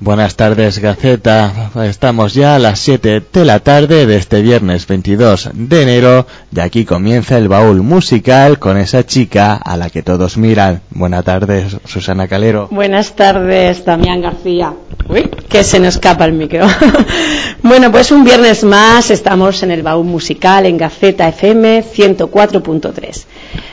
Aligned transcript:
Buenas 0.00 0.36
tardes, 0.36 0.78
Gaceta. 0.78 1.72
Estamos 1.82 2.32
ya 2.32 2.54
a 2.54 2.60
las 2.60 2.78
7 2.78 3.20
de 3.32 3.44
la 3.44 3.58
tarde 3.58 4.06
de 4.06 4.16
este 4.16 4.42
viernes 4.42 4.86
22 4.86 5.50
de 5.54 5.82
enero 5.82 6.24
y 6.54 6.60
aquí 6.60 6.84
comienza 6.84 7.36
el 7.36 7.48
baúl 7.48 7.82
musical 7.82 8.60
con 8.60 8.76
esa 8.76 9.04
chica 9.04 9.54
a 9.54 9.76
la 9.76 9.90
que 9.90 10.04
todos 10.04 10.36
miran. 10.36 10.82
Buenas 10.90 11.24
tardes, 11.24 11.78
Susana 11.84 12.28
Calero. 12.28 12.68
Buenas 12.70 13.16
tardes, 13.16 13.84
Damián 13.84 14.22
García. 14.22 14.72
Uy, 15.08 15.28
que 15.48 15.64
se 15.64 15.80
nos 15.80 15.96
escapa 15.96 16.26
el 16.26 16.32
micro. 16.32 16.68
bueno, 17.64 17.90
pues 17.90 18.12
un 18.12 18.22
viernes 18.22 18.62
más 18.62 19.10
estamos 19.10 19.64
en 19.64 19.72
el 19.72 19.82
baúl 19.82 20.06
musical 20.06 20.64
en 20.66 20.78
Gaceta 20.78 21.26
FM 21.26 21.82
104.3. 21.82 23.24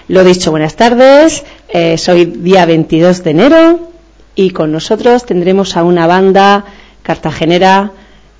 Lo 0.07 0.23
dicho, 0.23 0.49
buenas 0.49 0.75
tardes. 0.75 1.43
Eh, 1.69 1.99
soy 1.99 2.25
día 2.25 2.65
22 2.65 3.23
de 3.23 3.29
enero 3.29 3.94
y 4.35 4.51
con 4.51 4.71
nosotros 4.71 5.25
tendremos 5.25 5.77
a 5.77 5.83
una 5.83 6.07
banda 6.07 6.65
cartagenera, 7.01 7.91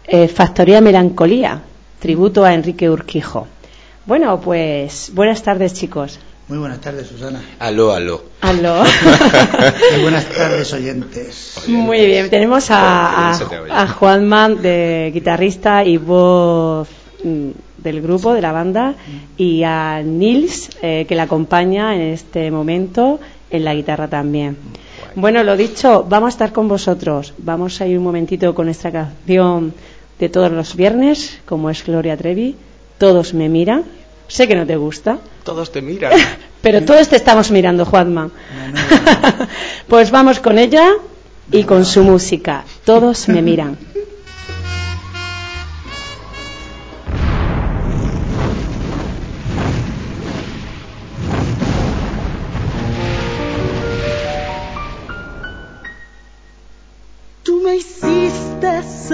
eh, 0.06 0.28
Factoría 0.28 0.82
Melancolía, 0.82 1.62
tributo 2.00 2.44
a 2.44 2.54
Enrique 2.54 2.90
Urquijo. 2.90 3.48
Bueno, 4.06 4.40
pues 4.40 5.12
buenas 5.14 5.42
tardes, 5.42 5.74
chicos. 5.74 6.20
Muy 6.48 6.60
buenas 6.60 6.80
tardes, 6.80 7.08
Susana. 7.08 7.42
Aló, 7.58 7.92
aló. 7.92 8.24
Aló. 8.42 8.84
Muy 9.94 10.02
buenas 10.04 10.26
tardes, 10.26 10.72
oyentes. 10.74 11.64
Muy 11.68 12.06
bien, 12.06 12.30
tenemos 12.30 12.70
a, 12.70 13.32
a, 13.32 13.82
a 13.82 13.88
Juanman, 13.88 14.62
de 14.62 15.10
guitarrista 15.12 15.84
y 15.84 15.98
voz 15.98 16.88
mm, 17.24 17.50
del 17.78 18.02
grupo, 18.02 18.34
de 18.36 18.42
la 18.42 18.52
banda, 18.52 18.94
y 19.38 19.64
a 19.64 20.04
Nils, 20.04 20.70
eh, 20.84 21.06
que 21.08 21.16
la 21.16 21.24
acompaña 21.24 21.96
en 21.96 22.02
este 22.02 22.52
momento 22.52 23.20
en 23.50 23.64
la 23.64 23.74
guitarra 23.74 24.08
también. 24.08 24.58
Bueno, 25.16 25.44
lo 25.44 25.56
dicho, 25.56 26.06
vamos 26.10 26.28
a 26.28 26.30
estar 26.30 26.52
con 26.52 26.68
vosotros. 26.68 27.34
Vamos 27.38 27.80
a 27.80 27.88
ir 27.88 27.98
un 27.98 28.04
momentito 28.04 28.54
con 28.54 28.68
esta 28.68 28.92
canción 28.92 29.74
de 30.20 30.28
todos 30.28 30.52
los 30.52 30.76
viernes, 30.76 31.40
como 31.46 31.70
es 31.70 31.86
Gloria 31.86 32.18
Trevi. 32.18 32.56
Todos 32.98 33.34
me 33.34 33.48
miran. 33.48 33.86
Sé 34.28 34.46
que 34.48 34.56
no 34.56 34.66
te 34.66 34.76
gusta. 34.76 35.20
Todos 35.44 35.72
te 35.72 35.82
miran. 35.82 36.12
Pero 36.62 36.84
todos 36.84 37.08
te 37.08 37.16
estamos 37.16 37.50
mirando, 37.50 37.86
Juanma. 37.86 38.30
pues 39.88 40.12
vamos 40.12 40.40
con 40.42 40.58
ella 40.58 40.94
y 41.50 41.64
con 41.64 41.86
su 41.86 42.04
música. 42.04 42.66
Todos 42.84 43.30
me 43.30 43.42
miran. 43.42 43.78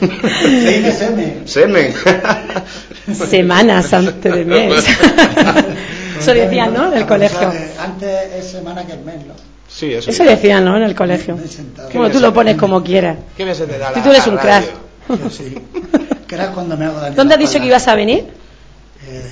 semen. 0.98 1.42
Semen. 1.46 1.92
Semanas 3.28 3.92
antes 3.92 4.32
de 4.32 4.44
mes. 4.44 4.84
Eso 6.20 6.34
decían, 6.34 6.72
¿no? 6.74 6.90
Del 6.90 7.06
colegio. 7.06 7.52
Antes 7.80 8.32
es 8.36 8.50
semana 8.52 8.86
que 8.86 8.92
el 8.92 9.00
mes, 9.00 9.16
¿no? 9.26 9.34
Sí, 9.68 9.92
eso. 9.94 10.10
Eso 10.10 10.24
decían, 10.24 10.64
¿no? 10.64 10.76
En 10.76 10.82
el 10.82 10.94
colegio. 10.94 11.38
Bueno, 11.94 12.10
tú 12.10 12.20
lo 12.20 12.32
pones 12.34 12.56
como 12.56 12.82
quieras. 12.82 13.16
¿Qué 13.36 13.44
me 13.44 13.54
se 13.54 13.66
te 13.66 13.78
da 13.78 13.90
Si 13.90 13.96
la- 13.98 14.02
tú 14.04 14.10
eres 14.10 14.26
un 14.26 14.36
crack. 14.36 14.64
Yo 15.08 15.30
sí. 15.30 15.54
Era 16.30 16.52
cuando 16.52 16.76
me 16.76 16.84
hago 16.86 17.00
daño. 17.00 17.14
¿Dónde 17.16 17.34
has 17.34 17.40
dicho 17.40 17.58
que 17.60 17.66
ibas 17.66 17.86
a 17.88 17.94
venir? 17.94 18.24
Eh, 19.08 19.22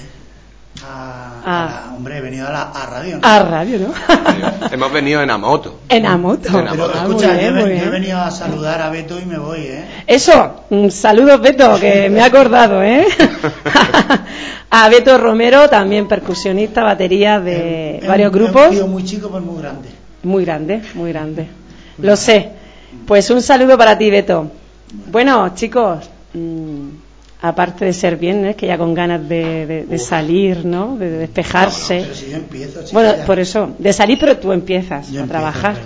Ah. 1.51 1.83
la- 1.91 1.97
hombre, 1.97 2.19
he 2.19 2.21
venido 2.21 2.47
a, 2.47 2.51
la, 2.51 2.63
a 2.71 2.87
radio. 2.87 3.17
¿no? 3.19 3.27
A 3.27 3.39
radio, 3.43 3.79
¿no? 3.79 4.69
Hemos 4.71 4.93
venido 4.93 5.23
en 5.23 5.31
amoto. 5.31 5.81
En 5.89 6.05
Amoto. 6.05 6.49
En 6.49 6.53
Pero 6.55 6.69
Amoto. 6.69 6.93
Ah, 6.95 7.03
escucha, 7.07 7.33
bien, 7.33 7.55
yo, 7.59 7.67
he- 7.67 7.85
yo 7.85 7.91
venido 7.91 8.19
a 8.19 8.31
saludar 8.31 8.83
a 8.83 8.91
Beto 8.91 9.19
y 9.19 9.25
me 9.25 9.39
voy, 9.39 9.61
¿eh? 9.61 9.85
Eso, 10.07 10.65
un 10.71 10.91
saludo 10.91 11.39
Beto, 11.39 11.79
que 11.81 12.11
me 12.11 12.21
ha 12.21 12.27
acordado, 12.27 12.83
¿eh? 12.83 13.07
a 14.71 14.89
Beto 14.89 15.17
Romero, 15.19 15.69
también 15.69 16.07
percusionista, 16.09 16.83
batería 16.85 17.41
de 17.41 17.97
Es 17.97 18.03
un- 18.03 18.09
varios 18.09 18.31
es 18.31 18.37
Un 18.37 18.43
grupos. 18.45 18.71
tío 18.71 18.87
muy 18.87 19.05
chico, 19.05 19.29
pues 19.31 19.43
muy 19.43 19.61
grande. 19.63 19.89
Muy 20.23 20.45
grande, 20.45 20.83
muy 20.95 21.13
grande. 21.13 21.47
Lo 21.99 22.17
sé. 22.17 22.51
Pues 23.07 23.31
un 23.31 23.41
saludo 23.43 23.79
para 23.79 23.97
ti, 23.97 24.11
Beto. 24.11 24.51
Bueno, 25.11 25.51
chicos, 25.55 26.09
mm, 26.35 26.89
aparte 27.41 27.85
de 27.85 27.93
ser 27.93 28.17
viernes, 28.17 28.57
que 28.57 28.67
ya 28.67 28.77
con 28.79 28.95
ganas 28.95 29.29
de, 29.29 29.67
de- 29.67 29.87
de 29.87 29.99
salir, 29.99 30.65
¿no? 30.65 30.97
De, 30.97 31.09
de 31.11 31.19
despejarse. 31.19 32.01
Pero 32.03 32.15
si 32.15 32.31
yo 32.31 32.37
empiezo, 32.37 32.81
Bueno, 32.93 33.17
ya. 33.17 33.25
por 33.25 33.39
eso, 33.39 33.75
de 33.79 33.93
salir, 33.93 34.19
pero 34.19 34.39
tú 34.39 34.53
empiezas 34.53 35.11
Yo 35.11 35.23
a 35.23 35.27
trabajar. 35.27 35.77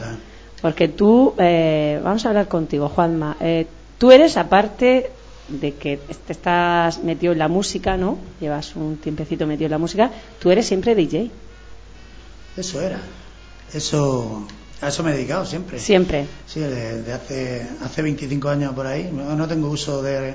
Porque 0.63 0.89
tú, 0.89 1.35
eh, 1.39 2.01
vamos 2.03 2.25
a 2.25 2.29
hablar 2.29 2.47
contigo, 2.49 2.89
Juanma. 2.89 3.37
Eh, 3.41 3.67
tú 3.99 4.13
eres, 4.13 4.37
aparte 4.37 5.11
de 5.49 5.75
que 5.75 5.99
te 5.99 6.33
estás 6.33 7.03
metido 7.03 7.33
en 7.33 7.39
la 7.41 7.49
música, 7.49 7.97
¿no? 7.97 8.17
Llevas 8.41 8.75
un 8.77 8.97
tiempecito 8.97 9.47
metido 9.47 9.67
en 9.67 9.73
la 9.73 9.79
música, 9.79 10.11
tú 10.41 10.51
eres 10.53 10.67
siempre 10.67 10.95
DJ. 10.95 11.31
Eso 12.57 12.81
era. 12.81 13.01
Eso, 13.75 14.47
a 14.81 14.89
eso 14.89 15.03
me 15.03 15.11
he 15.11 15.15
dedicado 15.15 15.45
siempre. 15.47 15.79
Siempre. 15.79 16.27
Sí, 16.47 16.61
desde 16.61 17.13
hace, 17.13 17.67
hace 17.83 18.03
25 18.03 18.49
años 18.49 18.73
por 18.75 18.87
ahí. 18.87 19.11
No, 19.13 19.35
no 19.35 19.49
tengo 19.49 19.69
uso 19.69 20.03
de. 20.03 20.35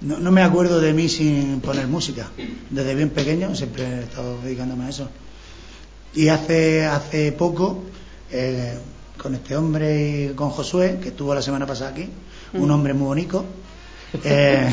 No, 0.00 0.18
no 0.18 0.30
me 0.30 0.42
acuerdo 0.42 0.80
de 0.80 0.92
mí 0.92 1.08
sin 1.08 1.60
poner 1.60 1.86
música. 1.86 2.28
Desde 2.70 2.94
bien 2.94 3.10
pequeño 3.10 3.54
siempre 3.54 3.84
he 3.84 4.00
estado 4.02 4.38
dedicándome 4.42 4.84
a 4.86 4.88
eso. 4.90 5.08
Y 6.14 6.28
hace, 6.28 6.84
hace 6.84 7.32
poco, 7.32 7.84
eh, 8.30 8.74
con 9.20 9.34
este 9.34 9.56
hombre 9.56 10.28
y 10.30 10.34
con 10.34 10.50
Josué, 10.50 10.98
que 11.02 11.08
estuvo 11.08 11.34
la 11.34 11.42
semana 11.42 11.66
pasada 11.66 11.90
aquí, 11.90 12.08
un 12.54 12.70
hombre 12.70 12.92
muy 12.94 13.06
bonito. 13.06 13.44
eh, 14.24 14.68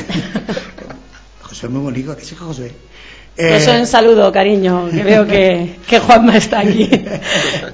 Josué 1.41 1.69
muy 1.69 1.81
bonito, 1.81 2.15
que 2.15 2.23
sí, 2.23 2.35
Josué. 2.35 2.71
Eh, 3.35 3.57
Eso 3.57 3.71
un 3.73 3.87
saludo, 3.87 4.31
cariño, 4.31 4.89
que 4.91 5.03
veo 5.03 5.25
que, 5.25 5.77
que 5.87 5.99
Juanma 5.99 6.37
está 6.37 6.59
aquí 6.59 6.89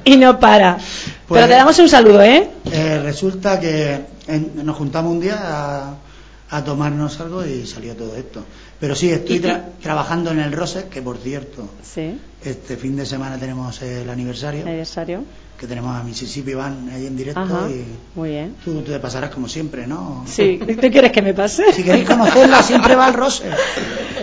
y 0.05 0.15
no 0.17 0.39
para. 0.39 0.75
Pues- 0.77 1.39
Pero 1.41 1.47
te 1.47 1.53
damos 1.53 1.77
un 1.79 1.89
saludo, 1.89 2.21
¿eh? 2.23 2.47
Eh, 2.71 2.99
resulta 3.03 3.59
que 3.59 3.99
en- 4.27 4.51
nos 4.65 4.77
juntamos 4.77 5.11
un 5.11 5.19
día 5.19 5.37
a, 5.41 5.93
a 6.51 6.63
tomarnos 6.63 7.19
algo 7.19 7.45
y 7.45 7.65
salió 7.67 7.95
todo 7.95 8.15
esto. 8.15 8.43
Pero 8.79 8.95
sí, 8.95 9.11
estoy 9.11 9.39
tra- 9.39 9.61
trabajando 9.81 10.31
en 10.31 10.39
el 10.39 10.51
Rose, 10.51 10.85
que 10.89 11.01
por 11.01 11.17
cierto, 11.17 11.69
Sí, 11.83 12.19
este 12.43 12.75
fin 12.77 12.95
de 12.95 13.05
semana 13.05 13.37
tenemos 13.37 13.81
el 13.81 14.09
aniversario, 14.09 14.63
aniversario. 14.65 15.23
que 15.59 15.67
tenemos 15.67 15.95
a 15.95 16.03
Mississippi 16.03 16.53
Van 16.53 16.89
ahí 16.89 17.05
en 17.05 17.15
directo 17.17 17.39
Ajá, 17.41 17.69
y 17.69 17.83
muy 18.15 18.29
bien. 18.29 18.55
tú, 18.63 18.81
tú 18.81 18.91
te 18.91 18.99
pasarás 18.99 19.29
como 19.29 19.47
siempre, 19.49 19.85
¿no? 19.85 20.23
Sí, 20.27 20.59
¿tú 20.59 20.89
quieres 20.89 21.11
que 21.11 21.21
me 21.21 21.33
pase? 21.33 21.71
Si 21.73 21.83
queréis 21.83 22.07
conocerla, 22.07 22.63
siempre 22.63 22.95
va 22.95 23.05
al 23.07 23.13
Rose. 23.13 23.43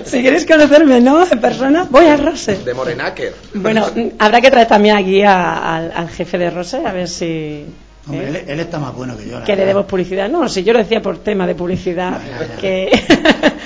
Si 0.05 0.21
quieres 0.21 0.47
conocerme, 0.47 1.01
¿no? 1.01 1.25
En 1.29 1.41
persona, 1.41 1.87
voy 1.91 2.07
a 2.07 2.17
Rose. 2.17 2.57
De 2.65 2.75
Morenaker. 2.75 3.35
Bueno, 3.55 3.87
habrá 4.21 4.41
que 4.41 4.51
traer 4.53 4.69
también 4.69 4.97
aquí 4.97 5.23
a- 5.23 5.77
al, 5.77 5.93
al 5.93 6.09
jefe 6.11 6.39
de 6.39 6.51
Rose, 6.51 6.77
a 6.85 6.93
ver 6.93 7.09
si... 7.09 7.65
Hombre, 8.09 8.27
¿eh? 8.27 8.29
él, 8.29 8.45
él 8.51 8.61
está 8.61 8.79
más 8.79 8.95
bueno 8.95 9.17
que 9.17 9.29
yo. 9.29 9.43
Que 9.45 9.57
le 9.57 9.65
demos 9.65 9.87
publicidad. 9.87 10.29
No, 10.29 10.49
si 10.49 10.63
yo 10.63 10.73
lo 10.73 10.79
decía 10.79 11.03
por 11.03 11.19
tema 11.19 11.47
de 11.47 11.55
publicidad, 11.55 12.21
que, 12.61 12.91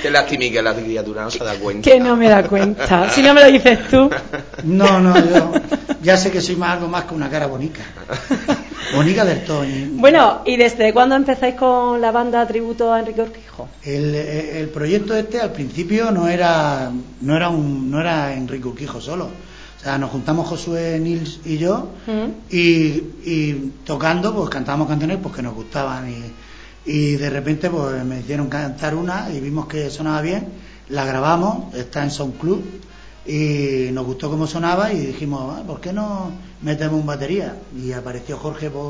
Qué 0.03 0.11
lástima 0.11 0.45
que 0.51 0.63
la 0.63 0.75
criatura 0.75 1.23
no 1.25 1.31
se 1.31 1.45
da 1.45 1.55
cuenta. 1.57 1.91
que 1.91 2.01
no 2.01 2.17
me 2.17 2.29
da 2.29 2.43
cuenta. 2.45 3.11
Si 3.11 3.23
no 3.23 3.35
me 3.35 3.43
lo 3.43 3.51
dices 3.51 3.79
tú, 3.89 4.11
No, 4.65 5.01
no, 5.01 5.15
yo 5.17 5.53
ya 6.03 6.17
sé 6.17 6.31
que 6.31 6.41
soy 6.41 6.57
más 6.57 6.77
algo 6.77 6.89
más 6.89 7.05
que 7.05 7.15
una 7.15 7.29
cara 7.29 7.47
bonita. 7.47 7.81
Bonita 8.95 9.25
del 9.25 9.45
todo. 9.45 9.65
Bueno, 9.93 10.41
¿y 10.45 10.57
desde 10.57 10.93
cuándo 10.93 11.15
empezáis 11.15 11.55
con 11.55 12.01
la 12.01 12.11
banda 12.11 12.47
tributo 12.47 12.93
a 12.93 13.01
Enrique 13.01 13.23
Urquijo? 13.23 13.69
El, 13.85 14.15
el 14.15 14.69
proyecto 14.71 15.15
este 15.15 15.41
al 15.41 15.53
principio 15.53 16.11
no 16.11 16.27
era 16.29 16.91
no 17.21 17.37
era 17.37 17.51
un 17.51 17.91
no 17.91 18.01
era 18.01 18.33
Enrique 18.35 18.67
Urquijo 18.67 19.01
solo. 19.01 19.29
O 19.81 19.83
sea, 19.83 19.97
nos 19.97 20.11
juntamos 20.11 20.47
Josué, 20.47 20.99
Nils 21.01 21.41
y 21.47 21.57
yo 21.57 21.89
¿Mm? 22.07 22.55
y, 22.55 22.59
y 23.25 23.73
tocando, 23.85 24.35
pues 24.35 24.51
cantábamos 24.51 24.89
canciones 24.89 25.19
pues, 25.23 25.35
que 25.35 25.43
nos 25.43 25.55
gustaban 25.55 26.11
y, 26.11 26.23
y 26.85 27.13
de 27.17 27.31
repente 27.31 27.71
pues 27.71 28.05
me 28.05 28.21
hicieron 28.21 28.49
cantar 28.49 28.95
una 28.95 29.31
y 29.33 29.41
vimos 29.41 29.67
que 29.67 29.89
sonaba 29.89 30.21
bien, 30.21 30.49
la 30.91 31.07
grabamos, 31.07 31.75
está 31.75 32.03
en 32.05 32.11
Sound 32.11 32.39
Club 32.39 32.63
y 33.27 33.89
nos 33.93 34.05
gustó 34.05 34.29
cómo 34.31 34.47
sonaba 34.47 34.93
y 34.93 34.99
dijimos, 34.99 35.55
"Ah, 35.59 35.63
¿por 35.67 35.81
qué 35.81 35.93
no 35.95 36.31
metemos 36.63 37.01
un 37.01 37.07
batería? 37.07 37.57
Y 37.75 37.93
apareció 37.93 38.37
Jorge, 38.37 38.69
pues, 38.71 38.85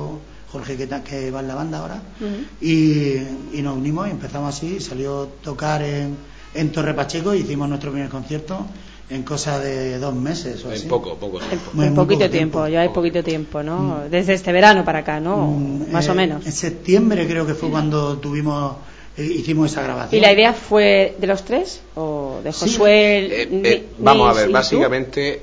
Jorge 0.51 0.77
que, 0.77 1.31
va 1.31 1.39
en 1.41 1.47
la 1.49 1.55
banda 1.55 1.79
ahora 1.79 2.03
Ujú. 2.21 2.45
y, 2.61 3.15
y 3.53 3.63
nos 3.63 3.77
unimos 3.77 4.09
y 4.09 4.11
empezamos 4.11 4.57
así, 4.57 4.81
salió 4.81 5.29
tocar 5.41 5.83
en, 5.83 6.17
en 6.55 6.73
Torre 6.73 6.95
Pacheco 6.95 7.33
y 7.33 7.41
hicimos 7.43 7.69
nuestro 7.69 7.93
primer 7.93 8.09
concierto 8.11 8.67
en 9.11 9.23
cosa 9.25 9.59
de 9.59 9.99
dos 9.99 10.15
meses 10.15 10.65
o 10.65 10.71
así. 10.71 10.83
En 10.85 10.89
poco, 10.89 11.17
poco 11.17 11.39
tiempo. 11.41 11.71
Muy- 11.73 11.87
en 11.87 11.95
muy 11.95 12.05
poquito 12.05 12.21
poco 12.21 12.31
tiempo, 12.31 12.59
tiempo. 12.61 12.69
ya 12.69 12.81
hay 12.83 12.89
poquito 12.91 13.23
tiempo, 13.25 13.63
¿no? 13.63 14.03
Desde 14.11 14.35
este 14.35 14.53
verano 14.53 14.85
para 14.85 15.01
acá, 15.01 15.19
¿no? 15.21 15.37
Mm, 15.49 15.91
Más 15.93 16.07
eh, 16.07 16.11
o 16.11 16.15
menos. 16.15 16.47
En 16.47 16.53
septiembre 16.53 17.27
creo 17.27 17.45
que 17.47 17.55
fue 17.55 17.71
cuando 17.71 18.19
tuvimos 18.19 18.77
eh, 19.17 19.25
hicimos 19.25 19.73
esa 19.73 19.83
grabación. 19.83 20.17
¿Y 20.19 20.23
la 20.23 20.33
idea 20.33 20.53
fue 20.53 21.17
de 21.19 21.27
los 21.27 21.45
tres? 21.45 21.81
¿O 21.97 22.39
de 22.45 22.53
Sí. 22.53 22.61
Josué? 22.71 23.19
Eh, 23.27 23.49
eh, 23.65 23.85
vamos 23.99 24.31
a 24.31 24.33
ver, 24.33 24.47
tú? 24.47 24.53
básicamente 24.53 25.43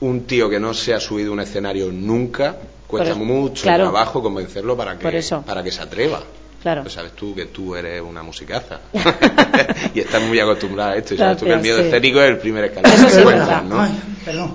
un 0.00 0.20
tío 0.22 0.48
que 0.48 0.60
no 0.60 0.72
se 0.72 0.94
ha 0.94 1.00
subido 1.00 1.30
a 1.30 1.32
un 1.34 1.40
escenario 1.40 1.90
nunca 1.90 2.56
cuesta 2.86 3.10
eso- 3.10 3.18
mucho 3.18 3.64
claro. 3.64 3.84
trabajo 3.90 4.22
convencerlo 4.22 4.76
para 4.76 4.96
que 4.96 5.22
para 5.44 5.62
que 5.64 5.72
se 5.72 5.82
atreva. 5.82 6.22
Claro. 6.62 6.82
Pues 6.82 6.94
sabes 6.94 7.12
tú 7.12 7.34
que 7.34 7.46
tú 7.46 7.76
eres 7.76 8.02
una 8.02 8.22
musicaza 8.22 8.80
y 9.94 10.00
estás 10.00 10.22
muy 10.22 10.40
acostumbrada 10.40 10.92
a 10.92 10.96
esto 10.96 11.14
y 11.14 11.18
sabes 11.18 11.38
tú 11.38 11.44
que 11.44 11.52
el 11.52 11.60
miedo 11.60 11.78
sí. 11.78 11.84
escénico 11.84 12.20
es 12.20 12.30
el 12.30 12.38
primer 12.38 12.64
escalón 12.64 12.92
Eso 12.92 13.06
que 13.06 13.12
sí. 13.12 13.20
¿no? 13.68 13.80
Ay. 13.80 13.92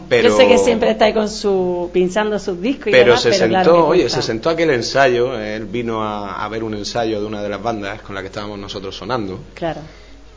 Pero, 0.09 0.29
Yo 0.29 0.37
sé 0.37 0.47
que 0.47 0.57
siempre 0.57 0.91
está 0.91 1.05
ahí 1.05 1.13
con 1.13 1.29
su 1.29 1.89
pinchando 1.93 2.37
sus 2.37 2.61
discos 2.61 2.87
y 2.87 2.91
pero 2.91 3.05
demás, 3.05 3.21
se 3.21 3.29
pero 3.29 3.39
sentó, 3.39 3.53
claro 3.53 3.87
oye, 3.87 4.09
se 4.09 4.21
sentó 4.21 4.49
aquel 4.49 4.69
ensayo, 4.69 5.39
él 5.39 5.65
vino 5.65 6.03
a, 6.03 6.43
a 6.43 6.49
ver 6.49 6.63
un 6.63 6.75
ensayo 6.75 7.19
de 7.19 7.25
una 7.25 7.41
de 7.41 7.49
las 7.49 7.61
bandas 7.61 8.01
con 8.01 8.13
la 8.13 8.21
que 8.21 8.27
estábamos 8.27 8.59
nosotros 8.59 8.95
sonando 8.95 9.39
Claro. 9.55 9.81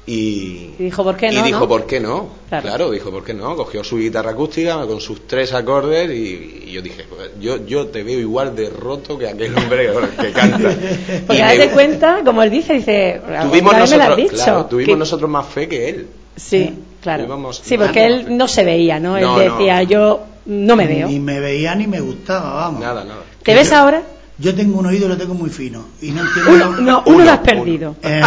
Y, 0.06 0.70
Y 0.78 0.84
dijo, 0.84 1.02
¿por 1.02 1.16
qué 1.16 1.30
no, 1.32 1.40
y 1.40 1.42
dijo, 1.42 1.60
no? 1.60 1.68
¿por 1.68 1.86
qué 1.86 1.98
no? 2.00 2.28
Claro. 2.48 2.62
Claro. 2.62 2.90
dijo, 2.92 3.10
¿por 3.10 3.24
qué 3.24 3.34
no? 3.34 3.56
Cogió 3.56 3.82
su 3.82 3.98
guitarra 3.98 4.30
acústica 4.30 4.86
con 4.86 5.00
sus 5.00 5.26
tres 5.26 5.52
acordes 5.52 6.08
y, 6.10 6.64
y 6.66 6.72
yo 6.72 6.80
dije, 6.82 7.04
"Pues, 7.08 7.30
yo, 7.40 7.64
yo 7.66 7.86
te 7.88 8.04
veo 8.04 8.20
igual 8.20 8.54
de 8.54 8.70
roto 8.70 9.18
que 9.18 9.28
aquel 9.28 9.56
hombre 9.58 9.90
que, 10.16 10.26
que 10.26 10.32
canta. 10.32 10.58
Porque 11.26 11.38
Y 11.38 11.40
a 11.42 11.46
me- 11.48 11.58
de 11.58 11.70
cuenta, 11.70 12.20
como 12.24 12.42
él 12.44 12.50
dice, 12.50 12.74
dice, 12.74 13.20
tuvimos 13.24 13.74
"Alguna 13.74 13.80
vez 13.80 13.90
me 13.90 13.96
lo 13.96 14.02
has 14.04 14.08
nosotros, 14.10 14.16
dicho", 14.16 14.44
claro, 14.44 14.64
tuvimos 14.66 14.94
que- 14.94 14.98
nosotros 14.98 15.30
más 15.30 15.46
fe 15.46 15.68
que 15.68 15.88
él. 15.88 16.06
Sí, 16.36 16.72
claro. 17.02 17.24
Tuvimos- 17.26 17.60
Sí, 17.64 17.76
porque 17.76 18.00
no, 18.08 18.14
él 18.14 18.36
no 18.36 18.46
se 18.48 18.64
veía, 18.64 19.00
¿no? 19.00 19.16
Él 19.16 19.24
No, 19.24 19.32
no. 19.38 19.38
decía, 19.58 19.82
yo 19.82 20.20
no 20.46 20.76
me 20.76 20.86
veo. 20.86 21.08
Ni 21.08 21.18
me 21.18 21.40
veía 21.40 21.74
ni 21.74 21.88
me 21.88 21.98
gustaba, 22.00 22.52
vamos. 22.54 22.80
Nada, 22.80 23.02
nada. 23.04 23.22
¿Te 23.42 23.54
ves 23.54 23.72
ahora? 23.72 24.02
Yo 24.38 24.54
tengo 24.54 24.78
un 24.78 24.84
oído, 24.86 25.08
lo 25.08 25.16
tengo 25.16 25.32
muy 25.32 25.48
fino 25.48 25.86
y 26.02 26.10
no 26.10 26.20
entiendo. 26.20 26.50
Uno, 26.52 26.64
no, 26.72 26.78
uno 26.78 27.02
Uno, 27.06 27.24
lo 27.24 27.30
has 27.30 27.38
uno. 27.40 27.42
perdido. 27.42 27.96
Eh, 28.02 28.20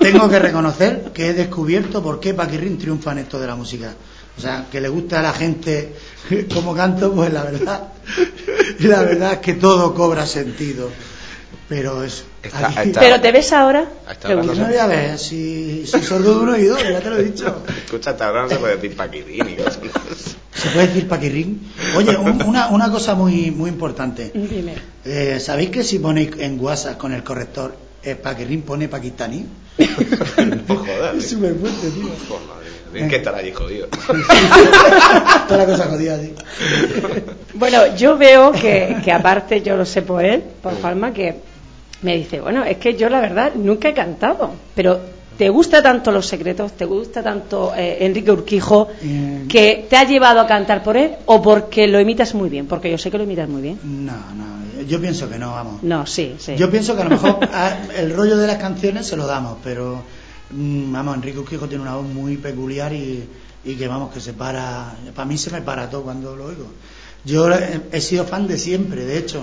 tengo 0.00 0.28
que 0.28 0.38
reconocer 0.38 1.10
que 1.14 1.28
he 1.28 1.32
descubierto 1.34 2.02
por 2.02 2.18
qué 2.20 2.34
Paquirrín 2.34 2.78
triunfa 2.78 3.12
en 3.12 3.18
esto 3.18 3.38
de 3.38 3.46
la 3.46 3.54
música. 3.54 3.92
O 4.36 4.40
sea, 4.40 4.66
que 4.72 4.80
le 4.80 4.88
gusta 4.88 5.20
a 5.20 5.22
la 5.22 5.32
gente 5.32 5.94
como 6.54 6.74
canto, 6.74 7.12
pues 7.12 7.32
la 7.32 7.42
verdad, 7.44 7.88
la 8.80 9.02
verdad 9.02 9.32
es 9.34 9.38
que 9.38 9.54
todo 9.54 9.94
cobra 9.94 10.26
sentido. 10.26 10.88
Pero 11.68 12.02
eso. 12.02 12.24
Está- 12.42 12.66
aquí- 12.68 12.88
está- 12.88 13.00
¿Pero 13.00 13.20
te 13.20 13.30
ves 13.30 13.52
ahora? 13.52 13.84
Pregunto. 14.20 14.54
no 14.54 14.66
voy 14.66 14.76
a 14.76 14.86
ver 14.86 15.18
si, 15.18 15.84
si 15.86 16.02
sordo 16.02 16.34
de 16.34 16.40
un 16.40 16.48
oído, 16.48 16.76
ya 16.78 16.98
te 17.00 17.10
lo 17.10 17.18
he 17.18 17.24
dicho. 17.24 17.62
Escucha, 17.84 18.10
hasta 18.10 18.26
ahora 18.26 18.42
no 18.42 18.48
se 18.48 18.56
puede 18.56 18.74
decir 18.76 18.96
paquirín 18.96 19.48
y 19.50 19.54
cosas. 19.56 19.78
¿Se 20.52 20.68
puede 20.70 20.88
decir 20.88 21.08
Paquirrín? 21.08 21.70
Oye, 21.96 22.16
un- 22.16 22.42
una, 22.42 22.68
una 22.68 22.90
cosa 22.90 23.14
muy, 23.14 23.50
muy 23.50 23.70
importante. 23.70 24.30
Dime. 24.34 24.74
Eh, 25.04 25.38
¿Sabéis 25.40 25.70
que 25.70 25.84
si 25.84 25.98
ponéis 26.00 26.30
en 26.38 26.58
WhatsApp 26.60 26.98
con 26.98 27.12
el 27.12 27.22
corrector, 27.22 27.74
eh, 28.02 28.14
Paquirrín 28.16 28.62
pone 28.62 28.88
pakistaní? 28.88 29.46
No 30.68 30.76
jodas. 30.76 31.16
Es 31.16 31.30
súper 31.30 31.54
fuerte, 31.54 31.90
tío. 31.90 32.08
Joder, 32.28 32.46
madre 32.48 32.70
mía. 32.70 32.90
Tienes 32.92 33.10
que 33.10 33.16
estar 33.16 33.34
allí 33.34 33.52
jodido. 33.52 33.88
Toda 35.48 35.58
la 35.58 35.66
cosa 35.66 35.84
jodida, 35.88 36.18
sí. 36.18 36.34
Bueno, 37.54 37.96
yo 37.96 38.16
veo 38.16 38.52
que, 38.52 38.96
que 39.04 39.12
aparte, 39.12 39.62
yo 39.62 39.76
lo 39.76 39.84
sé 39.84 40.02
por 40.02 40.24
él, 40.24 40.42
por 40.62 40.74
Palma, 40.74 41.12
que 41.12 41.36
me 42.02 42.16
dice, 42.16 42.40
bueno, 42.40 42.64
es 42.64 42.78
que 42.78 42.96
yo 42.96 43.08
la 43.08 43.20
verdad 43.20 43.52
nunca 43.54 43.88
he 43.88 43.94
cantado, 43.94 44.52
pero 44.74 45.00
¿te 45.40 45.48
gusta 45.48 45.82
tanto 45.82 46.10
Los 46.12 46.26
Secretos, 46.26 46.72
te 46.76 46.84
gusta 46.84 47.22
tanto 47.22 47.72
eh, 47.74 48.04
Enrique 48.04 48.30
Urquijo, 48.30 48.88
Eh, 49.02 49.46
que 49.48 49.86
te 49.88 49.96
ha 49.96 50.04
llevado 50.04 50.38
a 50.38 50.46
cantar 50.46 50.82
por 50.82 50.98
él 50.98 51.12
o 51.24 51.40
porque 51.40 51.88
lo 51.88 51.98
imitas 51.98 52.34
muy 52.34 52.50
bien? 52.50 52.66
Porque 52.66 52.90
yo 52.90 52.98
sé 52.98 53.10
que 53.10 53.16
lo 53.16 53.24
imitas 53.24 53.48
muy 53.48 53.62
bien. 53.62 53.78
No, 53.82 54.12
no, 54.36 54.82
yo 54.86 55.00
pienso 55.00 55.30
que 55.30 55.38
no, 55.38 55.52
vamos. 55.52 55.82
No, 55.82 56.04
sí, 56.06 56.34
sí. 56.38 56.56
Yo 56.58 56.70
pienso 56.70 56.94
que 56.94 57.00
a 57.00 57.04
lo 57.04 57.10
mejor 57.16 57.38
a- 57.54 57.74
el 57.96 58.12
rollo 58.14 58.36
de 58.36 58.46
las 58.46 58.58
canciones 58.58 59.06
se 59.06 59.16
lo 59.16 59.26
damos, 59.26 59.56
pero 59.64 60.02
mm, 60.50 60.92
vamos, 60.92 61.16
Enrique 61.16 61.38
Urquijo 61.38 61.66
tiene 61.68 61.84
una 61.84 61.94
voz 61.96 62.04
muy 62.06 62.36
peculiar 62.36 62.92
y, 62.92 63.24
y 63.64 63.74
que 63.76 63.88
vamos, 63.88 64.12
que 64.12 64.20
se 64.20 64.34
para, 64.34 64.92
para 65.14 65.24
mí 65.26 65.38
se 65.38 65.50
me 65.50 65.62
para 65.62 65.88
todo 65.88 66.02
cuando 66.02 66.36
lo 66.36 66.44
oigo. 66.52 66.66
Yo 67.24 67.48
he, 67.50 67.80
he 67.92 68.00
sido 68.02 68.24
fan 68.26 68.46
de 68.46 68.58
siempre, 68.58 69.06
de 69.06 69.16
hecho, 69.16 69.40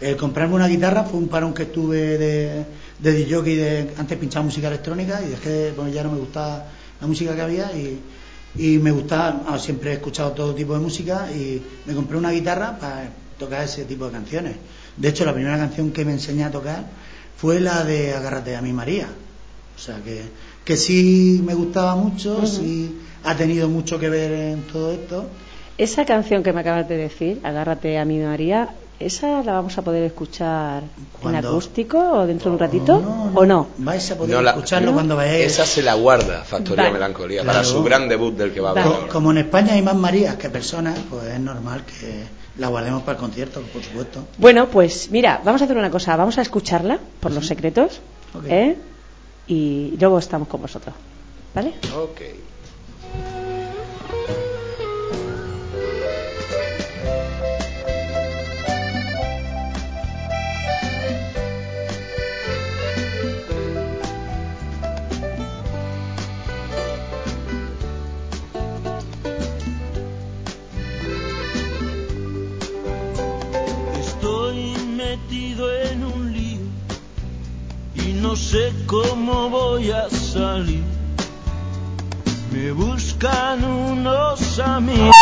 el 0.00 0.16
comprarme 0.16 0.54
una 0.54 0.68
guitarra 0.68 1.02
fue 1.02 1.18
un 1.18 1.26
parón 1.26 1.52
que 1.54 1.64
estuve 1.64 2.18
de, 2.18 2.64
de 3.02 3.12
DJ 3.12 3.38
y 3.46 3.54
de, 3.56 3.90
antes 3.96 4.18
pinchaba 4.18 4.44
música 4.44 4.68
electrónica 4.68 5.20
y 5.22 5.30
dejé, 5.30 5.72
pues 5.74 5.92
ya 5.92 6.02
no 6.02 6.12
me 6.12 6.18
gustaba 6.18 6.66
la 7.00 7.06
música 7.06 7.34
que 7.34 7.40
había 7.40 7.72
y, 7.72 8.00
y 8.56 8.78
me 8.78 8.90
gustaba, 8.90 9.42
ah, 9.48 9.58
siempre 9.58 9.90
he 9.90 9.94
escuchado 9.94 10.32
todo 10.32 10.54
tipo 10.54 10.74
de 10.74 10.80
música 10.80 11.30
y 11.32 11.62
me 11.86 11.94
compré 11.94 12.16
una 12.16 12.30
guitarra 12.30 12.78
para 12.78 13.10
tocar 13.38 13.64
ese 13.64 13.84
tipo 13.84 14.06
de 14.06 14.12
canciones. 14.12 14.56
De 14.96 15.08
hecho, 15.08 15.24
la 15.24 15.32
primera 15.32 15.56
canción 15.56 15.92
que 15.92 16.04
me 16.04 16.12
enseñé 16.12 16.44
a 16.44 16.50
tocar 16.50 16.84
fue 17.36 17.60
la 17.60 17.84
de 17.84 18.12
Agárrate 18.12 18.54
a 18.54 18.60
mi 18.60 18.72
María. 18.72 19.08
O 19.74 19.78
sea 19.78 19.96
que, 20.04 20.22
que 20.64 20.76
sí 20.76 21.42
me 21.44 21.54
gustaba 21.54 21.96
mucho, 21.96 22.46
sí 22.46 22.98
ha 23.24 23.34
tenido 23.34 23.68
mucho 23.68 23.98
que 23.98 24.10
ver 24.10 24.32
en 24.32 24.62
todo 24.62 24.92
esto. 24.92 25.26
Esa 25.78 26.04
canción 26.04 26.42
que 26.42 26.52
me 26.52 26.60
acabas 26.60 26.86
de 26.86 26.98
decir, 26.98 27.40
Agárrate 27.42 27.98
a 27.98 28.04
mi 28.04 28.18
María, 28.18 28.74
¿esa 29.00 29.42
la 29.42 29.52
vamos 29.54 29.76
a 29.78 29.82
poder 29.82 30.04
escuchar 30.04 30.82
en 31.24 31.34
acústico 31.34 31.98
o 31.98 32.26
dentro 32.26 32.50
de 32.50 32.54
un 32.54 32.60
ratito? 32.60 33.00
No, 33.00 33.32
¿O 33.34 33.44
no? 33.46 33.68
Vais 33.78 34.10
a 34.10 34.16
poder 34.16 34.36
No 34.36 34.42
la- 34.42 34.50
escucharlo 34.52 34.88
¿no? 34.88 34.94
cuando 34.94 35.16
vayáis. 35.16 35.46
Esa 35.46 35.66
se 35.66 35.82
la 35.82 35.94
guarda 35.94 36.44
Factoría 36.44 36.84
Vale. 36.84 36.92
Melancolía 36.94 37.42
Claro. 37.42 37.58
para 37.58 37.64
su 37.68 37.82
gran 37.82 38.08
debut 38.08 38.34
del 38.36 38.52
que 38.52 38.60
va 38.60 38.68
a 38.68 38.72
hablar. 38.72 39.08
Como 39.08 39.30
en 39.32 39.38
España 39.38 39.72
hay 39.72 39.82
más 39.82 39.96
Marías 39.96 40.36
que 40.36 40.50
personas, 40.50 40.98
pues 41.10 41.24
es 41.24 41.40
normal 41.40 41.82
que 41.84 42.24
la 42.58 42.68
guardemos 42.68 43.02
para 43.02 43.12
el 43.16 43.18
concierto, 43.18 43.62
por 43.72 43.82
supuesto. 43.82 44.24
Bueno, 44.38 44.68
pues 44.68 45.10
mira, 45.10 45.40
vamos 45.44 45.62
a 45.62 45.64
hacer 45.64 45.76
una 45.76 45.90
cosa, 45.90 46.14
vamos 46.16 46.36
a 46.38 46.42
escucharla 46.42 46.98
por 47.20 47.32
los 47.32 47.46
secretos. 47.46 48.00
¿eh? 48.46 48.76
Y 49.46 49.96
luego 49.98 50.18
estamos 50.18 50.46
con 50.46 50.60
vosotros, 50.62 50.94
¿vale? 51.54 51.74
Ok. 51.96 52.20
No 78.30 78.36
sé 78.36 78.72
cómo 78.86 79.50
voy 79.50 79.90
a 79.90 80.08
salir. 80.08 80.84
Me 82.52 82.70
buscan 82.70 83.64
unos 83.64 84.60
amigos 84.60 85.16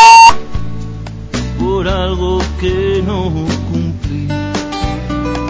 por 1.57 1.87
algo 1.87 2.37
que 2.61 3.01
no 3.03 3.23
cumplí. 3.71 4.27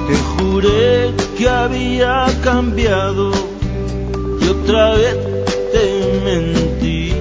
Te 0.08 0.16
juré 0.32 1.13
que 1.38 1.50
había 1.50 2.28
cambiado 2.42 3.32
y 4.42 4.48
otra 4.48 4.94
vez 4.94 5.18
te 5.74 6.22
mentí. 6.24 7.13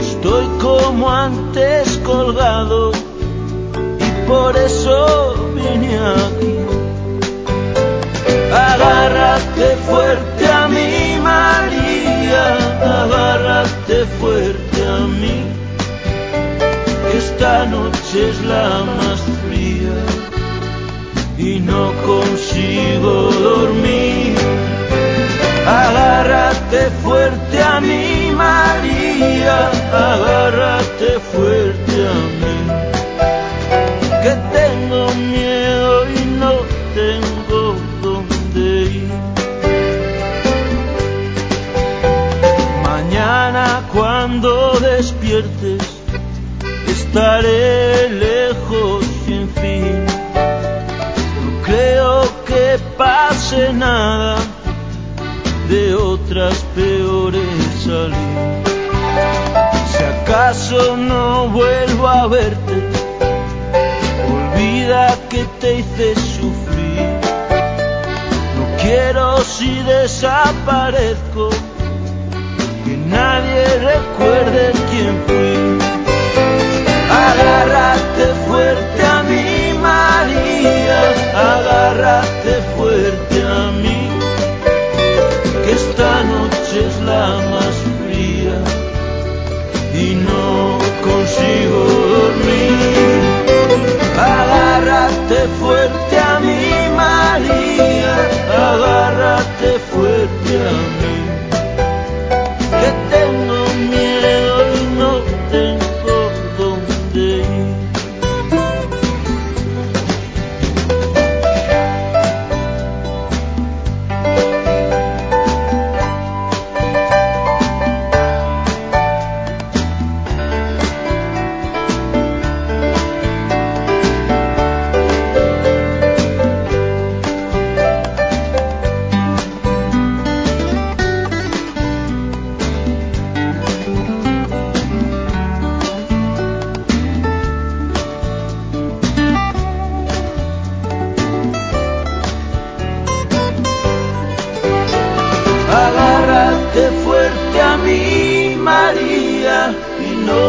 Estoy 0.00 0.46
como 0.60 1.10
antes 1.10 1.98
colgado 2.04 2.92
y 2.92 4.28
por 4.28 4.56
eso 4.56 5.34
vine 5.56 5.98
aquí. 5.98 6.51
Agárrate 8.52 9.76
fuerte 9.88 10.46
a 10.46 10.68
mí, 10.68 11.18
María, 11.22 12.44
agárrate 13.02 14.04
fuerte 14.20 14.86
a 14.86 14.98
mí, 15.06 15.44
esta 17.16 17.64
noche 17.66 18.30
es 18.30 18.42
la 18.44 18.84
más 18.98 19.20
fría 19.42 19.96
y 21.38 21.60
no 21.60 21.92
consigo 22.04 23.12
dormir. 23.48 24.36
Agárrate 25.66 26.90
fuerte 27.02 27.62
a 27.62 27.80
mí, 27.80 28.32
María, 28.36 29.70
agárrate 29.92 31.01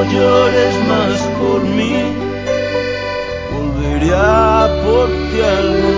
no 0.03 0.12
llores 0.12 0.75
más 0.88 1.22
por 1.39 1.62
mí. 1.63 1.95
Volveré 3.53 4.12
a 4.15 4.67
por 4.83 5.07
ti 5.07 5.39
algún 5.41 5.92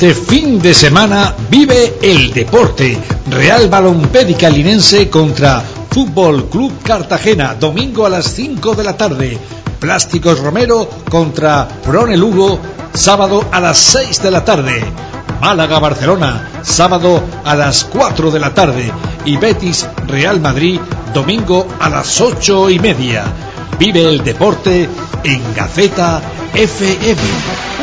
Este 0.00 0.14
fin 0.14 0.62
de 0.62 0.74
semana 0.74 1.34
vive 1.50 1.98
el 2.00 2.32
deporte. 2.32 2.96
Real 3.28 3.68
Balompédica 3.68 4.48
Linense 4.48 5.10
contra 5.10 5.60
Fútbol 5.90 6.48
Club 6.48 6.80
Cartagena, 6.84 7.56
domingo 7.58 8.06
a 8.06 8.08
las 8.08 8.26
5 8.26 8.76
de 8.76 8.84
la 8.84 8.96
tarde. 8.96 9.36
Plásticos 9.80 10.38
Romero 10.38 10.88
contra 11.10 11.66
Prone 11.82 12.16
Lugo, 12.16 12.60
sábado 12.94 13.44
a 13.50 13.58
las 13.58 13.76
6 13.76 14.22
de 14.22 14.30
la 14.30 14.44
tarde. 14.44 14.84
Málaga 15.40 15.80
Barcelona, 15.80 16.48
sábado 16.62 17.20
a 17.44 17.56
las 17.56 17.82
4 17.82 18.30
de 18.30 18.38
la 18.38 18.54
tarde. 18.54 18.92
Y 19.24 19.36
Betis 19.36 19.84
Real 20.06 20.40
Madrid, 20.40 20.78
domingo 21.12 21.66
a 21.80 21.88
las 21.88 22.20
8 22.20 22.70
y 22.70 22.78
media. 22.78 23.24
Vive 23.80 24.08
el 24.08 24.22
deporte 24.22 24.88
en 25.24 25.54
Gaceta 25.56 26.22
FM. 26.54 27.77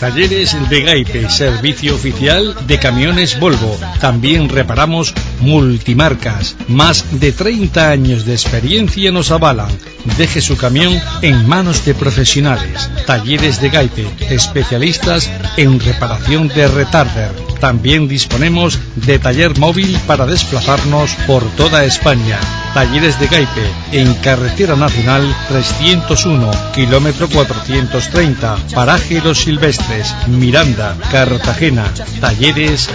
Talleres 0.00 0.56
de 0.70 0.80
Gaipe, 0.80 1.28
servicio 1.28 1.94
oficial 1.94 2.56
de 2.66 2.78
camiones 2.78 3.38
Volvo. 3.38 3.78
También 4.00 4.48
reparamos 4.48 5.12
multimarcas. 5.40 6.56
Más 6.68 7.20
de 7.20 7.32
30 7.32 7.90
años 7.90 8.24
de 8.24 8.32
experiencia 8.32 9.12
nos 9.12 9.30
avalan. 9.30 9.68
Deje 10.16 10.40
su 10.40 10.56
camión 10.56 10.98
en 11.20 11.46
manos 11.46 11.84
de 11.84 11.92
profesionales. 11.92 12.90
Talleres 13.06 13.60
de 13.60 13.68
Gaipe, 13.68 14.06
especialistas 14.30 15.30
en 15.58 15.78
reparación 15.78 16.48
de 16.48 16.66
retarder. 16.66 17.49
También 17.60 18.08
disponemos 18.08 18.80
de 18.96 19.18
taller 19.18 19.58
móvil 19.58 19.98
para 20.06 20.24
desplazarnos 20.24 21.14
por 21.26 21.44
toda 21.56 21.84
España. 21.84 22.40
Talleres 22.72 23.20
de 23.20 23.26
Gaipe, 23.26 23.70
en 23.92 24.14
Carretera 24.14 24.76
Nacional 24.76 25.22
301, 25.48 26.50
kilómetro 26.74 27.28
430, 27.28 28.56
Paraje 28.74 29.20
Los 29.20 29.40
Silvestres, 29.40 30.14
Miranda, 30.28 30.96
Cartagena. 31.12 31.92
Talleres 32.20 32.88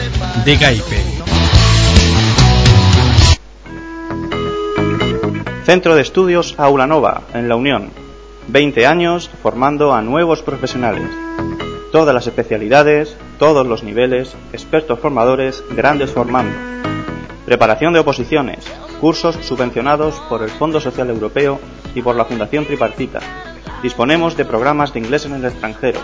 de 0.43 0.58
Gaipe. 0.58 1.04
Centro 5.65 5.95
de 5.95 6.01
Estudios 6.01 6.56
Aulanova, 6.58 7.21
en 7.36 7.49
La 7.49 7.56
Unión. 7.56 7.91
20 8.47 8.88
años 8.88 9.30
formando 9.41 9.93
a 9.93 10.01
nuevos 10.01 10.41
profesionales. 10.41 11.10
Todas 11.91 12.13
las 12.13 12.28
especialidades, 12.28 13.15
todos 13.38 13.65
los 13.67 13.84
niveles, 13.84 14.36
expertos 14.54 15.00
formadores, 15.00 15.63
grandes 15.71 16.12
formando. 16.12 16.56
Preparación 17.45 17.93
de 17.93 18.00
oposiciones, 18.00 18.65
cursos 19.00 19.38
subvencionados 19.41 20.15
por 20.30 20.41
el 20.41 20.50
Fondo 20.50 20.80
Social 20.80 21.10
Europeo 21.10 21.60
y 21.93 22.02
por 22.02 22.15
la 22.15 22.26
Fundación 22.26 22.65
Tripartita. 22.65 23.19
Disponemos 23.84 24.36
de 24.36 24.45
programas 24.45 24.93
de 24.93 25.00
inglés 25.00 25.26
en 25.26 25.34
el 25.34 25.45
extranjero. 25.45 26.00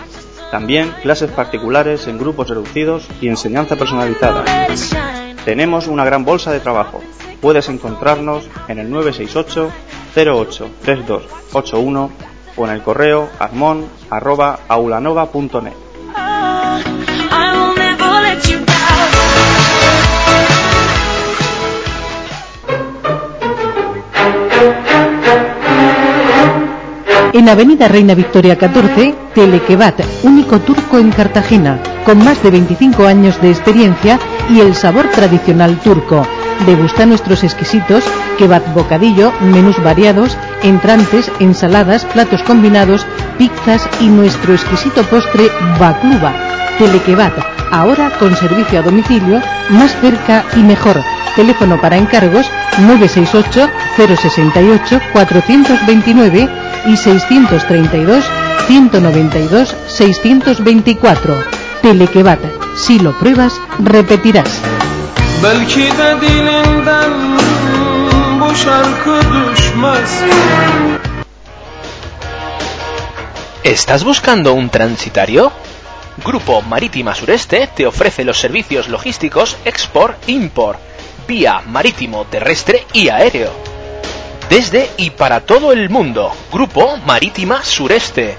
También 0.50 0.94
clases 1.02 1.30
particulares 1.30 2.06
en 2.06 2.18
grupos 2.18 2.48
reducidos 2.48 3.08
y 3.20 3.28
enseñanza 3.28 3.76
personalizada. 3.76 4.44
Tenemos 5.44 5.88
una 5.88 6.04
gran 6.04 6.24
bolsa 6.24 6.52
de 6.52 6.60
trabajo. 6.60 7.00
Puedes 7.40 7.68
encontrarnos 7.68 8.48
en 8.68 8.78
el 8.78 8.90
968 8.90 9.72
08 10.14 10.70
3281 10.82 12.10
o 12.54 12.66
en 12.66 12.70
el 12.70 12.82
correo 12.82 13.28
armon 13.38 13.86
En 27.34 27.48
Avenida 27.48 27.88
Reina 27.88 28.14
Victoria 28.14 28.58
14, 28.58 29.14
Telequebat, 29.34 30.00
único 30.22 30.60
turco 30.60 30.98
en 30.98 31.10
Cartagena, 31.10 31.80
con 32.04 32.22
más 32.22 32.42
de 32.42 32.50
25 32.50 33.06
años 33.06 33.40
de 33.40 33.48
experiencia 33.48 34.18
y 34.50 34.60
el 34.60 34.74
sabor 34.74 35.08
tradicional 35.08 35.80
turco. 35.80 36.26
Degusta 36.66 37.06
nuestros 37.06 37.42
exquisitos 37.42 38.04
kebab 38.36 38.74
bocadillo, 38.74 39.32
menús 39.40 39.82
variados, 39.82 40.36
entrantes, 40.62 41.32
ensaladas, 41.40 42.04
platos 42.04 42.42
combinados, 42.42 43.06
pizzas 43.38 43.88
y 44.00 44.08
nuestro 44.08 44.52
exquisito 44.52 45.02
postre 45.04 45.50
bakluba. 45.80 46.51
Telequebat, 46.78 47.32
ahora 47.70 48.10
con 48.18 48.36
servicio 48.36 48.78
a 48.78 48.82
domicilio, 48.82 49.40
más 49.70 49.94
cerca 50.00 50.44
y 50.56 50.60
mejor. 50.60 51.00
Teléfono 51.36 51.80
para 51.80 51.96
encargos 51.96 52.46
968 52.80 53.70
068 53.96 55.00
429 55.12 56.48
y 56.86 56.96
632 56.96 58.24
192 58.66 59.74
624. 59.88 61.44
Telequebat, 61.82 62.40
si 62.76 62.98
lo 62.98 63.12
pruebas, 63.18 63.54
repetirás. 63.78 64.60
Belki 65.42 65.90
de 65.98 66.20
dilinden 66.20 67.12
bu 68.40 68.54
şarkı 68.54 69.20
düşmez 69.34 70.10
¿Estás 73.64 74.04
buscando 74.04 74.54
un 74.54 74.68
transitario? 74.68 75.52
Grupo 76.18 76.60
Marítima 76.60 77.14
Sureste 77.14 77.68
te 77.74 77.86
ofrece 77.86 78.24
los 78.24 78.38
servicios 78.38 78.88
logísticos 78.88 79.56
Export-Import, 79.64 80.78
vía 81.26 81.62
marítimo, 81.66 82.26
terrestre 82.26 82.86
y 82.92 83.08
aéreo. 83.08 83.50
Desde 84.50 84.90
y 84.98 85.10
para 85.10 85.40
todo 85.40 85.72
el 85.72 85.88
mundo, 85.88 86.30
Grupo 86.52 86.98
Marítima 86.98 87.64
Sureste. 87.64 88.36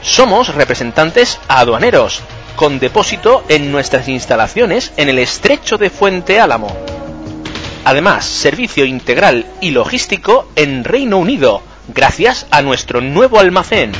Somos 0.00 0.54
representantes 0.54 1.38
aduaneros, 1.46 2.22
con 2.56 2.78
depósito 2.78 3.44
en 3.48 3.70
nuestras 3.70 4.08
instalaciones 4.08 4.92
en 4.96 5.10
el 5.10 5.18
estrecho 5.18 5.76
de 5.76 5.90
Fuente 5.90 6.40
Álamo. 6.40 6.74
Además, 7.84 8.24
servicio 8.24 8.86
integral 8.86 9.44
y 9.60 9.72
logístico 9.72 10.48
en 10.56 10.84
Reino 10.84 11.18
Unido, 11.18 11.60
gracias 11.88 12.46
a 12.50 12.62
nuestro 12.62 13.02
nuevo 13.02 13.38
almacén. 13.38 13.92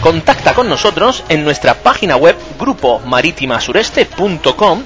Contacta 0.00 0.54
con 0.54 0.68
nosotros 0.68 1.24
en 1.28 1.42
nuestra 1.44 1.74
página 1.82 2.16
web 2.16 2.36
grupomaritimasureste.com 2.58 4.82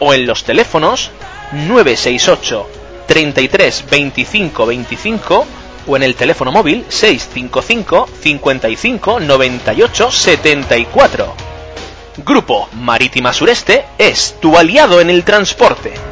o 0.00 0.14
en 0.14 0.26
los 0.26 0.44
teléfonos 0.44 1.10
968 1.52 2.66
33 3.06 3.84
25 3.90 4.66
25 4.66 5.46
o 5.86 5.96
en 5.96 6.02
el 6.02 6.14
teléfono 6.14 6.52
móvil 6.52 6.84
655 6.88 8.08
55 8.20 9.20
98 9.20 10.10
74. 10.10 11.34
Grupo 12.18 12.68
Marítima 12.74 13.32
Sureste 13.32 13.86
es 13.98 14.36
tu 14.40 14.56
aliado 14.56 15.00
en 15.00 15.10
el 15.10 15.24
transporte. 15.24 16.09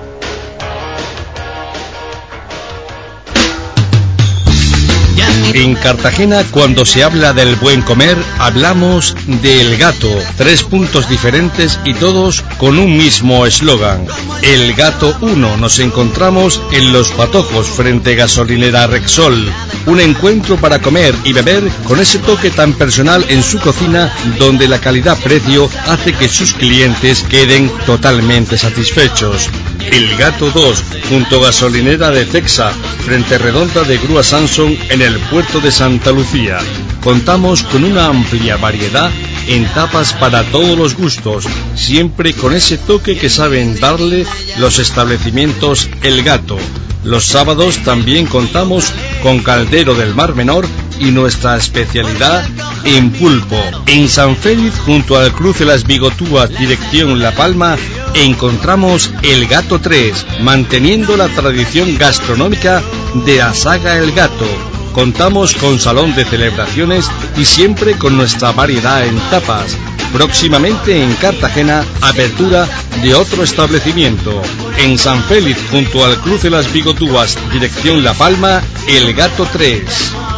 En 5.55 5.75
Cartagena, 5.75 6.45
cuando 6.51 6.85
se 6.85 7.03
habla 7.03 7.33
del 7.33 7.57
buen 7.57 7.83
comer, 7.83 8.17
hablamos 8.39 9.17
del 9.27 9.77
gato. 9.77 10.09
Tres 10.37 10.63
puntos 10.63 11.09
diferentes 11.09 11.81
y 11.85 11.95
todos 11.95 12.43
con 12.59 12.79
un 12.79 12.97
mismo 12.97 13.45
eslogan. 13.47 14.07
El 14.43 14.75
gato 14.75 15.17
1 15.21 15.57
nos 15.57 15.79
encontramos 15.79 16.61
en 16.73 16.93
Los 16.93 17.11
Patojos 17.13 17.67
frente 17.69 18.15
gasolinera 18.15 18.87
Rexol. 18.87 19.53
un 19.87 20.01
encuentro 20.01 20.57
para 20.57 20.81
comer 20.81 21.15
y 21.25 21.33
beber 21.33 21.67
con 21.85 21.99
ese 21.99 22.19
toque 22.19 22.51
tan 22.51 22.75
personal 22.75 23.25
en 23.29 23.43
su 23.43 23.59
cocina 23.59 24.13
donde 24.39 24.69
la 24.69 24.81
calidad-precio 24.81 25.69
hace 25.87 26.13
que 26.13 26.29
sus 26.29 26.53
clientes 26.53 27.23
queden 27.23 27.71
totalmente 27.87 28.59
satisfechos. 28.59 29.49
El 29.91 30.17
Gato 30.17 30.51
2, 30.51 30.85
junto 31.09 31.41
gasolinera 31.41 32.11
de 32.11 32.27
Texa, 32.27 32.71
frente 33.05 33.39
redonda 33.39 33.85
de 33.85 33.97
Grúa 33.97 34.23
Samsung 34.23 34.77
en 34.91 35.01
el 35.01 35.19
puerto 35.19 35.61
de 35.61 35.73
Santa 35.73 36.13
Lucía. 36.13 36.59
Contamos 37.03 37.63
con 37.63 37.85
una 37.85 38.07
amplia 38.07 38.59
variedad 38.59 39.11
en 39.47 39.65
tapas 39.73 40.13
para 40.13 40.45
todos 40.51 40.77
los 40.77 40.95
gustos, 40.95 41.47
siempre 41.75 42.35
con 42.35 42.55
ese 42.55 42.77
toque 42.77 43.17
que 43.17 43.31
saben 43.31 43.81
darle 43.81 44.27
los 44.59 44.79
establecimientos 44.79 45.89
El 46.03 46.23
Gato. 46.23 46.59
Los 47.05 47.25
sábados 47.25 47.79
también 47.85 48.27
contamos 48.27 48.93
con 49.23 49.41
Caldero 49.41 49.95
del 49.95 50.15
Mar 50.15 50.35
Menor 50.35 50.67
y 50.99 51.11
nuestra 51.11 51.57
especialidad 51.57 52.45
en 52.85 53.11
pulpo. 53.11 53.57
En 53.87 54.09
San 54.09 54.37
Félix, 54.37 54.79
junto 54.81 55.17
al 55.17 55.33
cruce 55.33 55.65
Las 55.65 55.85
Bigotúas, 55.85 56.51
dirección 56.59 57.21
La 57.21 57.33
Palma, 57.33 57.77
encontramos 58.15 59.13
El 59.23 59.47
Gato 59.47 59.81
3, 59.81 60.27
manteniendo 60.41 61.17
la 61.17 61.29
tradición 61.29 61.97
gastronómica 61.97 62.83
de 63.27 63.37
la 63.39 63.55
saga 63.55 63.99
El 63.99 64.13
Gato. 64.13 64.47
Contamos 64.93 65.55
con 65.55 65.79
salón 65.79 66.15
de 66.17 66.25
celebraciones 66.25 67.09
y 67.37 67.45
siempre 67.45 67.97
con 67.97 68.17
nuestra 68.17 68.53
variedad 68.53 69.07
en 69.07 69.17
tapas. 69.31 69.77
Próximamente 70.13 71.03
en 71.03 71.15
Cartagena, 71.15 71.85
apertura 72.01 72.69
de 73.03 73.15
otro 73.15 73.43
establecimiento. 73.43 74.41
En 74.79 74.99
San 74.99 75.23
Félix, 75.25 75.61
junto 75.71 76.05
al 76.05 76.21
cruce 76.21 76.51
Las 76.51 76.73
Bigotúas, 76.73 77.37
dirección 77.53 78.03
La 78.03 78.15
Palma, 78.15 78.63
El 78.87 79.15
Gato 79.15 79.47
3. 79.53 79.83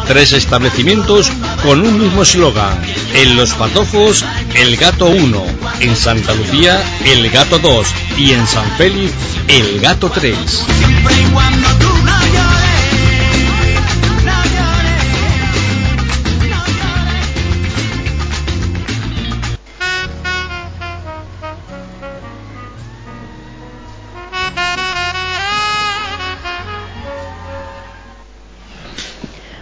Tres 0.07 0.33
establecimientos 0.33 1.31
con 1.63 1.81
un 1.81 1.99
mismo 1.99 2.23
eslogan. 2.23 2.81
En 3.15 3.35
Los 3.35 3.53
Patojos, 3.53 4.25
El 4.55 4.75
Gato 4.77 5.07
1. 5.07 5.45
En 5.79 5.95
Santa 5.95 6.33
Lucía, 6.33 6.81
El 7.05 7.29
Gato 7.29 7.59
2. 7.59 7.87
Y 8.17 8.31
en 8.31 8.45
San 8.47 8.69
Félix, 8.77 9.13
El 9.47 9.79
Gato 9.79 10.09
3. 10.09 10.35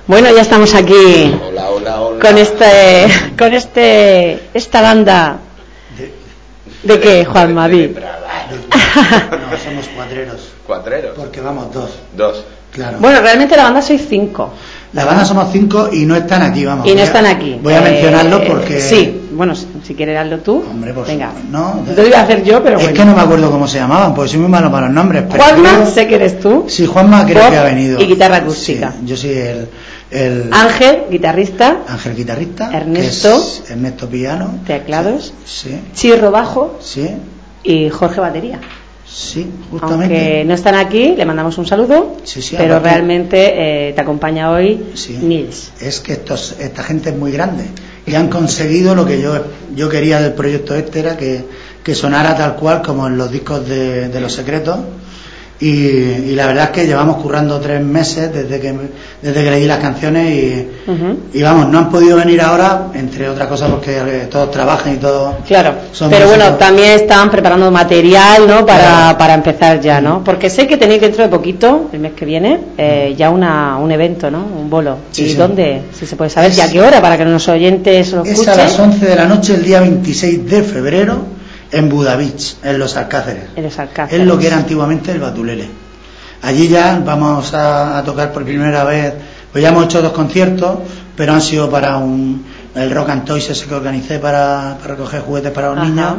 Bueno, 0.09 0.27
ya 0.35 0.41
estamos 0.41 0.73
aquí 0.73 1.33
Hola, 1.49 1.69
hola, 1.69 2.01
hola. 2.01 2.19
con 2.27 2.37
este, 2.37 3.05
con 3.37 3.53
este, 3.53 4.39
esta 4.53 4.81
banda. 4.81 5.37
¿De 6.83 6.99
qué, 6.99 7.25
Juan 7.25 7.53
Mavi? 7.53 7.93
No, 7.93 9.57
somos 9.63 9.87
cuadreros. 9.95 10.41
Cuatreros. 10.65 11.11
Porque 11.15 11.41
vamos 11.41 11.71
dos. 11.73 11.91
Dos. 12.17 12.43
Claro. 12.71 12.97
Bueno, 12.99 13.21
realmente 13.21 13.55
la 13.57 13.63
banda 13.63 13.81
sois 13.81 14.01
cinco. 14.09 14.51
La 14.93 15.05
banda 15.05 15.25
somos 15.25 15.51
cinco 15.51 15.89
y 15.91 16.05
no 16.05 16.15
están 16.15 16.41
aquí, 16.41 16.65
vamos. 16.65 16.85
Y 16.87 16.89
no 16.89 16.95
Voy 16.95 17.01
a- 17.01 17.05
están 17.05 17.25
aquí. 17.27 17.59
Voy 17.61 17.73
a 17.73 17.79
Eh, 17.79 17.91
mencionarlo 17.91 18.43
porque. 18.45 18.79
Sí, 18.81 19.27
bueno, 19.31 19.53
si 19.55 19.93
quieres 19.95 20.17
hazlo 20.17 20.39
tú. 20.39 20.63
Hombre, 20.69 20.93
por 20.93 21.05
Venga. 21.05 21.31
No, 21.51 21.83
Lo 21.95 22.07
iba 22.07 22.17
a 22.19 22.23
hacer 22.23 22.43
yo, 22.43 22.63
pero 22.63 22.77
es 22.77 22.83
bueno. 22.85 22.97
que 22.97 23.05
no 23.05 23.15
me 23.15 23.21
acuerdo 23.21 23.51
cómo 23.51 23.67
se 23.67 23.77
llamaban, 23.79 24.15
porque 24.15 24.31
soy 24.31 24.39
muy 24.39 24.49
malo 24.49 24.71
para 24.71 24.87
los 24.87 24.95
nombres. 24.95 25.23
pero 25.29 25.43
Juanma, 25.43 25.69
creo- 25.75 25.85
sé 25.91 26.07
que 26.07 26.15
eres 26.15 26.39
tú. 26.39 26.65
Sí, 26.67 26.85
Juanma 26.87 27.25
creo 27.25 27.43
Pop 27.43 27.51
que 27.51 27.57
ha 27.57 27.63
venido. 27.63 27.99
y 28.01 28.05
guitarra 28.07 28.37
acústica. 28.37 28.91
Sí, 28.91 29.05
yo 29.05 29.17
soy 29.17 29.31
el, 29.31 29.67
el 30.11 30.49
Ángel, 30.51 31.03
guitarrista. 31.11 31.79
Ángel 31.87 32.15
guitarrista. 32.15 32.71
Ernesto. 32.75 33.43
Ernesto 33.69 34.07
piano. 34.09 34.59
Teclados. 34.65 35.33
Sí, 35.45 35.79
Chirro 35.93 36.31
bajo 36.31 36.77
sí, 36.81 37.07
y 37.63 37.89
Jorge 37.89 38.19
batería. 38.19 38.59
sí, 39.07 39.47
justamente. 39.71 40.15
Aunque 40.15 40.43
no 40.45 40.53
están 40.53 40.75
aquí, 40.75 41.15
le 41.15 41.25
mandamos 41.25 41.57
un 41.57 41.65
saludo. 41.67 42.17
Sí, 42.23 42.41
sí, 42.41 42.55
pero 42.57 42.75
aparte- 42.77 42.89
realmente 42.95 43.89
eh, 43.89 43.93
te 43.93 44.01
acompaña 44.01 44.51
hoy 44.51 44.91
Sí. 44.95 45.17
Nils. 45.21 45.71
Es 45.79 45.99
que 45.99 46.13
estos, 46.13 46.55
esta 46.59 46.83
gente 46.83 47.09
es 47.09 47.15
muy 47.15 47.31
grande 47.31 47.65
y 48.05 48.15
han 48.15 48.29
conseguido 48.29 48.95
lo 48.95 49.05
que 49.05 49.21
yo, 49.21 49.33
yo 49.75 49.89
quería 49.89 50.19
del 50.21 50.33
proyecto 50.33 50.73
este, 50.75 50.99
era 51.01 51.17
que, 51.17 51.45
que 51.83 51.93
sonara 51.95 52.35
tal 52.35 52.55
cual 52.55 52.81
como 52.81 53.07
en 53.07 53.17
los 53.17 53.31
discos 53.31 53.67
de, 53.67 54.09
de 54.09 54.19
Los 54.21 54.33
Secretos. 54.33 54.79
Y, 55.61 55.67
y 55.67 56.35
la 56.35 56.47
verdad 56.47 56.65
es 56.65 56.69
que 56.69 56.87
llevamos 56.87 57.17
currando 57.17 57.59
tres 57.59 57.81
meses 57.83 58.33
desde 58.33 58.61
que, 58.61 58.73
desde 59.21 59.43
que 59.43 59.51
leí 59.51 59.65
las 59.67 59.79
canciones 59.79 60.31
y, 60.33 60.67
y 61.37 61.41
vamos, 61.41 61.67
no 61.67 61.79
han 61.79 61.89
podido 61.89 62.15
venir 62.15 62.39
ahora, 62.39 62.87
entre 62.93 63.27
otras 63.27 63.49
cosas 63.49 63.69
porque 63.69 63.97
eh, 63.97 64.27
todos 64.31 64.51
trabajan 64.51 64.93
y 64.93 64.97
todos... 64.97 65.35
Claro, 65.45 65.73
Son 65.91 66.09
pero 66.09 66.27
bueno, 66.29 66.53
también 66.55 66.91
estaban 66.91 67.29
preparando 67.29 67.69
material, 67.71 68.47
¿no? 68.47 68.65
Para, 68.65 68.79
Claro. 68.79 69.17
para 69.17 69.33
empezar 69.33 69.81
ya, 69.81 69.99
¿no? 69.99 70.23
Porque 70.23 70.49
sé 70.49 70.65
que 70.65 70.77
tenéis 70.77 71.01
dentro 71.01 71.23
de 71.23 71.29
poquito, 71.29 71.89
el 71.91 71.99
mes 71.99 72.13
que 72.13 72.23
viene, 72.23 72.57
eh, 72.77 73.13
ya 73.17 73.29
una, 73.29 73.75
un 73.79 73.91
evento, 73.91 74.31
¿no? 74.31 74.39
Un 74.45 74.69
bolo. 74.69 74.95
Sí, 75.11 75.23
¿Y 75.23 75.29
sí. 75.31 75.35
dónde? 75.35 75.81
Si 75.91 76.05
se 76.05 76.15
puede 76.15 76.29
saber, 76.29 76.51
Es- 76.51 76.57
¿y 76.57 76.61
a 76.61 76.71
qué 76.71 76.79
hora? 76.79 77.01
Para 77.01 77.17
que 77.17 77.25
los 77.25 77.45
oyentes 77.49 78.13
lo 78.13 78.23
Es 78.23 78.29
escuchen. 78.31 78.53
a 78.53 78.55
las 78.55 78.79
11 78.79 79.05
de 79.05 79.15
la 79.17 79.25
noche 79.25 79.55
el 79.55 79.63
día 79.65 79.81
26 79.81 80.49
de 80.49 80.63
febrero 80.63 81.17
en 81.71 81.89
Budavich, 81.89 82.55
en 82.63 82.79
Los 82.79 82.95
Alcáceres. 82.97 83.43
En 83.55 83.63
los 83.63 83.77
Alcáceres. 83.79 84.21
Es 84.21 84.27
lo 84.27 84.37
que 84.37 84.47
era 84.47 84.57
antiguamente 84.57 85.11
el 85.11 85.19
Batulele. 85.19 85.67
Allí 86.41 86.67
ya 86.67 87.01
vamos 87.05 87.53
a, 87.53 87.97
a 87.97 88.03
tocar 88.03 88.31
por 88.31 88.43
primera 88.45 88.83
vez, 88.85 89.13
pues 89.51 89.61
ya 89.61 89.69
hemos 89.69 89.85
hecho 89.85 90.01
dos 90.01 90.13
conciertos, 90.13 90.79
pero 91.15 91.33
han 91.33 91.41
sido 91.41 91.69
para 91.69 91.97
un, 91.97 92.45
el 92.75 92.89
Rock 92.91 93.09
and 93.09 93.25
Toys 93.25 93.49
ese 93.49 93.65
que 93.65 93.73
organicé 93.75 94.19
para, 94.19 94.77
para 94.81 94.95
recoger 94.95 95.21
juguetes 95.21 95.51
para 95.51 95.69
los 95.69 95.77
Ajá. 95.79 95.85
niños 95.89 96.13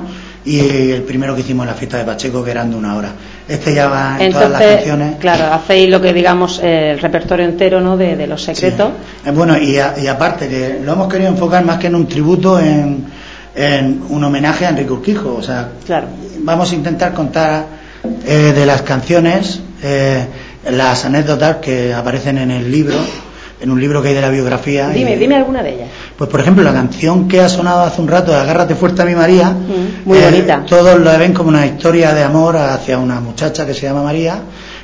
y 0.45 0.91
el 0.93 1.03
primero 1.03 1.35
que 1.35 1.41
hicimos 1.43 1.65
en 1.65 1.69
la 1.69 1.75
fiesta 1.75 1.99
de 1.99 2.05
Pacheco 2.05 2.43
que 2.45 2.51
eran 2.51 2.71
de 2.71 2.77
una 2.77 2.97
hora. 2.97 3.13
Este 3.49 3.75
ya 3.75 3.89
va 3.89 4.17
en 4.21 4.33
todas 4.33 4.51
las 4.51 4.61
canciones. 4.63 5.17
claro, 5.19 5.53
hacéis 5.55 5.89
lo 5.91 6.01
que 6.01 6.13
digamos 6.13 6.61
eh, 6.63 6.93
el 6.93 6.99
repertorio 7.01 7.47
entero, 7.47 7.81
¿no? 7.81 7.97
De, 7.97 8.15
de 8.17 8.27
los 8.27 8.43
secretos. 8.43 8.91
Sí. 9.23 9.29
Eh, 9.29 9.33
Bueno, 9.33 9.57
y, 9.59 9.79
a- 9.79 9.95
y 9.99 10.07
aparte 10.07 10.49
que 10.49 10.81
lo 10.85 10.93
hemos 10.93 11.09
querido 11.09 11.31
enfocar 11.31 11.65
más 11.65 11.79
que 11.79 11.87
en 11.89 11.95
un 11.95 12.07
tributo, 12.07 12.59
en, 12.61 13.05
en 13.55 14.03
un 14.09 14.23
homenaje 14.25 14.67
a 14.67 14.71
Enrique 14.71 14.93
Urquijo. 14.93 15.35
O 15.35 15.43
sea, 15.43 15.69
Claro. 15.87 16.07
vamos 16.41 16.71
a 16.73 16.75
intentar 16.75 17.13
contar 17.15 17.67
eh, 18.27 18.53
de 18.55 18.67
las 18.67 18.83
canciones 18.83 19.61
eh, 19.83 20.25
las 20.71 21.05
anécdotas 21.05 21.57
que 21.57 21.93
aparecen 21.95 22.39
en 22.39 22.51
el 22.51 22.71
libro, 22.71 22.97
en 23.61 23.71
un 23.71 23.81
libro 23.81 24.03
que 24.03 24.09
hay 24.09 24.15
de 24.15 24.21
la 24.21 24.31
biografía. 24.31 24.89
Dime, 24.91 25.15
y- 25.15 25.19
dime 25.19 25.37
alguna 25.37 25.63
de 25.63 25.75
ellas. 25.75 25.89
Pues 26.17 26.29
por 26.31 26.41
ejemplo, 26.41 26.63
la 26.63 26.73
canción 26.73 27.29
que 27.29 27.41
ha 27.41 27.49
sonado 27.49 27.83
hace 27.83 28.01
un 28.01 28.09
rato, 28.09 28.35
Agárrate 28.35 28.75
fuerte 28.75 29.03
a 29.03 29.05
mi 29.05 29.15
María, 29.15 29.51
Mm, 29.51 30.09
muy 30.09 30.19
eh, 30.19 30.25
bonita. 30.25 30.65
Todos 30.67 31.01
la 31.01 31.17
ven 31.19 31.33
como 31.33 31.49
una 31.49 31.67
historia 31.67 32.13
de 32.15 32.23
amor 32.23 32.57
hacia 32.57 32.99
una 32.99 33.21
muchacha 33.21 33.67
que 33.67 33.75
se 33.75 33.83
llama 33.83 34.03
María 34.03 34.41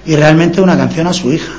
y 0.06 0.16
realmente 0.16 0.60
una 0.60 0.76
canción 0.76 1.06
a 1.06 1.12
su 1.12 1.32
hija, 1.32 1.52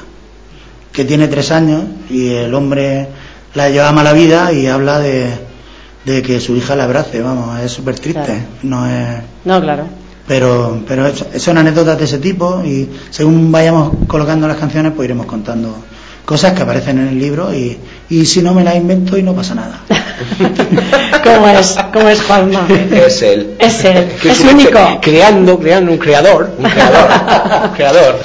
que 0.92 1.06
tiene 1.06 1.28
tres 1.28 1.52
años 1.52 1.84
y 2.10 2.30
el 2.34 2.54
hombre 2.54 3.08
la 3.54 3.70
lleva 3.70 3.90
a 3.90 3.92
mala 3.92 4.14
vida 4.14 4.52
y 4.52 4.68
habla 4.68 5.00
de, 5.00 5.28
de 6.08 6.22
que 6.24 6.40
su 6.40 6.56
hija 6.56 6.76
la 6.76 6.86
abrace, 6.86 7.22
vamos, 7.22 7.60
es 7.60 7.72
súper 7.72 8.00
triste, 8.00 8.24
Claro. 8.24 8.40
no 8.64 8.88
es... 8.90 9.08
No, 9.46 9.62
claro. 9.62 9.84
Pero, 10.28 10.80
pero 10.88 11.06
es- 11.08 11.26
son 11.42 11.58
anécdotas 11.58 11.98
de 12.00 12.06
ese 12.06 12.18
tipo 12.18 12.62
y 12.66 12.90
según 13.12 13.52
vayamos 13.52 13.92
colocando 14.08 14.48
las 14.48 14.58
canciones 14.58 14.94
pues 14.96 15.06
iremos 15.06 15.26
contando 15.26 15.76
cosas 16.26 16.54
que 16.54 16.62
aparecen 16.64 17.00
en 17.00 17.08
el 17.10 17.20
libro 17.20 17.54
y, 17.54 17.78
y 18.10 18.26
si 18.26 18.42
no 18.42 18.54
me 18.54 18.64
las 18.64 18.76
invento 18.76 19.18
y 19.18 19.24
no 19.24 19.34
pasa 19.34 19.56
nada. 19.56 19.82
¿Cómo 21.24 21.48
es? 21.48 21.76
¿Cómo 21.94 22.10
es 22.10 22.22
Juanma? 22.24 22.68
Es 22.92 23.22
él. 23.22 23.56
Es 23.60 23.84
él, 23.86 24.10
es 24.24 24.40
un- 24.42 24.50
único. 24.50 24.80
Creando, 25.02 25.60
creando 25.60 25.92
un 25.94 25.98
creador. 25.98 26.52
Un 26.58 26.70
creador. 26.70 27.10
un 27.70 27.76
creador. 27.76 28.20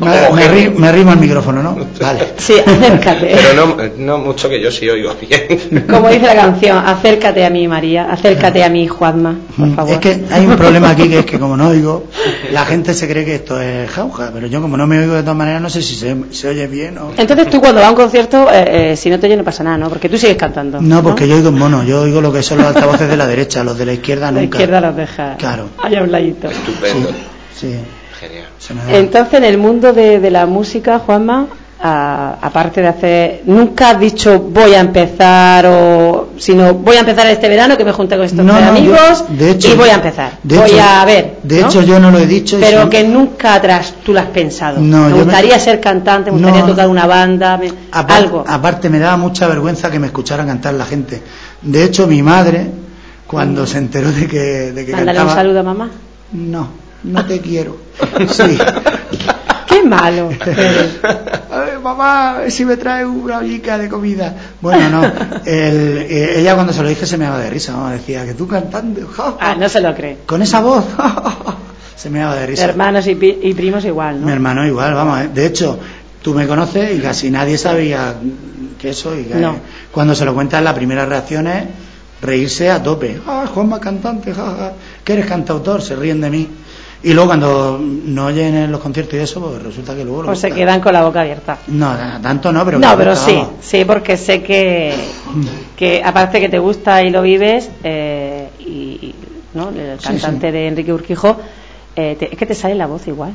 Me, 0.00 0.70
me 0.70 0.88
arrimo 0.88 1.10
al 1.12 1.18
micrófono, 1.18 1.62
¿no? 1.62 1.76
Vale. 2.00 2.20
Sí, 2.36 2.54
acércate. 2.64 3.36
Pero 3.36 3.66
no, 3.66 3.76
no 3.98 4.18
mucho 4.18 4.48
que 4.48 4.60
yo 4.60 4.70
sí 4.70 4.88
oigo 4.88 5.14
bien. 5.20 5.86
Como 5.90 6.08
dice 6.08 6.26
la 6.26 6.34
canción, 6.36 6.78
acércate 6.78 7.44
a 7.44 7.50
mí, 7.50 7.66
María, 7.66 8.10
acércate 8.10 8.62
a 8.62 8.68
mí, 8.68 8.86
Juanma, 8.86 9.34
por 9.56 9.74
favor. 9.74 9.90
Mm, 9.90 9.94
Es 9.94 9.98
que 10.00 10.24
hay 10.30 10.46
un 10.46 10.56
problema 10.56 10.90
aquí 10.90 11.08
que 11.08 11.18
es 11.20 11.26
que 11.26 11.38
como 11.38 11.56
no 11.56 11.68
oigo, 11.68 12.04
la 12.52 12.64
gente 12.64 12.94
se 12.94 13.08
cree 13.08 13.24
que 13.24 13.34
esto 13.36 13.60
es 13.60 13.90
jauja, 13.90 14.30
pero 14.32 14.46
yo 14.46 14.60
como 14.62 14.76
no 14.76 14.86
me 14.86 14.98
oigo 14.98 15.14
de 15.14 15.22
todas 15.22 15.36
maneras 15.36 15.60
no 15.62 15.70
sé 15.70 15.82
si 15.82 15.94
se, 15.94 16.16
se 16.30 16.48
oye 16.48 16.66
bien 16.66 16.98
o... 16.98 17.12
Entonces 17.16 17.48
tú 17.50 17.60
cuando 17.60 17.80
vas 17.80 17.88
a 17.88 17.90
un 17.90 17.96
concierto, 17.96 18.48
eh, 18.52 18.92
eh, 18.92 18.96
si 18.96 19.10
no 19.10 19.18
te 19.18 19.26
oye 19.26 19.36
no 19.36 19.44
pasa 19.44 19.64
nada, 19.64 19.78
¿no? 19.78 19.88
Porque 19.88 20.08
tú 20.08 20.16
sigues 20.18 20.36
cantando. 20.36 20.80
No, 20.80 21.02
porque 21.02 21.26
yo 21.26 21.36
oigo 21.36 21.50
mono, 21.50 21.82
yo 21.84 22.02
oigo 22.02 22.20
lo 22.20 22.32
que 22.32 22.42
son 22.42 22.58
los 22.58 22.66
altavoces 22.68 23.08
de 23.08 23.16
la 23.16 23.26
derecha, 23.26 23.64
los 23.64 23.76
de 23.76 23.86
la 23.86 23.92
izquierda 23.94 24.30
La 24.30 24.40
nunca. 24.40 24.58
izquierda 24.58 24.80
los 24.80 24.96
deja. 24.96 25.36
Claro. 25.36 25.68
A 25.82 25.88
un 26.02 26.12
ladito. 26.12 26.48
Estupendo. 26.48 27.10
Sí, 27.54 27.74
Genial. 28.20 28.46
Entonces, 28.90 29.34
en 29.34 29.44
el 29.44 29.58
mundo 29.58 29.92
de, 29.92 30.18
de 30.20 30.30
la 30.30 30.46
música, 30.46 30.98
Juanma, 30.98 31.46
aparte 31.80 32.80
de 32.82 32.88
hacer, 32.88 33.42
nunca 33.46 33.90
has 33.90 34.00
dicho 34.00 34.40
voy 34.40 34.74
a 34.74 34.80
empezar 34.80 35.64
o, 35.66 36.30
sino 36.36 36.74
voy 36.74 36.96
a 36.96 37.00
empezar 37.00 37.26
este 37.28 37.48
verano 37.48 37.76
que 37.76 37.84
me 37.84 37.92
junté 37.92 38.16
con 38.16 38.24
estos 38.24 38.44
No, 38.44 38.52
tres 38.54 38.64
no, 38.64 38.70
amigos 38.72 39.24
yo- 39.30 39.36
de 39.36 39.50
hecho- 39.52 39.68
y 39.72 39.76
voy 39.76 39.88
a 39.90 39.94
empezar. 39.94 40.32
de 40.42 40.58
voy 40.58 40.70
hecho- 40.70 40.82
a 40.82 41.04
ver. 41.04 41.36
De 41.44 41.60
¿no? 41.60 41.66
hecho 41.68 41.82
yo 41.82 42.00
no 42.00 42.10
lo 42.10 42.18
he 42.18 42.26
dicho. 42.26 42.56
Pero 42.60 42.82
sí- 42.84 42.88
que 42.88 43.04
nunca 43.04 43.60
tras 43.60 43.92
tú 44.04 44.12
lo 44.12 44.18
has 44.20 44.26
pensado? 44.26 44.80
No, 44.80 45.08
me 45.08 45.22
gustaría 45.22 45.56
ser 45.60 45.80
cantante, 45.80 46.32
me 46.32 46.38
gustaría 46.38 46.62
No. 46.62 46.66
tocar 46.72 46.88
una 46.88 47.06
banda, 47.06 47.56
me- 47.56 47.72
algo. 47.92 48.44
Aparte, 48.46 48.88
me 48.90 48.98
daba 48.98 49.16
mucha 49.16 49.46
vergüenza 49.46 49.88
que 49.90 50.00
me 50.00 50.08
escuchara 50.08 50.44
cantar 50.44 50.74
la 50.74 50.84
gente. 50.84 51.22
De 51.62 51.84
hecho, 51.84 52.08
mi 52.08 52.22
madre, 52.22 52.66
cuando 53.28 53.64
se 53.66 53.78
enteró 53.78 54.10
de 54.10 54.26
que, 54.26 54.38
de 54.72 54.84
que 54.84 54.92
Mándale 54.92 55.16
cantaba... 55.18 55.30
un 55.30 55.36
saludo 55.36 55.60
a 55.60 55.62
mamá. 55.62 55.90
No, 56.32 56.68
no 57.04 57.24
te 57.26 57.40
quiero. 57.40 57.76
Sí. 58.28 58.58
Qué 59.68 59.82
malo. 59.84 60.30
Ay, 61.50 61.78
mamá, 61.82 62.30
a 62.36 62.38
ver 62.40 62.50
si 62.50 62.64
me 62.64 62.76
trae 62.76 63.04
una 63.04 63.38
ollica 63.38 63.76
de 63.78 63.88
comida. 63.88 64.34
Bueno, 64.60 64.88
no. 64.90 65.04
el- 65.44 65.98
eh, 66.08 66.40
ella 66.40 66.54
cuando 66.54 66.72
se 66.72 66.82
lo 66.82 66.88
dije 66.88 67.06
se 67.06 67.18
me 67.18 67.24
daba 67.26 67.38
de 67.38 67.50
risa. 67.50 67.72
¿no? 67.72 67.88
Decía 67.90 68.24
que 68.24 68.34
tú 68.34 68.46
cantando, 68.48 69.06
ja, 69.08 69.22
ja, 69.24 69.36
Ah, 69.40 69.54
no 69.58 69.68
se 69.68 69.80
lo 69.80 69.94
cree. 69.94 70.18
con 70.26 70.42
esa 70.42 70.60
voz, 70.60 70.84
ja, 70.96 71.56
se 71.96 72.10
me 72.10 72.20
daba 72.20 72.34
de 72.36 72.46
risa. 72.46 72.64
Hermanos 72.64 73.06
y, 73.06 73.14
pi- 73.14 73.38
y 73.42 73.54
primos 73.54 73.84
igual, 73.84 74.16
Mi 74.16 74.26
¿no? 74.26 74.32
hermano 74.32 74.66
igual, 74.66 74.94
vamos. 74.94 75.20
eh. 75.20 75.30
De 75.32 75.46
hecho, 75.46 75.78
tú 76.22 76.34
me 76.34 76.46
conoces 76.46 76.96
y 76.96 77.00
casi 77.00 77.30
nadie 77.30 77.58
sabía 77.58 78.14
que 78.80 78.92
soy. 78.94 79.24
que 79.24 79.34
No. 79.36 79.56
Cuando 79.92 80.14
se 80.14 80.24
lo 80.24 80.34
cuentan, 80.34 80.64
la 80.64 80.74
primera 80.74 81.04
reacción 81.04 81.46
es 81.46 81.64
reírse 82.22 82.70
a 82.70 82.82
tope. 82.82 83.20
Ah, 83.26 83.44
Juanma 83.52 83.78
cantante, 83.78 84.32
ja, 84.34 84.44
ja. 84.44 84.72
que 85.04 85.12
eres 85.12 85.26
cantautor, 85.26 85.82
se 85.82 85.94
ríen 85.94 86.20
de 86.20 86.30
mí. 86.30 86.48
Y 87.02 87.12
luego 87.12 87.28
cuando 87.28 87.78
no 87.80 88.26
oyen 88.26 88.54
en 88.56 88.72
los 88.72 88.80
conciertos 88.80 89.14
y 89.14 89.18
eso, 89.18 89.40
pues 89.40 89.62
resulta 89.62 89.94
que 89.94 90.04
luego... 90.04 90.22
lo 90.22 90.26
Pues 90.28 90.40
se 90.40 90.50
quedan 90.50 90.80
con 90.80 90.92
la 90.92 91.04
boca 91.04 91.20
abierta. 91.20 91.58
No, 91.68 91.94
tanto 92.20 92.52
no, 92.52 92.64
pero... 92.64 92.80
que 92.80 92.86
no, 92.86 92.96
pero 92.96 93.10
gusta, 93.12 93.26
sí, 93.26 93.34
vamos. 93.36 93.50
sí, 93.60 93.84
porque 93.84 94.16
sé 94.16 94.42
que, 94.42 94.94
que 95.76 96.02
aparte 96.04 96.40
que 96.40 96.48
te 96.48 96.58
gusta 96.58 97.02
y 97.04 97.10
lo 97.10 97.22
vives, 97.22 97.70
eh, 97.84 98.48
y, 98.58 98.64
y, 98.64 99.14
¿no? 99.54 99.68
el 99.68 99.98
cantante 100.02 100.48
sí. 100.48 100.52
de 100.52 100.66
Enrique 100.66 100.92
Urquijo, 100.92 101.36
eh, 101.94 102.16
te- 102.18 102.32
es 102.32 102.38
que 102.38 102.46
te 102.46 102.54
sale 102.56 102.74
la 102.74 102.86
voz 102.86 103.06
igual. 103.06 103.32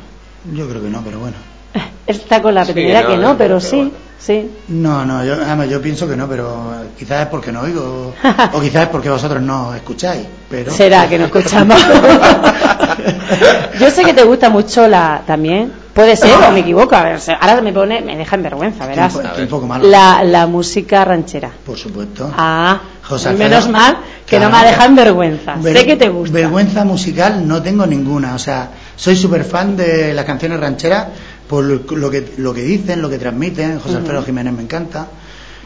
Yo 0.54 0.68
creo 0.68 0.82
que 0.82 0.90
no, 0.90 1.02
pero 1.02 1.20
bueno. 1.20 1.38
Él 2.08 2.16
está 2.18 2.42
con 2.42 2.54
la 2.54 2.66
Sí, 2.66 2.74
no, 3.04 3.08
que 3.08 3.16
no, 3.18 3.22
no, 3.30 3.38
pero 3.38 3.38
pero 3.38 3.60
sí, 3.62 3.76
bueno. 3.78 3.92
Sí. 4.26 4.50
No, 4.70 5.06
no, 5.06 5.24
yo, 5.26 5.34
además, 5.34 5.70
yo 5.70 5.82
pienso 5.82 6.08
que 6.08 6.16
no, 6.16 6.28
pero 6.28 6.66
quizás 6.98 7.22
es 7.22 7.28
porque 7.28 7.52
no 7.52 7.62
oigo, 7.62 8.14
o 8.54 8.62
quizás 8.62 8.84
es 8.84 8.90
porque 8.90 9.10
vosotros 9.10 9.42
no 9.42 9.74
escucháis, 9.76 10.26
pero... 10.50 10.72
Será 10.72 11.08
que 11.10 11.18
no 11.20 11.26
escuchamos. 11.26 11.78
Yo 13.80 13.90
sé 13.90 14.04
que 14.04 14.14
te 14.14 14.24
gusta 14.24 14.50
mucho 14.50 14.88
la 14.88 15.22
también. 15.26 15.74
Puede 15.94 16.16
ser, 16.16 16.34
o 16.48 16.52
me 16.52 16.62
equivoco. 16.62 16.96
A 16.96 17.04
ver, 17.04 17.20
ahora 17.40 17.62
me 17.62 17.72
pone, 17.72 18.02
me 18.02 18.16
deja 18.18 18.36
en 18.36 18.44
vergüenza, 18.44 18.86
verás. 18.88 19.14
Estoy 19.14 19.20
un 19.22 19.24
po- 19.24 19.30
estoy 19.30 19.44
un 19.44 19.50
poco 19.50 19.68
malo. 19.68 19.88
La, 19.88 20.24
la 20.24 20.48
música 20.48 21.06
ranchera. 21.06 21.52
Por 21.66 21.78
supuesto. 21.78 22.32
Ah, 22.36 22.80
José 23.04 23.30
Alfredo. 23.30 23.50
menos 23.50 23.70
mal 23.70 23.98
que 24.26 24.40
no 24.40 24.50
me 24.50 24.58
ha 24.58 24.64
dejado 24.64 24.90
en 24.90 24.96
vergüenza. 24.96 25.56
Ver- 25.58 25.78
sé 25.78 25.86
que 25.86 25.96
te 25.96 26.10
gusta. 26.10 26.34
Vergüenza 26.34 26.84
musical 26.86 27.48
no 27.48 27.62
tengo 27.62 27.86
ninguna. 27.86 28.34
O 28.34 28.40
sea, 28.40 28.70
soy 28.96 29.16
súper 29.16 29.44
fan 29.44 29.76
de 29.76 30.14
las 30.14 30.26
canciones 30.26 30.60
rancheras 30.60 31.08
por 31.54 31.98
lo 31.98 32.10
que, 32.10 32.34
lo 32.38 32.52
que 32.52 32.64
dicen, 32.64 33.00
lo 33.02 33.10
que 33.12 33.20
transmiten. 33.20 33.78
José. 33.80 33.98
Alfredo 33.98 34.24
Jiménez 34.24 34.54
me 34.54 34.64
encanta. 34.64 35.08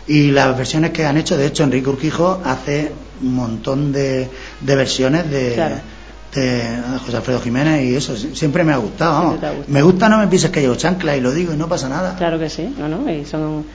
Y 0.07 0.31
las 0.31 0.57
versiones 0.57 0.91
que 0.91 1.05
han 1.05 1.15
hecho, 1.17 1.37
de 1.37 1.45
hecho, 1.47 1.63
Enrique 1.63 1.89
Urquijo 1.89 2.41
hace 2.43 2.91
un 3.21 3.33
montón 3.35 3.93
de, 3.93 4.27
de 4.61 4.75
versiones 4.75 5.29
de, 5.31 5.53
Claro. 5.53 5.75
de 6.35 6.61
José 7.05 7.15
Alfredo 7.17 7.39
Jiménez 7.39 7.83
y 7.85 7.95
eso 7.95 8.17
si- 8.17 8.35
siempre 8.35 8.63
me 8.65 8.73
ha 8.73 8.77
gustado. 8.77 9.13
Vamos. 9.13 9.29
Ha 9.29 9.31
gustado. 9.51 9.55
Me 9.67 9.81
gusta, 9.81 10.09
no 10.09 10.17
me 10.17 10.27
pises 10.27 10.49
que 10.51 10.59
llevo 10.59 10.75
chancla 10.75 11.15
y 11.15 11.21
lo 11.21 11.31
digo 11.31 11.53
y 11.53 11.57
no 11.57 11.69
pasa 11.69 11.87
nada. 11.87 12.15
Claro 12.17 12.37
que 12.37 12.49
sí, 12.49 12.73
no, 12.77 12.87
no, 12.89 13.09
y 13.09 13.23
son, 13.25 13.65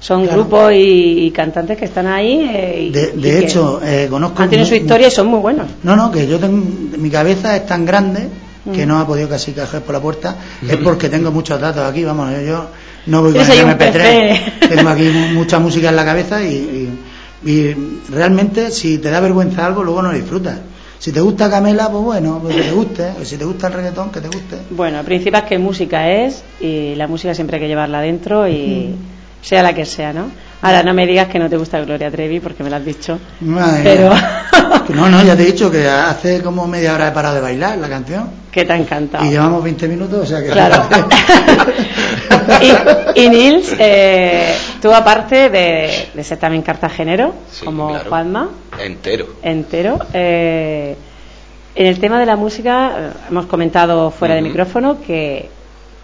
son 0.00 0.24
Claro. 0.24 0.40
grupos 0.42 0.72
y, 0.74 1.24
y 1.26 1.30
cantantes 1.30 1.78
que 1.78 1.86
están 1.86 2.06
ahí. 2.06 2.48
eh, 2.52 2.82
y- 2.88 2.90
De, 3.20 3.38
hecho, 3.38 3.80
eh, 3.82 4.08
conozco. 4.10 4.42
han 4.42 4.50
tenido 4.50 4.68
su 4.68 4.74
historia 4.74 5.08
y 5.08 5.10
son 5.10 5.26
muy 5.28 5.40
buenos. 5.40 5.68
No, 5.82 5.96
no, 5.96 6.10
que 6.12 6.26
yo 6.26 6.38
tengo, 6.38 6.62
mi 6.98 7.08
cabeza 7.10 7.56
es 7.56 7.66
tan 7.66 7.86
grande 7.86 8.28
que 8.72 8.84
Mm. 8.84 8.88
no 8.88 8.98
ha 9.00 9.06
podido 9.06 9.28
casi 9.28 9.52
caer 9.52 9.82
por 9.82 9.94
la 9.94 10.00
puerta, 10.00 10.36
es 10.68 10.76
porque 10.78 11.08
tengo 11.08 11.30
muchos 11.32 11.60
datos 11.60 11.84
aquí, 11.88 12.04
vamos, 12.04 12.30
yo, 12.32 12.40
yo 12.42 12.66
no 13.06 13.22
voy 13.22 13.32
con 13.32 13.42
el 13.42 13.50
ahí 13.50 13.60
un 13.62 13.70
MP3, 13.70 14.68
tengo 14.68 14.88
aquí 14.90 15.04
mu- 15.08 15.34
mucha 15.40 15.58
música 15.58 15.88
en 15.88 15.96
la 15.96 16.04
cabeza 16.04 16.42
y, 16.42 16.54
y- 17.44 17.50
y 17.50 17.76
realmente 18.08 18.70
si 18.70 18.98
te 18.98 19.10
da 19.10 19.18
vergüenza 19.20 19.66
algo, 19.66 19.82
luego 19.82 20.02
no 20.02 20.12
lo 20.12 20.14
disfrutas. 20.18 20.58
Si 21.00 21.10
te 21.10 21.20
gusta 21.20 21.50
Camela, 21.50 21.90
pues 21.90 22.04
bueno, 22.04 22.38
pues 22.40 22.54
que 22.54 22.62
te 22.62 22.70
guste, 22.70 23.12
si 23.24 23.36
te 23.36 23.44
gusta 23.44 23.66
el 23.66 23.72
reggaetón, 23.72 24.10
que 24.12 24.20
te 24.20 24.28
guste. 24.28 24.58
Bueno, 24.70 25.00
el 25.00 25.04
principal 25.04 25.42
es 25.42 25.48
que 25.48 25.58
música 25.58 26.08
es 26.08 26.44
y 26.60 26.94
la 26.94 27.08
música 27.08 27.34
siempre 27.34 27.56
hay 27.56 27.62
que 27.62 27.66
llevarla 27.68 28.00
dentro 28.00 28.46
y 28.46 28.94
Mm. 28.94 29.44
sea 29.44 29.64
la 29.64 29.74
que 29.74 29.84
sea, 29.84 30.12
¿no? 30.12 30.26
Ahora 30.62 30.82
no 30.84 30.94
me 30.94 31.06
digas 31.06 31.28
que 31.28 31.38
no 31.40 31.48
te 31.50 31.56
gusta 31.56 31.80
Gloria 31.80 32.10
Trevi 32.10 32.38
porque 32.40 32.62
me 32.62 32.70
lo 32.70 32.76
has 32.76 32.84
dicho. 32.84 33.18
Madre 33.40 33.80
Pero 33.82 34.10
mía. 34.10 34.38
No, 34.94 35.08
no, 35.08 35.22
ya 35.22 35.36
te 35.36 35.42
he 35.42 35.46
dicho 35.46 35.70
que 35.70 35.86
hace 35.88 36.42
como 36.42 36.66
media 36.66 36.94
hora 36.94 37.08
he 37.08 37.12
parado 37.12 37.36
de 37.36 37.40
bailar 37.40 37.78
la 37.78 37.88
canción 37.88 38.28
que 38.50 38.64
te 38.64 38.72
ha 38.72 38.76
encantado. 38.76 39.24
y 39.24 39.30
llevamos 39.30 39.62
20 39.62 39.88
minutos, 39.88 40.20
o 40.20 40.26
sea 40.26 40.40
que... 40.42 40.48
Claro. 40.50 40.82
y, 43.16 43.20
y 43.20 43.28
Nils, 43.28 43.74
eh, 43.78 44.54
tú 44.80 44.92
aparte 44.92 45.50
de, 45.50 46.08
de 46.14 46.24
ser 46.24 46.38
también 46.38 46.62
cartagenero, 46.62 47.34
Sí, 47.50 47.64
como 47.64 47.88
claro. 47.90 48.08
Juanma, 48.08 48.48
Entero. 48.80 49.26
entero, 49.42 49.98
eh, 50.12 50.96
en 51.74 51.86
el 51.86 51.98
tema 52.00 52.18
de 52.20 52.26
la 52.26 52.36
música, 52.36 52.92
eh, 52.98 53.10
hemos 53.30 53.46
comentado 53.46 54.10
fuera 54.10 54.34
de 54.34 54.42
micrófono 54.42 55.00
que, 55.00 55.48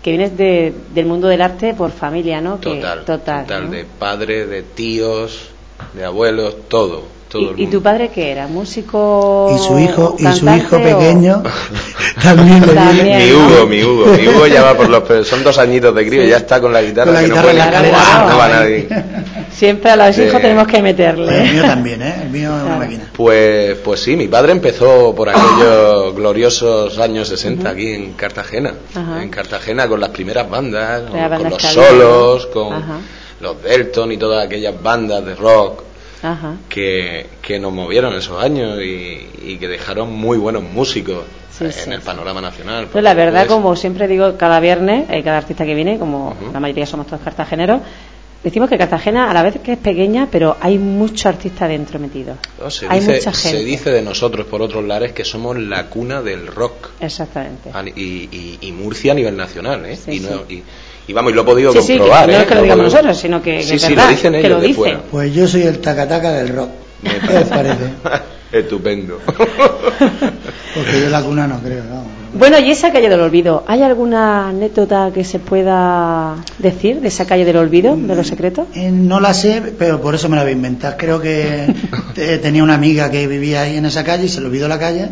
que 0.03 0.11
vienes 0.11 0.37
de- 0.37 0.73
del 0.95 1.07
mundo 1.07 1.29
del 1.29 1.43
arte 1.43 1.75
por 1.75 1.91
familia, 1.91 2.41
¿no? 2.41 2.61
Que- 2.61 2.77
Total. 2.77 3.05
total, 3.05 3.65
¿no? 3.67 3.71
De 3.71 3.85
padres, 3.85 4.49
de 4.49 4.63
tíos, 4.63 5.51
de 5.95 6.05
abuelos, 6.05 6.55
todo. 6.69 7.03
todo 7.29 7.51
el 7.51 7.61
¿Y, 7.61 7.67
tu 7.67 7.83
padre 7.83 8.09
qué 8.09 8.31
era? 8.31 8.47
¿Músico? 8.47 9.53
Y 9.55 9.59
su 9.59 9.79
hijo, 9.79 10.17
y 10.19 10.27
su 10.33 10.49
hijo 10.49 10.77
o- 10.77 10.83
pequeño 10.83 11.43
también 12.23 12.67
le 12.67 12.73
También. 12.75 13.19
Mi 13.19 13.33
Hugo, 13.33 13.67
mi 13.67 13.85
Hugo, 13.85 14.07
mi 14.17 14.29
Hugo 14.29 14.47
ya 14.47 14.63
va 14.63 14.75
por 14.75 14.89
los 14.89 15.27
son 15.29 15.45
dos 15.45 15.59
añitos 15.59 15.95
de 15.95 16.07
crío 16.09 16.25
y 16.25 16.29
ya 16.31 16.39
está 16.39 16.59
con 16.59 16.73
la 16.73 16.81
guitarra 16.81 17.05
Con 17.07 17.15
la 17.15 17.21
que 17.21 17.27
guitarra 17.27 17.43
no 17.53 17.59
puede 17.59 17.93
la 17.93 18.31
no 18.31 18.39
va 18.39 18.49
nadie. 18.49 18.89
Siempre 19.59 19.91
a 19.91 19.97
los 19.97 20.17
hijos 20.19 20.41
tenemos 20.41 20.67
que 20.69 20.77
El 20.77 20.83
meterle. 20.85 21.41
mío 21.53 21.63
también, 21.63 22.01
¿eh? 22.03 22.15
El 22.23 22.31
mío 22.31 22.49
es 22.49 22.55
una 22.55 22.63
Claro. 22.65 22.79
máquina. 22.79 23.05
Pues, 23.13 23.77
pues 23.79 24.01
sí, 24.01 24.15
mi 24.17 24.29
padre 24.29 24.53
empezó 24.53 25.13
por 25.17 25.29
aquellos 25.29 26.15
gloriosos 26.15 26.97
años 26.99 27.27
60 27.29 27.69
aquí 27.69 27.89
en 27.93 28.13
Cartagena. 28.13 28.75
Ajá. 28.95 29.23
En 29.23 29.29
Cartagena 29.31 29.89
con 29.89 29.99
las 30.01 30.11
primeras 30.11 30.49
bandas, 30.49 31.03
La 31.03 31.09
con, 31.09 31.21
banda 31.21 31.37
con 31.39 31.51
los 31.51 31.65
Escalera, 31.65 31.89
solos, 31.91 32.47
con 32.47 32.73
Ajá. 32.73 32.99
los 33.41 33.63
Delton 33.63 34.13
y 34.13 34.17
todas 34.17 34.47
aquellas 34.47 34.81
bandas 34.81 35.25
de 35.25 35.35
rock 35.35 35.83
Ajá. 36.23 36.55
que, 36.69 37.27
que 37.43 37.59
nos 37.59 37.73
movieron 37.73 38.15
esos 38.15 38.41
años 38.43 38.79
y, 38.81 39.29
y 39.45 39.57
que 39.59 39.67
dejaron 39.67 40.13
muy 40.13 40.39
buenos 40.39 40.63
músicos 40.63 41.25
Sí, 41.51 41.65
en 41.65 41.73
sí, 41.73 41.91
el 41.91 42.03
panorama 42.03 42.41
nacional. 42.41 42.87
Pues 42.93 43.03
la 43.03 43.15
verdad, 43.15 43.47
Pues, 43.47 43.57
como 43.57 43.75
siempre 43.75 44.07
digo, 44.07 44.37
cada 44.37 44.61
viernes, 44.61 45.07
eh, 45.11 45.25
cada 45.25 45.39
artista 45.39 45.65
que 45.67 45.75
viene, 45.75 45.99
como 45.99 46.37
la 46.53 46.61
mayoría 46.61 46.87
somos 46.87 47.09
todos 47.09 47.21
cartageneros, 47.21 47.81
decimos 48.45 48.69
que 48.69 48.79
Cartagena 48.79 49.31
a 49.31 49.35
la 49.35 49.43
vez 49.43 49.57
que 49.63 49.73
es 49.73 49.79
pequeña, 49.79 50.29
pero 50.31 50.57
hay 50.61 50.79
mucho 50.79 51.29
artista 51.29 51.67
dentro 51.69 51.99
metido. 51.99 52.37
no, 52.63 52.71
se, 52.71 52.87
hay 52.89 53.01
dice, 53.01 53.13
mucha 53.17 53.33
gente. 53.33 53.59
se 53.59 53.65
dice 53.65 53.91
de 53.91 54.03
nosotros 54.03 54.47
por 54.47 54.63
otros 54.63 54.85
lares 54.85 55.13
que 55.13 55.25
somos 55.25 55.57
la 55.59 55.87
cuna 55.87 56.23
del 56.23 56.47
rock. 56.47 56.91
Exactamente. 57.01 57.71
Y, 57.97 58.01
y- 58.01 58.59
y 58.63 58.73
Murcia 58.73 59.13
a 59.13 59.15
nivel 59.15 59.37
nacional, 59.37 59.85
¿eh? 59.87 59.97
Sí, 59.97 60.13
y, 60.17 60.21
no- 60.21 60.45
sí. 60.49 60.55
y- 60.55 61.11
y 61.11 61.13
vamos, 61.15 61.33
y 61.33 61.35
lo 61.35 61.41
he 61.43 61.45
podido 61.45 61.73
Sí, 61.73 61.79
sí, 61.81 61.87
que 61.95 61.99
comprobar. 62.01 62.29
no 62.29 62.35
¿eh? 62.35 62.37
es 62.41 62.45
que 62.45 62.51
lo 62.51 62.57
Lo 62.57 62.63
digamos 62.65 62.85
nosotros, 62.85 63.17
sino 63.19 63.43
que, 63.43 63.57
que 63.59 63.63
Sí, 63.63 63.75
es 63.77 63.83
sí, 63.83 63.89
verdad, 63.89 64.05
lo 64.05 64.11
dicen 64.11 64.33
que 64.33 64.39
ellos 64.41 64.51
lo 64.51 64.57
de 64.61 64.67
dicen. 64.67 64.77
fuera. 64.83 65.01
Pues 65.11 65.35
yo 65.35 65.49
soy 65.49 65.63
el 65.63 65.79
tacataca 65.81 66.33
del 66.33 66.49
rock. 66.51 66.71
Me 67.03 67.11
¿Qué 67.19 67.33
les 67.33 67.49
parece? 67.49 67.91
Estupendo. 68.53 69.21
Porque 69.29 71.01
yo 71.03 71.09
la 71.11 71.23
cuna 71.23 71.47
no 71.47 71.61
creo, 71.61 71.85
no. 71.85 72.18
Bueno, 72.35 72.59
y 72.59 72.71
esa 72.71 72.93
calle 72.93 73.09
del 73.09 73.21
olvido, 73.21 73.65
¿hay 73.67 73.83
alguna 73.83 74.49
anécdota 74.49 75.11
que 75.13 75.25
se 75.25 75.39
pueda 75.39 76.37
decir 76.59 77.01
de 77.01 77.09
esa 77.09 77.25
calle 77.27 77.45
del 77.45 77.57
olvido, 77.57 77.97
de 77.97 78.15
los 78.15 78.27
secretos? 78.27 78.67
Eh, 78.75 78.91
no 78.91 79.19
la 79.19 79.33
sé, 79.35 79.75
pero 79.79 80.01
por 80.01 80.15
eso 80.15 80.29
me 80.29 80.37
la 80.37 80.43
voy 80.43 80.51
a 80.53 80.55
inventar. 80.55 80.97
Creo 80.97 81.21
que 81.21 81.73
te- 82.15 82.39
tenía 82.39 82.63
una 82.63 82.75
amiga 82.75 83.11
que 83.11 83.27
vivía 83.27 83.63
ahí 83.63 83.77
en 83.77 83.87
esa 83.87 84.05
calle 84.05 84.27
y 84.27 84.29
se 84.29 84.41
le 84.41 84.47
olvidó 84.47 84.69
la 84.69 84.79
calle. 84.79 85.09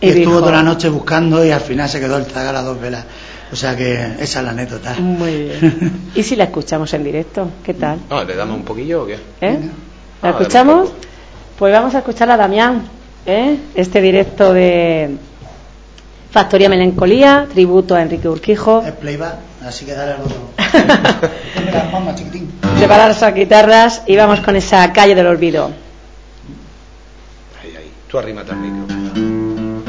Y, 0.00 0.06
Y 0.06 0.08
estuvo 0.10 0.24
dijo- 0.36 0.40
toda 0.40 0.52
la 0.52 0.62
noche 0.62 0.88
buscando 0.88 1.44
y 1.44 1.50
al 1.50 1.60
final 1.62 1.88
se 1.88 2.00
quedó 2.00 2.16
el 2.18 2.26
zaga 2.26 2.50
a 2.50 2.52
las 2.52 2.64
dos 2.64 2.80
velas. 2.80 3.04
O 3.50 3.56
sea 3.56 3.74
que 3.74 3.94
esa 4.20 4.38
es 4.40 4.44
la 4.44 4.50
anécdota. 4.50 4.94
Muy 5.00 5.44
bien. 5.44 6.00
¿Y 6.14 6.22
si 6.22 6.36
la 6.36 6.44
escuchamos 6.44 6.92
en 6.92 7.02
directo? 7.02 7.48
¿Qué 7.64 7.72
tal? 7.74 7.98
No, 8.10 8.22
¿Le 8.22 8.36
damos 8.36 8.56
un 8.56 8.62
poquillo 8.64 9.02
o 9.04 9.06
qué? 9.06 9.14
¿Eh? 9.40 9.58
¿La 10.22 10.28
Ah, 10.28 10.30
escuchamos? 10.32 10.90
Pues 11.58 11.72
vamos 11.72 11.94
a 11.94 11.98
escuchar 11.98 12.30
a 12.30 12.36
Damián, 12.36 12.82
¿eh? 13.26 13.56
este 13.74 14.00
directo 14.02 14.52
de 14.52 15.16
Factoría 16.30 16.68
Melancolía, 16.68 17.46
tributo 17.52 17.94
a 17.94 18.02
Enrique 18.02 18.28
Urquijo. 18.28 18.82
Es 18.86 18.92
playback, 18.92 19.36
así 19.66 19.86
que 19.86 19.94
dale 19.94 20.12
al 20.12 20.18
chiquitín. 22.16 22.52
Preparar 22.76 23.14
sus 23.14 23.32
guitarras 23.32 24.02
y 24.06 24.16
vamos 24.16 24.40
con 24.40 24.56
esa 24.56 24.92
calle 24.92 25.14
del 25.14 25.26
olvido. 25.26 25.70
Ahí, 27.62 27.76
ahí. 27.76 27.90
Tú 28.10 28.18
arrímate 28.18 28.52
al 28.52 28.58
micro. 28.58 29.87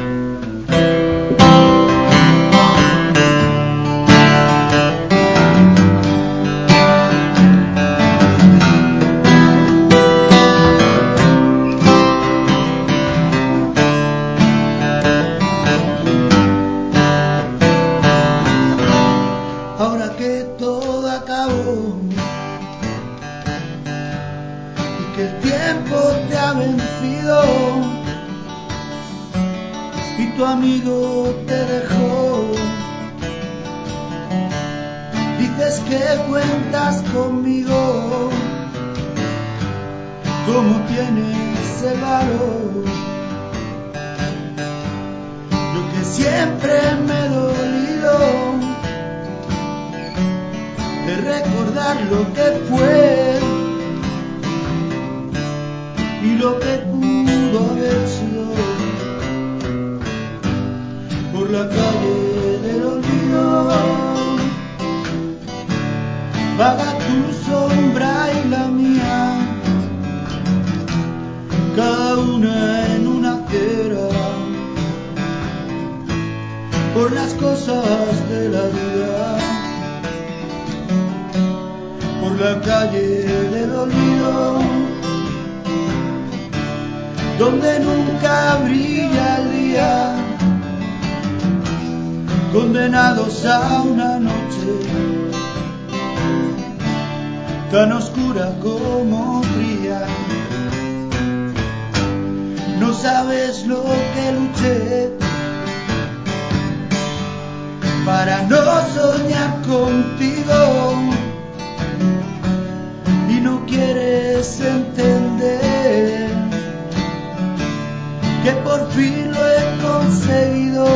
Fin 118.94 119.30
lo 119.30 119.42
he 119.48 119.64
conseguido. 119.82 120.86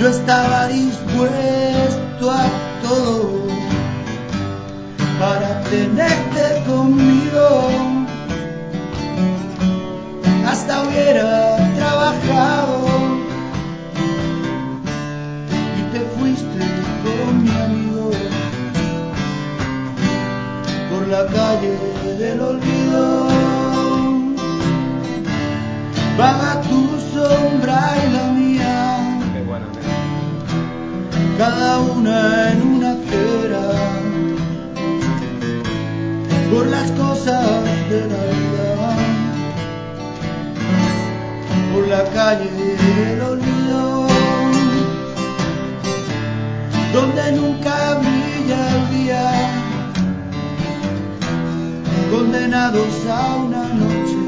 Yo 0.00 0.08
estaba 0.08 0.66
dispuesto 0.68 2.30
a 2.30 2.46
todo 2.82 3.46
para 5.18 5.60
tenerte 5.62 6.62
conmigo. 6.66 7.70
Hasta 10.46 10.82
hubiera 10.82 11.56
trabajado 11.74 12.86
y 15.78 15.82
te 15.92 16.00
fuiste 16.16 16.64
con 17.04 17.42
mi 17.42 17.50
amigo 17.50 18.10
por 20.90 21.08
la 21.08 21.26
calle 21.26 21.78
del 22.18 22.40
olvido 22.40 22.73
una 31.78 32.52
en 32.52 32.62
una 32.62 32.90
acera, 32.92 33.66
por 36.52 36.66
las 36.66 36.90
cosas 36.92 37.64
de 37.90 38.00
la 38.12 38.22
vida, 38.38 38.96
por 41.72 41.88
la 41.88 42.04
calle 42.12 42.50
del 42.50 43.20
olvido, 43.20 44.06
donde 46.92 47.32
nunca 47.32 47.94
brilla 48.00 48.60
el 48.76 48.90
día, 48.96 49.24
condenados 52.10 52.94
a 53.08 53.36
una 53.36 53.64
noche. 53.74 54.24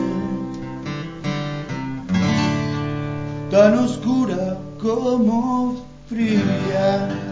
tan 3.51 3.79
oscura 3.79 4.59
como 4.83 5.77
fría. 6.09 7.26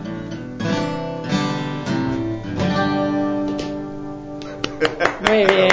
Muy 5.29 5.39
bien. 5.47 5.69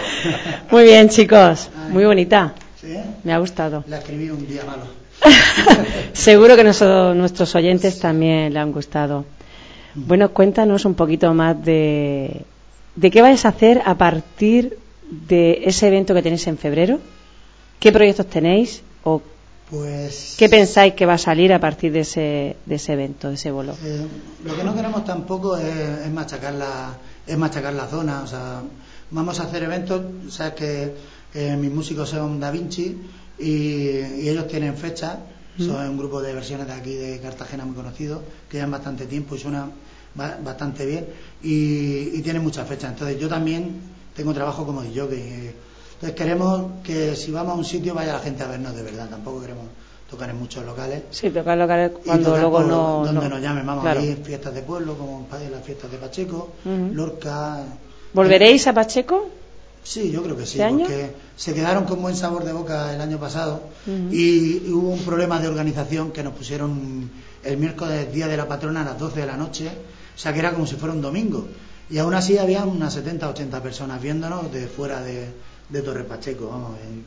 Muy 0.70 0.84
bien, 0.84 1.08
chicos. 1.08 1.68
Muy 1.90 2.04
bonita. 2.04 2.54
¿Sí? 2.80 2.96
Me 3.24 3.32
ha 3.32 3.38
gustado. 3.38 3.84
La 3.88 3.98
escribí 3.98 4.30
un 4.30 4.46
día 4.46 4.62
malo. 4.64 4.84
Seguro 6.12 6.56
que 6.56 6.64
nosotros, 6.64 7.16
nuestros 7.16 7.54
oyentes 7.54 7.98
también 8.00 8.52
le 8.54 8.58
han 8.60 8.72
gustado. 8.72 9.24
Bueno, 9.94 10.30
cuéntanos 10.30 10.84
un 10.84 10.94
poquito 10.94 11.34
más 11.34 11.62
de, 11.64 12.42
de 12.96 13.10
qué 13.10 13.20
vais 13.22 13.44
a 13.44 13.48
hacer 13.48 13.82
a 13.84 13.96
partir 13.96 14.78
de 15.10 15.62
ese 15.64 15.88
evento 15.88 16.14
que 16.14 16.22
tenéis 16.22 16.46
en 16.46 16.56
febrero. 16.56 17.00
¿Qué 17.80 17.90
proyectos 17.92 18.26
tenéis 18.26 18.82
o 19.02 19.20
Pues 19.68 20.36
qué 20.38 20.48
pensáis 20.48 20.94
que 20.94 21.06
va 21.06 21.14
a 21.14 21.18
salir 21.18 21.52
a 21.52 21.58
partir 21.58 21.92
de 21.92 22.00
ese, 22.00 22.56
de 22.66 22.74
ese 22.76 22.92
evento, 22.92 23.28
de 23.28 23.34
ese 23.34 23.50
bolo? 23.50 23.74
eh, 23.84 24.06
lo 24.44 24.54
que 24.56 24.62
no 24.64 24.74
queremos 24.74 25.04
tampoco 25.04 25.56
es, 25.56 25.64
es 26.06 26.10
machacar 26.12 26.54
la 26.54 26.92
es 27.30 27.38
machacar 27.38 27.72
la 27.74 27.86
zona, 27.86 28.22
o 28.22 28.26
sea, 28.26 28.62
vamos 29.10 29.38
a 29.40 29.44
hacer 29.44 29.62
eventos, 29.62 30.02
sabes 30.30 30.54
que 30.54 30.94
eh, 31.34 31.56
mis 31.56 31.70
músicos 31.70 32.08
son 32.10 32.40
Da 32.40 32.50
Vinci 32.50 32.96
y, 33.38 33.50
y 34.22 34.28
ellos 34.28 34.46
tienen 34.48 34.76
fecha, 34.76 35.18
son 35.58 35.88
un 35.90 35.98
grupo 35.98 36.20
de 36.22 36.32
versiones 36.34 36.66
de 36.66 36.72
aquí 36.72 36.94
de 36.94 37.20
Cartagena 37.20 37.64
muy 37.64 37.74
conocido, 37.74 38.22
que 38.48 38.56
llevan 38.56 38.70
bastante 38.72 39.06
tiempo 39.06 39.34
y 39.34 39.38
suenan 39.38 39.72
ba- 40.14 40.38
bastante 40.42 40.86
bien 40.86 41.06
y, 41.42 42.16
y 42.16 42.22
tienen 42.22 42.42
muchas 42.42 42.66
fechas. 42.66 42.92
Entonces 42.92 43.18
yo 43.20 43.28
también 43.28 43.80
tengo 44.16 44.32
trabajo 44.32 44.64
como 44.64 44.82
yo 44.84 45.08
que 45.08 45.54
entonces 45.94 46.16
queremos 46.16 46.82
que 46.82 47.14
si 47.14 47.30
vamos 47.30 47.52
a 47.52 47.56
un 47.56 47.64
sitio 47.64 47.94
vaya 47.94 48.14
la 48.14 48.20
gente 48.20 48.42
a 48.42 48.46
vernos 48.48 48.74
de 48.74 48.82
verdad, 48.82 49.08
tampoco 49.10 49.40
queremos 49.42 49.66
tocar 50.10 50.28
en 50.30 50.38
muchos 50.38 50.64
locales. 50.64 51.02
Sí, 51.10 51.30
tocar 51.30 51.56
locales 51.56 51.92
cuando 52.04 52.24
tocar 52.30 52.40
luego 52.40 52.60
no. 52.62 53.04
donde 53.06 53.22
no. 53.22 53.28
nos 53.28 53.40
llamen, 53.40 53.64
vamos 53.66 53.84
Claro. 53.84 54.00
a 54.00 54.02
ir 54.04 54.16
fiestas 54.24 54.52
de 54.54 54.62
pueblo, 54.62 54.96
como 54.98 55.26
en 55.40 55.52
las 55.52 55.62
fiestas 55.64 55.90
de 55.90 55.98
Pacheco, 55.98 56.52
Ujú. 56.64 56.90
Lorca. 56.94 57.62
¿Volveréis 58.12 58.66
a 58.66 58.72
Pacheco? 58.72 59.28
Sí, 59.82 60.10
yo 60.10 60.22
creo 60.22 60.36
que 60.36 60.44
sí, 60.44 60.58
¿Este 60.58 60.64
año? 60.64 60.80
porque 60.80 61.12
se 61.36 61.54
quedaron 61.54 61.84
con 61.84 62.02
buen 62.02 62.14
sabor 62.14 62.44
de 62.44 62.52
boca 62.52 62.92
el 62.94 63.00
año 63.00 63.18
pasado 63.18 63.62
y, 63.86 64.66
y 64.66 64.70
hubo 64.72 64.90
un 64.90 64.98
problema 65.00 65.40
de 65.40 65.48
organización 65.48 66.10
que 66.12 66.22
nos 66.22 66.34
pusieron 66.34 67.10
el 67.44 67.56
miércoles, 67.56 68.12
día 68.12 68.26
de 68.28 68.36
la 68.36 68.46
patrona, 68.46 68.82
a 68.82 68.84
las 68.84 68.98
12 68.98 69.20
de 69.20 69.26
la 69.26 69.36
noche, 69.38 69.68
o 69.68 70.18
sea 70.18 70.32
que 70.34 70.40
era 70.40 70.52
como 70.52 70.66
si 70.66 70.74
fuera 70.76 70.92
un 70.94 71.00
domingo. 71.00 71.46
Y 71.88 71.96
aún 71.98 72.12
así 72.14 72.36
había 72.36 72.64
unas 72.66 72.92
70, 72.92 73.28
80 73.30 73.62
personas 73.62 74.02
viéndonos 74.02 74.52
de 74.52 74.66
fuera 74.66 75.00
de, 75.00 75.28
de 75.70 75.82
Torre 75.82 76.04
Pacheco, 76.04 76.48
vamos. 76.48 76.72
en- 76.84 77.04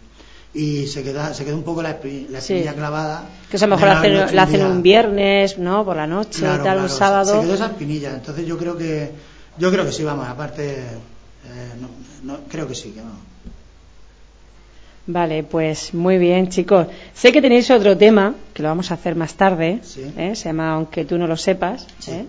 y 0.54 0.86
se 0.88 1.04
queda, 1.04 1.34
se 1.34 1.46
quedó 1.46 1.56
un 1.58 1.64
poco 1.64 1.82
la, 1.82 2.00
espi- 2.00 2.28
la 2.30 2.40
Sí. 2.42 2.54
espinilla 2.54 2.74
clavada. 2.76 3.24
Que 3.50 3.56
eso 3.58 3.66
a 3.66 3.68
lo 3.68 3.76
de 3.78 3.82
mejor 3.86 3.96
no 3.96 4.02
hacen- 4.22 4.36
la 4.36 4.44
hacen 4.44 4.66
un 4.66 4.82
viernes, 4.84 5.58
¿no? 5.58 5.84
Por 5.84 5.96
la 5.96 6.06
noche 6.08 6.40
Claro, 6.40 6.54
y 6.54 6.58
tal, 6.58 6.64
claro, 6.64 6.82
un 6.84 6.90
sábado. 6.90 7.34
Se 7.36 7.42
quedó 7.46 7.54
esa 7.56 7.66
espinilla, 7.68 8.14
entonces 8.14 8.46
yo 8.46 8.58
creo 8.58 8.78
que 8.78 9.12
yo 9.58 9.72
creo 9.72 9.86
que 9.86 9.92
sí, 9.92 10.04
vamos, 10.04 10.28
aparte 10.28 10.74
eh, 10.74 11.74
no, 11.82 11.90
no, 12.24 12.40
creo 12.50 12.68
que 12.68 12.76
sí, 12.76 12.92
que 12.92 13.02
no. 13.02 13.34
Vale, 15.06 15.44
pues 15.44 15.94
muy 15.94 16.18
bien, 16.18 16.48
chicos. 16.50 16.88
Sé 17.14 17.32
que 17.34 17.42
tenéis 17.42 17.70
otro 17.72 17.98
tema, 17.98 18.36
que 18.54 18.64
lo 18.64 18.70
vamos 18.70 18.90
a 18.90 18.94
hacer 18.94 19.16
más 19.16 19.34
tarde, 19.34 19.80
Sí. 19.84 20.02
¿eh? 20.18 20.34
se 20.36 20.46
llama 20.46 20.72
Aunque 20.76 21.04
tú 21.04 21.18
no 21.18 21.28
lo 21.28 21.36
sepas. 21.36 21.86
¿eh? 22.08 22.26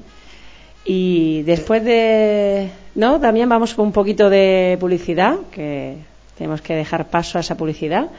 Y 0.85 1.43
después 1.43 1.85
de... 1.85 2.71
¿No? 2.97 3.21
También 3.21 3.49
vamos 3.49 3.75
con 3.75 3.87
un 3.87 3.93
poquito 3.93 4.29
de 4.29 4.77
publicidad, 4.81 5.37
que 5.53 5.99
tenemos 6.37 6.61
que 6.61 6.75
dejar 6.75 7.11
paso 7.11 7.39
a 7.39 7.41
esa 7.41 7.57
publicidad, 7.57 8.11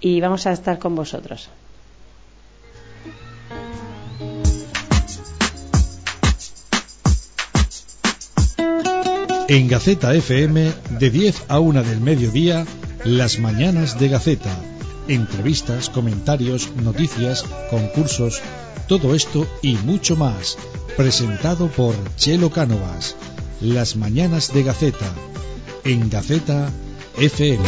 y 0.00 0.20
vamos 0.20 0.46
a 0.46 0.52
estar 0.52 0.78
con 0.78 0.94
vosotros. 0.94 1.48
En 9.46 9.68
Gaceta 9.68 10.14
FM, 10.14 10.72
de 10.98 11.10
10 11.10 11.44
a 11.48 11.60
1 11.60 11.82
del 11.82 12.00
mediodía, 12.00 12.64
las 13.04 13.38
mañanas 13.38 13.98
de 14.00 14.08
Gaceta. 14.08 14.56
Entrevistas, 15.06 15.90
comentarios, 15.90 16.70
noticias, 16.76 17.44
concursos, 17.68 18.40
todo 18.88 19.14
esto 19.14 19.46
y 19.60 19.74
mucho 19.74 20.16
más. 20.16 20.56
Presentado 20.96 21.68
por 21.68 21.94
Chelo 22.16 22.50
Cánovas. 22.50 23.16
Las 23.60 23.96
mañanas 23.96 24.54
de 24.54 24.62
Gaceta. 24.62 25.12
En 25.84 26.08
Gaceta 26.08 26.70
FM. 27.16 27.62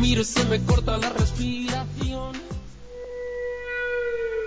miro 0.00 0.20
y 0.20 0.24
se 0.24 0.44
me 0.44 0.60
corta 0.60 0.98
la 0.98 1.08
respiración. 1.10 2.36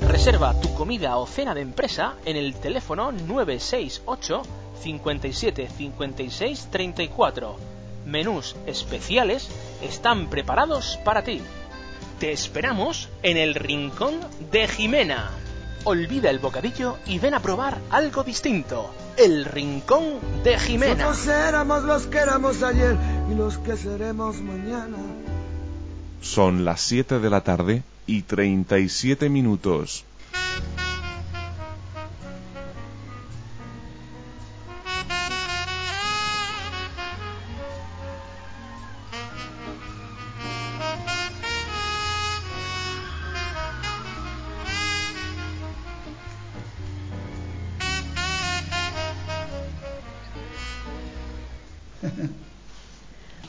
Reserva 0.00 0.54
tu 0.60 0.72
comida 0.74 1.16
o 1.16 1.26
cena 1.26 1.52
de 1.52 1.62
empresa 1.62 2.14
en 2.24 2.36
el 2.36 2.54
teléfono 2.54 3.10
968 3.10 4.42
57 4.82 5.68
56 5.68 6.68
34. 6.70 7.56
Menús 8.06 8.54
especiales 8.66 9.48
están 9.82 10.28
preparados 10.28 10.96
para 11.04 11.24
ti. 11.24 11.42
Te 12.24 12.32
esperamos 12.32 13.10
en 13.22 13.36
el 13.36 13.54
Rincón 13.54 14.14
de 14.50 14.66
Jimena. 14.66 15.30
Olvida 15.84 16.30
el 16.30 16.38
bocadillo 16.38 16.96
y 17.06 17.18
ven 17.18 17.34
a 17.34 17.40
probar 17.40 17.78
algo 17.90 18.24
distinto. 18.24 18.94
El 19.18 19.44
Rincón 19.44 20.20
de 20.42 20.58
Jimena. 20.58 21.04
Nosotros 21.04 21.36
éramos 21.36 21.82
los 21.82 22.06
que 22.06 22.16
éramos 22.16 22.62
ayer 22.62 22.96
y 23.30 23.34
los 23.34 23.58
que 23.58 23.76
seremos 23.76 24.40
mañana. 24.40 24.96
Son 26.22 26.64
las 26.64 26.80
7 26.80 27.18
de 27.18 27.28
la 27.28 27.42
tarde 27.42 27.82
y 28.06 28.22
37 28.22 29.28
minutos. 29.28 30.06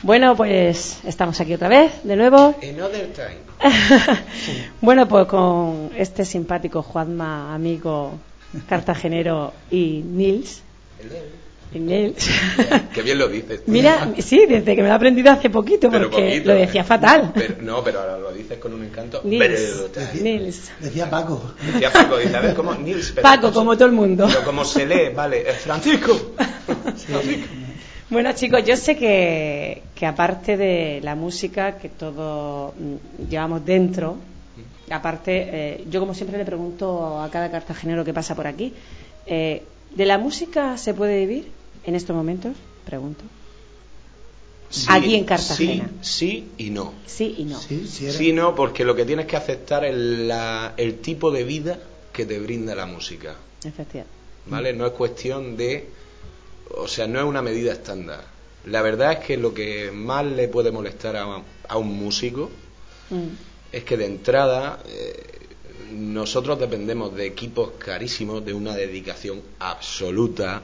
Bueno, 0.05 0.35
pues 0.35 0.99
estamos 1.03 1.39
aquí 1.41 1.55
otra 1.55 1.67
vez, 1.67 1.91
de 2.03 2.15
nuevo. 2.15 2.53
Another 2.61 3.09
time. 3.11 3.39
bueno, 4.81 5.07
pues 5.07 5.25
con 5.25 5.89
este 5.97 6.23
simpático 6.25 6.83
Juanma, 6.83 7.55
amigo 7.55 8.13
cartagenero 8.69 9.51
y 9.71 10.03
Nils. 10.05 10.61
Y 11.73 11.79
Nils. 11.79 12.29
Qué 12.93 13.01
bien 13.01 13.17
lo 13.17 13.27
dices. 13.29 13.65
tú. 13.65 13.71
Mira, 13.71 14.11
sí, 14.19 14.45
desde 14.47 14.75
que 14.75 14.83
me 14.83 14.87
lo 14.89 14.93
he 14.93 14.95
aprendido 14.95 15.31
hace 15.31 15.49
poquito, 15.49 15.89
Pero 15.89 16.11
porque 16.11 16.23
poquito. 16.27 16.53
lo 16.53 16.59
decía 16.59 16.83
fatal. 16.83 17.31
Pero- 17.33 17.55
no, 17.63 17.83
pero 17.83 18.01
ahora 18.01 18.19
lo 18.19 18.31
dices 18.31 18.59
con 18.59 18.75
un 18.75 18.83
encanto. 18.83 19.21
Nils. 19.23 19.89
Pero- 19.91 20.23
Nils. 20.23 20.71
Decía 20.81 21.09
Paco. 21.09 21.41
Decía 21.73 21.91
Paco, 21.91 22.17
dice, 22.17 22.37
a 22.37 22.41
ver 22.41 22.53
cómo 22.53 22.75
Nils. 22.75 23.11
pero- 23.15 23.23
Paco, 23.23 23.51
como 23.51 23.73
todo 23.75 23.87
el 23.87 23.93
mundo. 23.93 24.27
Pero 24.27 24.43
como 24.43 24.63
se 24.65 24.85
lee, 24.85 25.09
vale, 25.15 25.49
es 25.49 25.57
Francisco. 25.61 26.33
Bueno, 28.09 28.31
chicos, 28.33 28.63
yo 28.65 28.77
sé 28.77 28.95
que, 28.97 29.81
que 29.95 30.05
aparte 30.05 30.57
de 30.57 30.99
la 31.01 31.15
música 31.15 31.77
que 31.77 31.89
todos 31.89 32.73
mm, 32.77 33.29
llevamos 33.29 33.65
dentro, 33.65 34.17
aparte, 34.91 35.31
eh, 35.51 35.85
yo 35.89 35.99
como 35.99 36.13
siempre 36.13 36.37
le 36.37 36.45
pregunto 36.45 37.19
a 37.19 37.29
cada 37.31 37.49
cartagenero 37.49 38.05
que 38.05 38.13
pasa 38.13 38.35
por 38.35 38.45
aquí, 38.45 38.73
eh, 39.25 39.63
¿de 39.95 40.05
la 40.05 40.17
música 40.19 40.77
se 40.77 40.93
puede 40.93 41.19
vivir 41.25 41.51
en 41.83 41.95
estos 41.95 42.15
momentos? 42.15 42.55
Pregunto. 42.85 43.23
Sí, 44.69 44.85
Aquí 44.89 45.15
en 45.15 45.23
Cartagena. 45.25 45.89
Sí, 46.01 46.47
sí 46.57 46.65
y 46.65 46.69
no. 46.69 46.93
Sí 47.07 47.35
y 47.39 47.45
no. 47.45 47.57
Sí, 47.59 48.33
no, 48.33 48.55
porque 48.55 48.83
lo 48.83 48.95
que 48.95 49.05
tienes 49.05 49.25
que 49.25 49.35
aceptar 49.37 49.83
es 49.85 49.95
la- 49.95 50.73
el 50.77 50.99
tipo 50.99 51.31
de 51.31 51.43
vida 51.43 51.79
que 52.13 52.25
te 52.25 52.37
brinda 52.39 52.75
la 52.75 52.85
música. 52.85 53.35
Efectivamente. 53.63 54.13
¿Vale? 54.47 54.73
No 54.73 54.85
es 54.85 54.91
cuestión 54.93 55.57
de. 55.57 55.87
O 56.71 56.87
sea, 56.87 57.07
no 57.07 57.19
es 57.19 57.25
una 57.25 57.41
medida 57.41 57.73
estándar. 57.73 58.23
La 58.65 58.81
verdad 58.81 59.13
es 59.13 59.19
que 59.19 59.37
lo 59.37 59.53
que 59.53 59.91
más 59.91 60.25
le 60.25 60.47
puede 60.47 60.71
molestar 60.71 61.15
a, 61.15 61.41
a 61.67 61.77
un 61.77 61.95
músico 61.95 62.49
Mm. 63.09 63.27
es 63.71 63.83
que 63.83 63.97
de 63.97 64.05
entrada 64.05 64.79
eh, 64.87 65.47
nosotros 65.91 66.59
dependemos 66.59 67.13
de 67.13 67.25
equipos 67.25 67.71
carísimos, 67.77 68.43
de 68.43 68.53
una 68.53 68.75
dedicación 68.75 69.41
absoluta, 69.59 70.63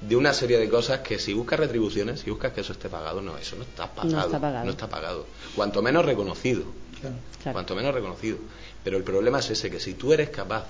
de 0.00 0.14
una 0.14 0.32
serie 0.34 0.58
de 0.58 0.68
cosas 0.68 1.00
que 1.00 1.18
si 1.18 1.32
buscas 1.32 1.58
retribuciones, 1.58 2.20
si 2.20 2.30
buscas 2.30 2.52
que 2.52 2.60
eso 2.60 2.72
esté 2.72 2.88
pagado, 2.88 3.22
no, 3.22 3.36
eso 3.38 3.56
no 3.56 3.62
está 3.62 3.92
pagado. 3.92 4.26
está 4.26 4.40
pagado. 4.40 4.64
no 4.64 4.70
está 4.70 4.88
pagado. 4.88 5.26
Cuanto 5.56 5.82
menos 5.82 6.04
reconocido. 6.04 6.64
Claro. 7.00 7.16
Cuanto 7.52 7.74
menos 7.74 7.94
reconocido. 7.94 8.38
Pero 8.84 8.96
el 8.96 9.02
problema 9.02 9.38
es 9.38 9.50
ese, 9.50 9.70
que 9.70 9.80
si 9.80 9.94
tú 9.94 10.12
eres 10.12 10.30
capaz 10.30 10.66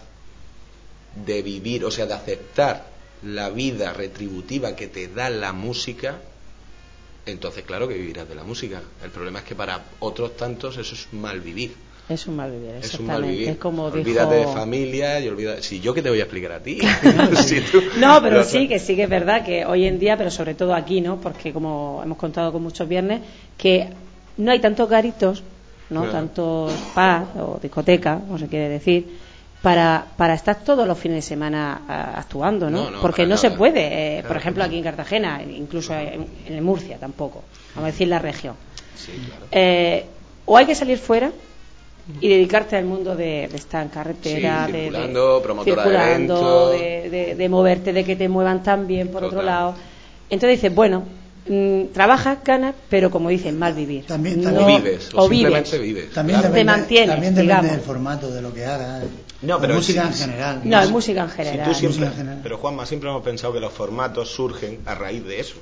de 1.26 1.42
vivir, 1.42 1.84
o 1.84 1.90
sea, 1.90 2.06
de 2.06 2.14
aceptar 2.14 2.86
la 3.22 3.50
vida 3.50 3.92
retributiva 3.92 4.76
que 4.76 4.86
te 4.86 5.08
da 5.08 5.30
la 5.30 5.52
música, 5.52 6.18
entonces 7.26 7.64
claro 7.64 7.88
que 7.88 7.94
vivirás 7.94 8.28
de 8.28 8.34
la 8.34 8.44
música. 8.44 8.80
El 9.02 9.10
problema 9.10 9.40
es 9.40 9.44
que 9.44 9.54
para 9.54 9.84
otros 10.00 10.36
tantos 10.36 10.76
eso 10.78 10.94
es 10.94 11.12
mal 11.12 11.40
vivir. 11.40 11.74
Es 12.08 12.26
un 12.26 12.36
mal 12.36 12.50
vivir, 12.50 12.70
Es 12.80 12.94
un 12.94 13.06
mal 13.06 13.22
vivir. 13.22 13.50
Es 13.50 13.56
como 13.58 13.84
Olvídate 13.84 14.36
dijo... 14.38 14.48
de 14.48 14.54
familia 14.56 15.20
y 15.20 15.28
olvídate. 15.28 15.62
Si 15.62 15.80
yo 15.80 15.92
que 15.92 16.00
te 16.00 16.08
voy 16.08 16.20
a 16.20 16.22
explicar 16.22 16.52
a 16.52 16.62
ti. 16.62 16.78
Si 17.36 17.60
tú- 17.60 17.82
No, 17.98 18.22
pero 18.22 18.42
sí, 18.44 18.66
que 18.66 18.78
sí 18.78 18.96
que 18.96 19.02
es 19.02 19.10
verdad 19.10 19.44
que 19.44 19.66
hoy 19.66 19.84
en 19.84 19.98
día, 19.98 20.16
pero 20.16 20.30
sobre 20.30 20.54
todo 20.54 20.74
aquí, 20.74 21.02
¿no? 21.02 21.20
Porque 21.20 21.52
como 21.52 22.00
hemos 22.02 22.16
contado 22.16 22.50
con 22.50 22.62
muchos 22.62 22.88
viernes, 22.88 23.20
que 23.58 23.88
no 24.38 24.50
hay 24.52 24.60
tantos 24.60 24.88
garitos, 24.88 25.42
¿no? 25.90 26.00
Claro. 26.04 26.12
Tantos 26.16 26.72
pubs 26.94 27.42
o 27.42 27.58
discotecas, 27.60 28.20
como 28.22 28.38
se 28.38 28.46
quiere 28.46 28.70
decir, 28.70 29.06
para, 29.62 30.06
para 30.16 30.34
estar 30.34 30.62
todos 30.62 30.86
los 30.86 30.96
fines 30.98 31.16
de 31.16 31.22
semana 31.22 31.82
ah, 31.88 32.14
actuando, 32.16 32.70
¿no? 32.70 32.84
No, 32.84 32.90
no, 32.92 33.00
Porque 33.00 33.26
no 33.26 33.36
se 33.36 33.50
puede, 33.50 34.18
eh, 34.18 34.22
por 34.22 34.36
ejemplo, 34.36 34.62
aquí 34.64 34.76
en 34.76 34.84
Cartagena, 34.84 35.42
incluso 35.42 35.94
en, 35.94 36.26
en 36.46 36.62
Murcia 36.64 36.96
tampoco, 36.98 37.42
vamos 37.74 37.88
a 37.88 37.92
decir 37.92 38.08
la 38.08 38.18
región. 38.20 38.54
Sí, 38.96 39.12
claro. 39.26 39.46
Eh, 39.52 40.04
o 40.44 40.56
hay 40.56 40.66
que 40.66 40.74
salir 40.74 40.98
fuera 40.98 41.30
y 42.20 42.28
dedicarte 42.28 42.76
al 42.76 42.84
mundo 42.86 43.14
de, 43.16 43.48
de 43.48 43.56
estar 43.56 43.82
en 43.82 43.88
carretera, 43.90 44.66
Sí, 44.66 44.72
de- 44.72 44.78
de, 44.78 44.84
circulando, 44.84 45.40
promotora 45.42 45.82
de 45.84 45.88
circulando, 45.90 46.70
de, 46.70 47.10
de- 47.10 47.34
de 47.34 47.48
moverte, 47.48 47.92
de 47.92 48.04
que 48.04 48.16
te 48.16 48.28
muevan 48.28 48.62
también 48.62 49.08
por 49.08 49.24
otro 49.24 49.42
lado. 49.42 49.74
Entonces 50.30 50.58
dices, 50.58 50.74
bueno, 50.74 51.02
mm, 51.48 51.86
trabajas, 51.92 52.38
ganas, 52.44 52.74
pero 52.88 53.10
como 53.10 53.28
dicen, 53.28 53.58
mal 53.58 53.74
vivir. 53.74 54.06
También, 54.06 54.40
No- 54.42 54.52
también- 54.52 54.80
O 54.80 54.82
vives, 54.84 55.10
o, 55.14 55.24
o 55.24 55.28
vives. 55.28 55.40
simplemente 55.68 55.78
vives. 55.78 56.10
También 56.12 56.38
claro. 56.40 56.54
Te 56.54 56.64
mantienes, 56.64 57.10
también 57.10 57.34
depende 57.34 57.42
digamos. 57.52 57.70
del 57.72 57.80
formato 57.80 58.30
de 58.30 58.40
lo 58.42 58.54
que 58.54 58.64
hagas. 58.64 59.04
No, 59.42 59.60
pero 59.60 59.74
música 59.74 60.02
en 60.06 60.14
general. 60.14 60.60
No, 60.64 60.82
en 60.82 60.90
música 60.90 61.22
en 61.22 61.30
Si 61.30 61.36
general. 61.36 61.68
tú 61.68 61.74
siempre, 61.74 62.00
Música 62.00 62.06
en 62.06 62.16
general. 62.16 62.40
pero 62.42 62.58
Juanma, 62.58 62.86
siempre 62.86 63.08
hemos 63.08 63.22
pensado 63.22 63.52
que 63.52 63.60
los 63.60 63.72
formatos 63.72 64.30
surgen 64.30 64.80
a 64.86 64.94
raíz 64.94 65.24
de 65.24 65.40
eso. 65.40 65.56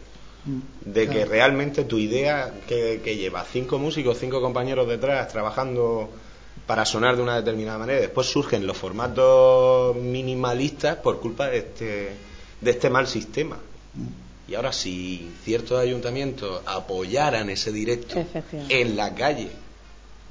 Mm, 0.47 0.61
De 0.93 1.09
que 1.09 1.25
realmente 1.27 1.85
tu 1.85 1.99
idea 1.99 2.53
que, 2.67 3.01
que 3.05 3.17
lleva 3.17 3.45
cinco 3.45 3.79
músicos, 3.79 4.19
cinco 4.19 4.41
compañeros 4.41 4.89
detrás 4.89 5.29
trabajando 5.29 6.09
para 6.67 6.85
sonar 6.87 7.17
de 7.17 7.23
una 7.23 7.37
determinada 7.37 7.79
manera, 7.79 8.01
después 8.01 8.27
surgen 8.29 8.67
los 8.67 8.77
formatos 8.77 9.95
minimalistas 9.97 10.97
por 10.97 11.21
culpa 11.21 11.49
de 11.49 11.59
este, 11.59 12.11
de 12.61 12.71
este 12.71 12.89
mal 12.91 13.07
sistema. 13.07 13.57
Mm. 13.95 14.51
Y 14.51 14.55
ahora 14.55 14.73
si 14.73 15.29
ciertos 15.45 15.79
ayuntamientos 15.81 16.63
apoyaran 16.67 17.51
ese 17.51 17.73
directo 17.73 18.25
en 18.69 18.97
la 18.97 19.13
calle, 19.15 19.51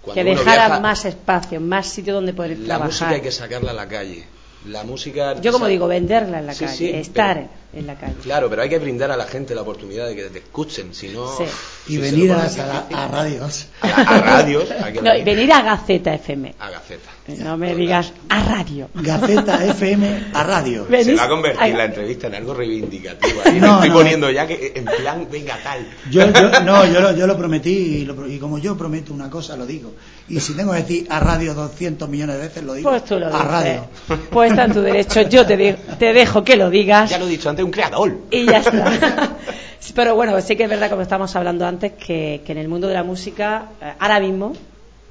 cuando 0.06 0.14
que 0.24 0.30
uno 0.32 0.40
dejaran 0.40 0.68
viaja, 0.68 0.80
más 0.82 1.06
espacio, 1.06 1.60
más 1.62 1.88
sitio 1.88 2.14
donde 2.14 2.34
poder 2.34 2.58
la 2.60 2.66
trabajar. 2.66 2.88
música 2.88 3.10
hay 3.10 3.22
que 3.22 3.32
sacarla 3.32 3.72
a 3.72 3.74
la 3.74 3.88
calle. 3.88 4.26
La 4.68 4.84
música 4.84 5.40
Yo 5.42 5.52
como 5.52 5.68
digo, 5.68 5.88
venderla 5.88 6.40
en 6.40 6.48
la 6.48 6.54
Sí, 6.56 6.66
calle, 6.66 6.78
sí, 6.78 6.90
estar 6.90 7.36
pero- 7.38 7.50
en 7.82 7.86
la 7.88 7.96
calle. 7.96 8.16
Claro, 8.24 8.50
pero 8.50 8.62
hay 8.64 8.70
que 8.70 8.80
brindar 8.80 9.12
a 9.12 9.18
la 9.18 9.26
gente 9.26 9.54
la 9.54 9.62
oportunidad 9.62 10.08
de 10.08 10.16
que 10.16 10.24
te 10.24 10.40
escuchen, 10.40 10.94
si 10.96 11.10
no... 11.10 11.28
Sí. 11.38 11.44
Y 11.88 11.98
venir 11.98 12.32
a, 12.32 12.44
a, 12.46 13.04
a 13.04 13.08
radios. 13.08 13.68
A, 13.82 13.88
a 13.88 14.22
radios, 14.22 14.66
No, 15.04 15.16
y 15.16 15.24
venir 15.24 15.52
a 15.54 15.62
Gaceta 15.62 16.14
FM. 16.16 16.56
a 16.60 16.70
Gaceta. 16.72 17.12
No 17.44 17.58
me 17.58 17.74
digas 17.76 18.12
a 18.30 18.44
radio. 18.44 18.90
Gaceta 18.94 19.64
FM 19.66 20.26
a 20.34 20.44
radio. 20.44 20.86
Venís 20.90 21.06
Se 21.08 21.16
va 21.16 21.24
a 21.24 21.30
convertir 21.30 21.74
a- 21.74 21.78
la 21.78 21.86
entrevista 21.86 22.28
en 22.28 22.36
algo 22.36 22.54
reivindicativo. 22.54 23.42
Ahí 23.46 23.60
No, 23.60 23.76
estoy 23.76 23.90
no. 23.90 23.96
poniendo 23.96 24.30
ya 24.32 24.46
que 24.48 24.74
en 24.76 24.86
plan, 24.86 25.28
venga 25.32 25.58
tal. 25.64 25.88
Yo, 26.12 26.32
yo- 26.32 26.60
no, 26.64 26.86
yo 26.86 27.00
lo, 27.02 27.16
yo 27.16 27.28
lo 27.28 27.38
prometí 27.38 27.70
y, 27.72 28.06
lo 28.06 28.16
pro- 28.16 28.28
y 28.28 28.38
como 28.40 28.58
yo 28.58 28.76
prometo 28.78 29.14
una 29.14 29.30
cosa, 29.30 29.56
lo 29.56 29.66
digo. 29.66 29.94
Y 30.28 30.40
si 30.40 30.54
tengo 30.56 30.72
que 30.74 30.80
decir 30.80 31.08
a 31.10 31.20
radio 31.20 31.54
200 31.54 32.10
millones 32.10 32.38
de 32.38 32.42
veces, 32.48 32.64
lo 32.64 32.74
digo. 32.74 32.90
Pues 32.90 33.06
tú 33.06 33.20
lo 33.20 33.28
a 33.28 33.30
dices. 33.30 33.46
radio. 33.48 33.88
Pues 34.32 34.50
está 34.52 34.66
en 34.66 34.74
tu 34.74 34.82
derecho. 34.82 35.22
Yo 35.24 35.46
te, 35.46 35.56
di- 35.58 35.76
te 36.00 36.14
dejo 36.14 36.44
que 36.44 36.56
lo 36.56 36.70
digas. 36.72 37.10
Ya 37.12 37.20
lo 37.20 37.26
he 37.28 37.30
dicho 37.30 37.50
antes, 37.50 37.64
un 37.64 37.72
creador. 37.72 38.18
Y 38.32 38.46
ya 38.48 38.58
está. 38.60 39.36
Pero 39.94 40.16
bueno, 40.16 40.40
sí 40.42 40.56
que 40.56 40.64
es 40.64 40.70
verdad, 40.70 40.90
como 40.90 41.04
estábamos 41.04 41.34
hablando 41.36 41.66
antes, 41.66 41.75
que, 41.80 42.42
que 42.46 42.52
en 42.52 42.58
el 42.58 42.68
mundo 42.68 42.88
de 42.88 42.94
la 42.94 43.04
música, 43.04 43.70
eh, 43.82 43.94
ahora 44.00 44.20
mismo, 44.20 44.54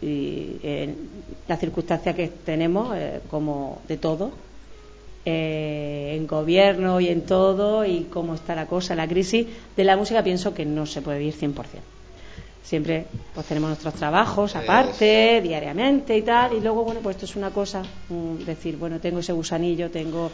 y 0.03 0.57
en 0.63 0.97
la 1.49 1.57
circunstancia 1.57 2.15
que 2.15 2.29
tenemos, 2.29 2.95
eh, 2.97 3.21
como 3.31 3.81
de 3.89 3.97
todo, 3.97 4.33
eh, 5.25 6.15
en 6.17 6.27
gobierno 6.27 7.01
y 7.01 7.09
en 7.09 7.23
todo, 7.23 7.85
y 7.85 8.07
cómo 8.11 8.35
está 8.35 8.55
la 8.55 8.67
cosa, 8.67 8.95
la 8.95 9.09
crisis 9.09 9.47
de 9.77 9.85
la 9.85 9.97
música, 9.97 10.23
pienso 10.23 10.53
que 10.53 10.65
no 10.67 10.85
se 10.87 11.01
puede 11.01 11.19
vivir 11.19 11.35
100%. 11.35 11.55
Siempre 12.63 13.05
pues 13.35 13.47
tenemos 13.47 13.69
nuestros 13.69 13.93
trabajos 13.95 14.57
aparte, 14.57 15.41
diariamente 15.43 16.17
y 16.17 16.23
tal, 16.23 16.55
y 16.55 16.61
luego, 16.61 16.83
bueno, 16.85 17.01
pues 17.03 17.17
esto 17.17 17.27
es 17.27 17.37
una 17.37 17.51
cosa, 17.51 17.83
mm, 18.09 18.45
decir, 18.47 18.77
bueno, 18.79 19.01
tengo 19.01 19.19
ese 19.21 19.33
gusanillo, 19.35 19.91
tengo 19.91 20.31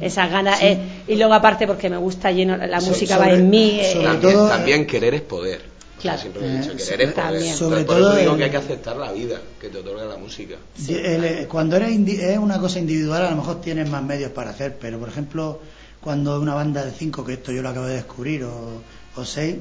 esas 0.00 0.30
ganas, 0.30 0.60
Sí. 0.60 0.66
eh, 0.66 0.78
y 1.08 1.16
luego 1.16 1.34
aparte 1.34 1.66
porque 1.66 1.90
me 1.90 1.96
gusta 1.96 2.30
lleno, 2.30 2.56
la 2.56 2.80
So- 2.80 2.88
música 2.90 3.16
sobre- 3.16 3.28
va 3.32 3.34
en 3.34 3.50
mí. 3.50 3.78
eh, 3.80 3.92
sobre 3.92 4.06
También, 4.06 4.32
todo- 4.32 4.48
también 4.48 4.86
querer 4.86 5.14
es 5.14 5.22
poder. 5.22 5.71
Claro. 6.02 6.20
siempre 6.20 6.46
he 6.46 6.58
dicho, 6.58 6.72
Eh, 6.72 6.76
querer 6.76 7.08
es 7.08 7.14
poder. 7.14 7.54
Sobre 7.54 7.84
por 7.84 7.96
todo 7.96 8.10
eso 8.10 8.18
digo 8.20 8.32
el- 8.32 8.38
que 8.38 8.44
hay 8.44 8.50
que 8.50 8.56
aceptar 8.56 8.96
la 8.96 9.12
vida 9.12 9.40
que 9.60 9.68
te 9.68 9.78
otorga 9.78 10.04
la 10.04 10.16
música. 10.16 10.56
El- 10.88 11.24
eh, 11.24 11.46
cuando 11.48 11.76
eres 11.76 11.90
indi- 11.90 12.18
es 12.18 12.38
una 12.38 12.58
cosa 12.58 12.78
individual, 12.78 13.22
a 13.24 13.30
lo 13.30 13.36
mejor 13.36 13.60
tienes 13.60 13.88
más 13.88 14.02
medios 14.02 14.30
para 14.32 14.50
hacer, 14.50 14.76
pero 14.80 14.98
por 14.98 15.08
ejemplo, 15.08 15.60
cuando 16.00 16.38
una 16.40 16.54
banda 16.54 16.84
de 16.84 16.90
cinco, 16.90 17.24
que 17.24 17.34
esto 17.34 17.52
yo 17.52 17.62
lo 17.62 17.68
acabo 17.68 17.86
de 17.86 17.94
descubrir, 17.94 18.44
o, 18.44 18.82
o 19.16 19.24
seis, 19.24 19.56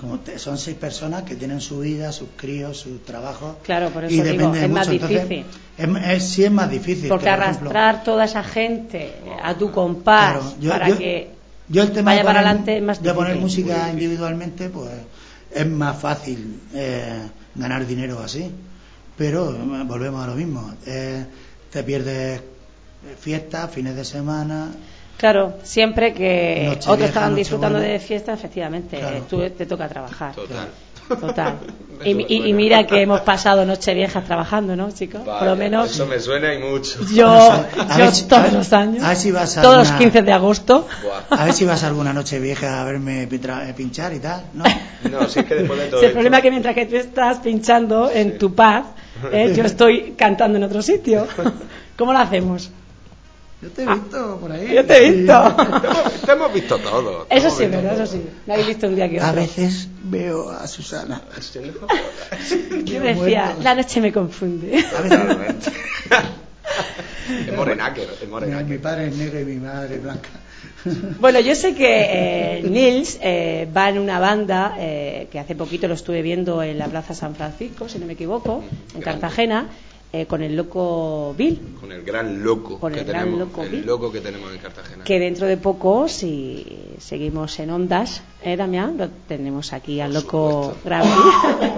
como 0.00 0.18
te- 0.20 0.38
son 0.38 0.58
seis 0.58 0.76
personas 0.76 1.22
que 1.22 1.36
tienen 1.36 1.60
su 1.60 1.78
vida, 1.78 2.12
sus 2.12 2.28
críos, 2.36 2.76
sus 2.78 3.02
trabajos. 3.04 3.56
Claro, 3.62 3.88
por 3.90 4.04
eso 4.04 4.12
y 4.12 4.16
digo, 4.20 4.26
depende 4.26 4.58
de 4.58 4.64
es 4.66 4.70
más 4.70 4.88
mucho. 4.88 5.04
Entonces, 5.06 5.28
difícil. 5.28 5.46
es- 5.78 6.16
es- 6.16 6.24
sí 6.28 6.44
es 6.44 6.50
más 6.50 6.70
difícil. 6.70 7.08
Porque 7.08 7.24
que, 7.26 7.30
por 7.30 7.40
ejemplo, 7.40 7.70
arrastrar 7.70 8.04
toda 8.04 8.24
esa 8.24 8.42
gente 8.42 9.12
a 9.42 9.54
tu 9.54 9.70
compás 9.70 10.32
Claro, 10.32 10.54
yo- 10.60 10.70
para 10.70 10.88
yo- 10.88 10.98
que 10.98 11.30
Yo 11.68 11.82
el 11.82 11.92
tema 11.92 12.10
vaya 12.12 12.18
de 12.18 12.24
para 12.24 12.38
poner, 12.40 12.46
adelante 12.48 12.76
es 12.76 12.82
más 12.82 13.02
de 13.02 13.14
poner 13.14 13.34
difícil. 13.38 13.64
música 13.64 13.90
individualmente, 13.90 14.68
pues 14.68 14.90
es 15.54 15.66
más 15.66 15.98
fácil 16.00 16.60
eh, 16.74 17.22
ganar 17.54 17.86
dinero 17.86 18.20
así. 18.20 18.50
Pero 19.16 19.52
volvemos 19.86 20.22
a 20.24 20.28
lo 20.28 20.34
mismo. 20.34 20.74
eh, 20.86 21.24
te 21.70 21.82
pierdes 21.82 22.40
fiestas, 23.20 23.70
fines 23.70 23.96
de 23.96 24.04
semana. 24.04 24.70
Claro, 25.16 25.54
siempre 25.62 26.12
que 26.12 26.78
otros 26.86 27.08
estaban 27.08 27.34
disfrutando 27.34 27.78
de 27.78 27.98
fiesta, 27.98 28.34
efectivamente, 28.34 28.98
Claro. 28.98 29.26
tú 29.28 29.38
te 29.50 29.64
toca 29.66 29.88
trabajar. 29.88 30.34
Total. 30.34 30.68
Total. 31.08 31.58
Y, 32.04 32.52
mira 32.52 32.86
que 32.86 33.00
hemos 33.00 33.22
pasado 33.22 33.64
noche 33.64 33.94
viejas 33.94 34.22
trabajando, 34.26 34.76
¿no, 34.76 34.90
chicos? 34.92 35.22
Por 35.22 35.42
lo 35.44 35.56
menos 35.56 35.90
Eso 35.92 36.06
me 36.06 36.20
suena 36.20 36.52
y 36.54 36.58
mucho. 36.58 37.00
yo, 37.10 37.26
A 37.26 37.98
yo 37.98 38.10
si- 38.12 38.24
a 38.26 38.28
todos 38.28 38.42
ver- 38.44 38.52
los 38.52 38.72
años, 38.74 39.02
a 39.02 39.08
ver 39.08 39.16
si 39.16 39.32
vas 39.32 39.56
a 39.56 39.62
todos 39.62 39.78
los 39.78 39.86
alguna- 39.88 39.98
15 40.10 40.22
de 40.22 40.32
agosto. 40.32 40.86
Buah. 41.02 41.40
A 41.40 41.44
ver 41.46 41.54
si 41.54 41.64
vas 41.64 41.82
alguna 41.84 42.12
noche 42.12 42.38
vieja 42.38 42.82
a 42.82 42.84
verme 42.84 43.22
eh, 43.22 43.74
pinchar 43.74 44.12
y 44.12 44.18
tal. 44.20 44.42
No. 44.52 44.64
No, 45.10 45.26
si 45.26 45.40
es 45.40 45.46
que 45.46 45.54
después 45.54 45.78
de 45.80 45.86
todo 45.90 46.02
el 46.02 46.12
problema 46.12 46.36
es 46.36 46.42
que 46.42 46.50
mientras 46.50 46.74
que 46.74 46.84
tú 46.84 46.96
estás 46.96 47.38
pinchando 47.38 48.10
en 48.12 48.36
tu 48.36 48.54
paz, 48.54 48.84
eh, 49.32 49.54
yo 49.56 49.64
estoy 49.64 50.14
cantando 50.18 50.58
en 50.58 50.64
otro 50.64 50.82
sitio. 50.82 51.26
¿Cómo 51.96 52.12
lo 52.12 52.18
hacemos? 52.18 52.70
Yo 53.66 53.72
te 53.72 53.82
he 53.82 53.86
visto 53.86 54.38
por 54.40 54.52
ahí. 54.52 54.74
Yo 54.74 54.86
te 54.86 54.96
he 54.96 55.10
visto. 55.10 55.56
Te 56.26 56.32
hemos, 56.32 56.52
visto 56.52 56.78
todo. 56.78 57.26
Eso 57.28 57.50
sí, 57.50 57.66
verdad, 57.66 57.94
todo. 57.94 58.04
eso 58.04 58.12
sí. 58.12 58.22
Me 58.46 58.52
habéis 58.54 58.68
visto 58.68 58.86
un 58.86 58.94
día 58.94 59.08
que 59.08 59.16
otro. 59.16 59.28
A 59.28 59.32
veces 59.32 59.88
veo 60.04 60.50
a 60.50 60.68
Susana. 60.68 61.22
Yo 62.84 63.00
decía, 63.00 63.56
la 63.60 63.74
noche 63.74 64.00
me 64.00 64.12
confunde. 64.12 64.84
A 64.96 65.00
veces 65.00 65.72
es 67.48 67.56
morenaker, 67.56 68.08
es 68.22 68.28
mi, 68.28 68.64
mi 68.64 68.78
padre 68.78 69.08
es 69.08 69.16
negro 69.16 69.40
y 69.40 69.44
mi 69.44 69.56
madre 69.56 69.96
es 69.96 70.02
blanca. 70.02 70.28
Bueno, 71.18 71.40
yo 71.40 71.56
sé 71.56 71.74
que 71.74 72.58
eh, 72.58 72.62
Nils 72.62 73.18
eh, 73.20 73.68
va 73.76 73.88
en 73.88 73.98
una 73.98 74.20
banda 74.20 74.76
eh, 74.78 75.26
que 75.32 75.40
hace 75.40 75.56
poquito 75.56 75.88
lo 75.88 75.94
estuve 75.94 76.22
viendo 76.22 76.62
en 76.62 76.78
la 76.78 76.86
Plaza 76.86 77.14
San 77.14 77.34
Francisco, 77.34 77.88
si 77.88 77.98
no 77.98 78.06
me 78.06 78.12
equivoco, 78.12 78.62
en 78.94 79.00
Grande. 79.00 79.04
Cartagena, 79.04 79.68
eh, 80.20 80.26
con 80.26 80.42
el 80.42 80.56
loco 80.56 81.34
Bill. 81.36 81.60
Con 81.80 81.92
el 81.92 82.02
gran 82.02 82.42
loco 82.42 82.78
Con 82.78 82.92
que 82.92 83.00
el 83.00 83.06
gran 83.06 83.24
tenemos, 83.24 83.48
loco, 83.48 83.62
el 83.62 83.68
Bill. 83.70 83.86
loco 83.86 84.12
que 84.12 84.20
tenemos 84.20 84.50
en 84.52 84.58
Cartagena. 84.58 85.04
Que 85.04 85.18
dentro 85.18 85.46
de 85.46 85.56
poco, 85.56 86.08
si 86.08 86.66
seguimos 86.98 87.58
en 87.58 87.70
ondas, 87.70 88.22
¿eh, 88.42 88.56
Damián? 88.56 88.96
Lo 88.96 89.08
tenemos 89.28 89.72
aquí 89.72 90.00
al 90.00 90.12
Por 90.12 90.22
loco 90.24 90.76
gran 90.84 91.02
Bill. 91.02 91.72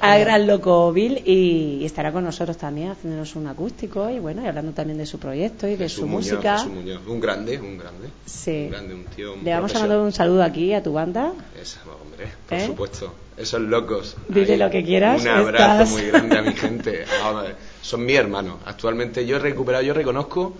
Al 0.00 0.20
gran 0.20 0.46
loco 0.46 0.92
Bill 0.92 1.22
y 1.24 1.84
estará 1.84 2.12
con 2.12 2.24
nosotros 2.24 2.56
también 2.58 2.90
haciéndonos 2.90 3.34
un 3.36 3.46
acústico 3.46 4.10
y 4.10 4.18
bueno 4.18 4.42
y 4.42 4.46
hablando 4.46 4.72
también 4.72 4.98
de 4.98 5.06
su 5.06 5.18
proyecto 5.18 5.66
y 5.66 5.70
de 5.72 5.84
Jesús 5.84 6.00
su 6.00 6.06
Muñoz, 6.06 6.32
música 6.32 6.58
Jesús 6.58 6.72
Muñoz. 6.72 7.00
Un 7.06 7.20
grande, 7.20 7.58
un 7.58 7.78
grande. 7.78 8.08
Sí. 8.26 8.64
Un 8.66 8.70
grande, 8.70 8.94
un 8.94 9.04
tío. 9.04 9.34
un 9.34 9.44
le 9.44 9.50
vamos 9.52 9.74
a 9.74 9.78
mandar 9.80 9.98
un 10.00 10.12
saludo 10.12 10.42
aquí 10.42 10.72
a 10.74 10.82
tu 10.82 10.92
banda 10.92 11.32
Esa, 11.60 11.80
hombre, 11.84 12.28
por 12.48 12.58
¿Eh? 12.58 12.66
supuesto. 12.66 13.14
Esos 13.36 13.60
locos. 13.62 14.16
Dile 14.28 14.52
Ahí. 14.52 14.58
lo 14.58 14.70
que 14.70 14.84
quieras, 14.84 15.20
Un 15.22 15.28
abrazo 15.28 15.82
estás- 15.82 15.90
muy 15.90 16.02
grande 16.02 16.38
a 16.38 16.42
mi 16.42 16.52
gente. 16.54 17.04
Vamos, 17.22 17.46
son 17.82 18.04
mis 18.04 18.16
hermanos. 18.16 18.56
Actualmente 18.64 19.26
yo 19.26 19.36
he 19.36 19.38
recuperado, 19.40 19.82
yo 19.84 19.92
reconozco 19.94 20.54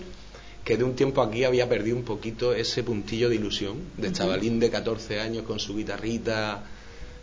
que 0.63 0.75
de 0.77 0.83
un 0.83 0.95
tiempo 0.95 1.21
aquí 1.21 1.43
había 1.43 1.69
perdido 1.69 1.95
un 1.95 2.03
poquito 2.03 2.53
ese 2.53 2.83
puntillo 2.83 3.29
de 3.29 3.35
ilusión 3.35 3.75
de 3.97 4.11
chavalín 4.11 4.59
de 4.59 4.69
14 4.69 5.19
años 5.21 5.43
con 5.43 5.59
su 5.59 5.75
guitarrita 5.75 6.63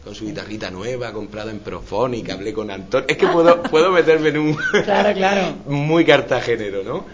con 0.05 0.17
su 0.17 0.27
guitarrita 0.27 0.69
nueva 0.69 1.13
comprada 1.13 1.53
en 1.53 1.61
Profonic, 1.61 2.31
hablé 2.31 2.53
con 2.53 2.73
Antonio. 2.73 3.07
Es 3.09 3.17
que 3.17 3.29
puedo, 3.29 3.63
puedo 3.63 3.93
meterme 3.93 4.31
en 4.31 4.39
un 4.39 4.55
claro 4.85 5.15
claro 5.15 5.55
muy 5.67 6.05
cartagenero, 6.05 6.83
¿no? 6.83 7.05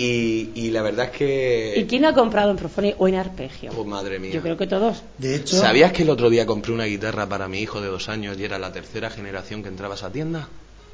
Y, 0.00 0.50
y 0.54 0.70
la 0.70 0.82
verdad 0.82 1.06
es 1.06 1.10
que 1.10 1.74
¿y 1.76 1.84
quién 1.86 2.04
ha 2.04 2.14
comprado 2.14 2.52
en 2.52 2.56
Profoni 2.56 2.94
o 2.98 3.08
en 3.08 3.16
Arpegio? 3.16 3.72
oh, 3.76 3.84
madre 3.84 4.20
mía. 4.20 4.30
yo 4.32 4.40
creo 4.40 4.56
que 4.56 4.68
todos 4.68 5.02
De 5.18 5.34
hecho, 5.34 5.56
¿Sabías 5.56 5.92
que 5.92 6.04
el 6.04 6.10
otro 6.10 6.30
día 6.30 6.46
compré 6.46 6.72
una 6.72 6.84
guitarra 6.84 7.28
para 7.28 7.48
mi 7.48 7.58
hijo 7.58 7.80
de 7.80 7.88
dos 7.88 8.08
años 8.08 8.38
y 8.38 8.44
era 8.44 8.60
la 8.60 8.70
tercera 8.72 9.10
generación 9.10 9.62
que 9.64 9.68
entraba 9.68 9.94
a 9.94 9.96
esa 9.96 10.10
tienda? 10.10 10.48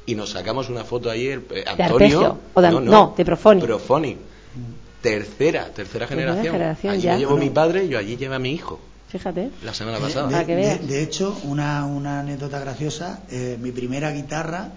Y 0.07 0.15
nos 0.15 0.31
sacamos 0.31 0.69
una 0.69 0.83
foto 0.83 1.11
ayer, 1.11 1.43
eh, 1.51 1.63
Antonio. 1.67 1.95
Arpegio, 1.95 2.37
o 2.55 2.61
de- 2.61 2.71
no, 2.71 3.13
de 3.15 3.25
Profonic. 3.25 3.63
Profonic. 3.65 4.17
Tercera, 5.01 5.65
tercera 5.71 6.07
generación. 6.07 6.53
generación, 6.53 6.93
allí 6.93 7.01
ya. 7.03 7.13
me 7.13 7.19
llevó 7.19 7.37
mi 7.37 7.49
padre 7.51 7.85
y 7.85 7.89
yo 7.89 7.99
allí 7.99 8.17
lleva 8.17 8.37
a 8.37 8.39
mi 8.39 8.53
hijo 8.53 8.79
fíjate 9.07 9.49
la 9.63 9.73
semana 9.73 9.97
de, 9.97 10.03
pasada. 10.03 10.43
De- 10.43 10.77
de 10.79 11.03
hecho, 11.03 11.37
una, 11.43 11.85
una 11.85 12.19
anécdota 12.21 12.59
graciosa, 12.59 13.21
eh, 13.29 13.57
mi 13.61 13.71
primera 13.71 14.11
guitarra 14.11 14.71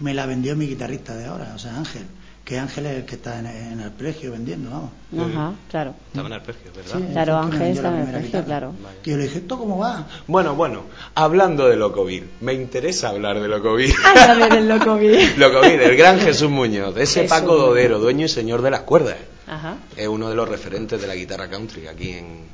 me 0.00 0.14
la 0.14 0.24
vendió 0.26 0.56
mi 0.56 0.66
guitarrista 0.66 1.14
de 1.14 1.26
ahora, 1.26 1.52
o 1.54 1.58
sea, 1.58 1.76
Ángel, 1.76 2.02
que 2.48 2.58
Ángel 2.58 2.86
es 2.86 2.96
el 2.96 3.04
que 3.04 3.16
está 3.16 3.38
en, 3.40 3.46
en 3.46 3.80
el 3.80 3.90
precio 3.90 4.32
vendiendo, 4.32 4.70
vamos. 4.70 4.90
ajá 5.36 5.52
claro 5.70 5.94
Estaba 6.06 6.28
en 6.28 6.32
Arpegio, 6.32 6.70
¿verdad? 6.74 6.96
Sí. 6.96 7.04
claro 7.12 7.32
el 7.38 7.44
Ángel 7.44 7.62
está 7.76 7.88
en 7.88 7.94
Arpegio 7.96 8.22
guitarra. 8.26 8.44
claro 8.46 8.72
Que 9.02 9.10
yo 9.10 9.16
le 9.18 9.22
dije, 9.24 9.38
¿esto 9.40 9.58
cómo 9.58 9.76
va? 9.78 10.06
Bueno, 10.26 10.54
bueno, 10.54 10.84
hablando 11.14 11.68
de 11.68 11.76
Locovir, 11.76 12.26
me 12.40 12.54
interesa 12.54 13.10
hablar 13.10 13.38
de 13.40 13.48
Locovir. 13.48 13.94
háblame 14.04 14.48
del 14.56 14.66
loco 14.66 14.96
Bill 14.96 15.34
Locovir, 15.36 15.82
el 15.82 15.94
gran 15.96 16.18
Jesús 16.20 16.48
Muñoz, 16.48 16.96
ese 16.96 17.22
Jesús 17.22 17.38
Paco. 17.38 17.54
Dodero, 17.54 17.98
dueño 17.98 18.24
y 18.24 18.28
señor 18.30 18.62
de 18.62 18.70
las 18.70 18.80
cuerdas. 18.80 19.16
ajá 19.46 19.76
es 19.94 20.08
uno 20.08 20.30
de 20.30 20.34
los 20.34 20.48
referentes 20.48 20.98
de 21.02 21.06
la 21.06 21.14
guitarra 21.14 21.50
country 21.50 21.86
aquí 21.86 22.12
en, 22.12 22.46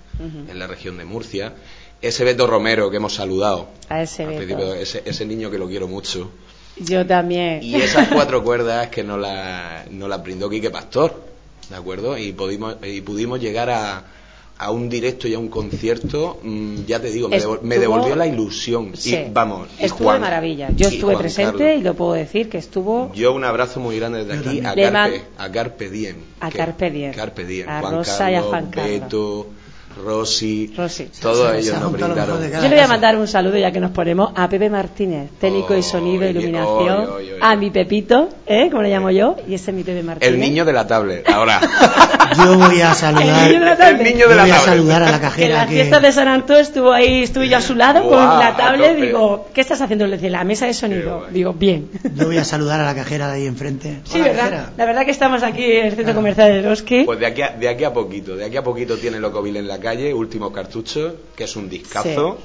en 0.51 0.59
la 0.59 0.66
región 0.66 0.99
de 0.99 1.05
Murcia. 1.05 1.55
ese 2.03 2.24
Beto 2.24 2.47
Romero 2.49 2.90
que 2.90 2.97
hemos 2.97 3.14
saludado. 3.14 3.68
A 3.88 4.03
ese 4.03 4.24
al 4.24 4.30
Beto. 4.30 4.38
principio, 4.45 4.74
ese, 4.74 5.03
ese 5.07 5.24
niño 5.24 5.51
que 5.53 5.59
lo 5.59 5.68
quiero 5.68 5.86
mucho. 5.86 6.30
Yo 6.77 7.07
también. 7.07 7.62
Y 7.62 7.77
esas 7.77 8.09
cuatro 8.09 8.43
cuerdas 8.43 8.89
que 8.89 9.03
nos 9.05 9.18
las 9.20 9.91
no 9.91 10.09
las 10.09 10.22
brindó 10.22 10.51
Quique 10.51 10.70
Pastor, 10.70 11.14
¿de 11.70 11.77
acuerdo? 11.77 12.18
Y 12.18 12.33
pudimos, 12.33 12.77
y 12.85 13.01
pudimos 13.01 13.41
llegar 13.41 13.70
a, 13.70 14.05
a 14.59 14.70
un 14.70 14.89
directo 14.89 15.29
y 15.29 15.35
a 15.35 15.39
un 15.39 15.49
concierto, 15.49 16.41
mm, 16.43 16.85
ya 16.87 17.01
te 17.01 17.11
digo, 17.11 17.29
me, 17.29 17.39
devol- 17.41 17.61
me 17.62 17.79
devolvió 17.79 18.16
la 18.16 18.27
ilusión. 18.27 18.93
Sí. 18.97 19.14
Y 19.14 19.31
vamos, 19.33 19.68
y 19.79 19.85
Estuvo 19.85 20.05
Juan- 20.09 20.16
de 20.16 20.20
maravilla. 20.20 20.70
Yo 20.77 20.89
estuve 20.89 21.12
Juan 21.12 21.18
presente 21.22 21.59
Carlos. 21.64 21.81
y 21.81 21.83
lo 21.85 21.95
puedo 21.95 22.12
decir 22.14 22.49
que 22.49 22.59
estuvo 22.59 23.12
Yo 23.14 23.33
un 23.33 23.45
abrazo 23.45 23.79
muy 23.81 23.97
grande 23.99 24.25
desde 24.25 24.39
aquí 24.49 24.61
a 24.64 24.75
Le 24.75 24.91
man- 24.91 25.11
Carpe, 25.12 25.27
a 25.39 25.51
Carpe 25.53 25.91
Diem. 25.91 26.16
a 26.41 26.51
que- 26.51 26.59
Carpe 26.59 26.91
Diem. 26.91 27.12
Carpe 27.14 27.45
Diem. 27.45 27.68
A 27.68 27.81
Juan 27.81 27.95
Rosa 27.95 28.31
y 28.31 28.35
a 28.35 28.43
Juan 28.43 28.70
Carlos. 28.70 29.47
Rosy, 30.03 30.72
Rosy. 30.76 31.09
todos 31.20 31.55
ellos 31.55 31.78
nos 31.80 31.92
brindaron. 31.92 32.40
Yo 32.51 32.61
le 32.62 32.68
voy 32.68 32.78
a 32.78 32.88
mandar 32.88 33.16
un 33.16 33.28
saludo 33.28 33.57
ya 33.57 33.70
que 33.70 33.80
nos 33.80 33.90
ponemos 33.90 34.32
a 34.34 34.49
Pepe 34.49 34.70
Martínez, 34.70 35.30
técnico 35.38 35.76
y 35.76 35.82
sonido, 35.82 36.28
iluminación, 36.28 37.09
a 37.40 37.57
mi 37.57 37.70
Pepito, 37.70 38.28
¿eh? 38.47 38.68
como 38.70 38.82
le 38.82 38.90
llamo 38.90 39.11
yo, 39.11 39.36
y 39.47 39.55
ese 39.55 39.70
es 39.70 39.76
mi 39.76 39.82
Pepe 39.82 40.03
Martínez. 40.03 40.32
El 40.32 40.40
niño 40.40 40.64
de 40.64 40.72
la 40.72 40.86
tablet, 40.86 41.28
ahora. 41.28 41.61
Yo 42.37 42.59
voy 42.59 42.81
a 42.81 42.95
saludar. 42.95 43.25
El 43.51 43.53
niño 43.53 43.61
de 43.61 43.66
la 43.66 43.77
tablet. 43.77 44.01
El 44.01 44.05
niño 44.05 44.18
yo 44.25 44.29
de 44.29 44.35
la 44.37 44.43
voy 44.43 44.51
a 44.51 44.59
saludar 44.59 45.03
a 45.03 45.11
la 45.11 45.18
Que 45.20 45.25
en 45.25 45.31
cajera 45.31 45.55
las 45.55 45.66
que, 45.68 45.75
fiestas 45.75 46.03
de 46.03 46.12
San 46.12 46.29
Antón 46.29 46.57
estuvo 46.59 46.93
ahí, 46.93 47.22
estuve 47.22 47.49
yo 47.49 47.59
a 47.59 47.61
su 47.61 47.75
lado 47.75 48.09
con 48.09 48.18
la 48.18 48.57
tablet, 48.57 48.97
digo, 48.97 49.49
¿qué 49.55 49.61
estás 49.61 49.81
haciendo? 49.81 50.07
Le 50.07 50.16
decía, 50.16 50.31
la 50.31 50.45
mesa 50.45 50.66
de 50.66 50.75
sonido. 50.75 51.27
Digo, 51.31 51.53
bien. 51.53 51.91
yo 52.14 52.27
voy 52.27 52.39
a 52.39 52.45
saludar 52.45 52.81
a 52.81 52.85
la 52.85 52.95
cajera 52.95 53.29
de 53.29 53.35
ahí 53.35 53.47
enfrente. 53.47 54.01
Sí, 54.05 54.20
Hola, 54.20 54.25
¿verdad? 54.25 54.43
cajera. 54.43 54.72
La 54.77 54.87
verdad 54.87 55.05
que 55.05 55.11
estamos 55.11 55.43
aquí 55.43 55.64
en 55.64 55.87
el 55.87 55.93
centro 55.95 56.14
comercial 56.14 56.53
de 56.53 56.59
Eroski. 56.61 57.05
Pues 57.05 57.18
de 57.18 57.27
aquí, 57.27 57.43
a, 57.43 57.51
de 57.51 57.68
aquí 57.68 57.85
a 57.85 57.93
poquito, 57.93 58.37
de 58.37 58.45
aquí 58.45 58.57
a 58.57 58.62
poquito 58.64 58.97
tiene 58.97 59.20
Locovil 59.20 59.57
en 59.57 59.68
la 59.68 59.79
calle, 59.79 60.12
último 60.14 60.53
cartucho, 60.53 61.16
que 61.37 61.45
es 61.45 61.57
un 61.57 61.68
discazo, 61.68 62.39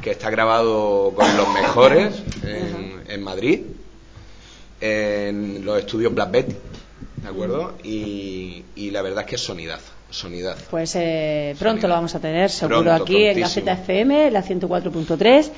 que 0.00 0.12
está 0.12 0.30
grabado 0.30 1.12
con 1.14 1.36
los 1.36 1.48
mejores 1.52 2.22
en, 2.42 3.02
en 3.08 3.22
Madrid, 3.22 3.60
en 4.80 5.64
los 5.64 5.78
estudios 5.78 6.12
Black 6.14 6.30
Betty, 6.30 6.56
¿de 7.24 7.30
acuerdo? 7.30 7.74
Y, 7.82 8.62
y 8.76 8.90
la 8.90 9.02
verdad 9.02 9.22
es 9.24 9.26
que 9.30 9.34
es 9.36 9.40
sonidazo, 9.42 9.90
sonidazo. 10.10 10.62
Pues 10.70 10.92
eh, 10.96 11.56
pronto 11.58 11.88
lo 11.88 11.94
vamos 11.94 12.14
a 12.14 12.20
tener, 12.20 12.50
seguro, 12.50 12.82
Pronto, 12.82 13.02
aquí 13.04 13.16
en 13.24 13.34
prontísimo. 13.38 13.66
Gaceta 13.66 13.72
FM, 13.82 14.30
la 14.30 14.42
104.3. 14.44 15.50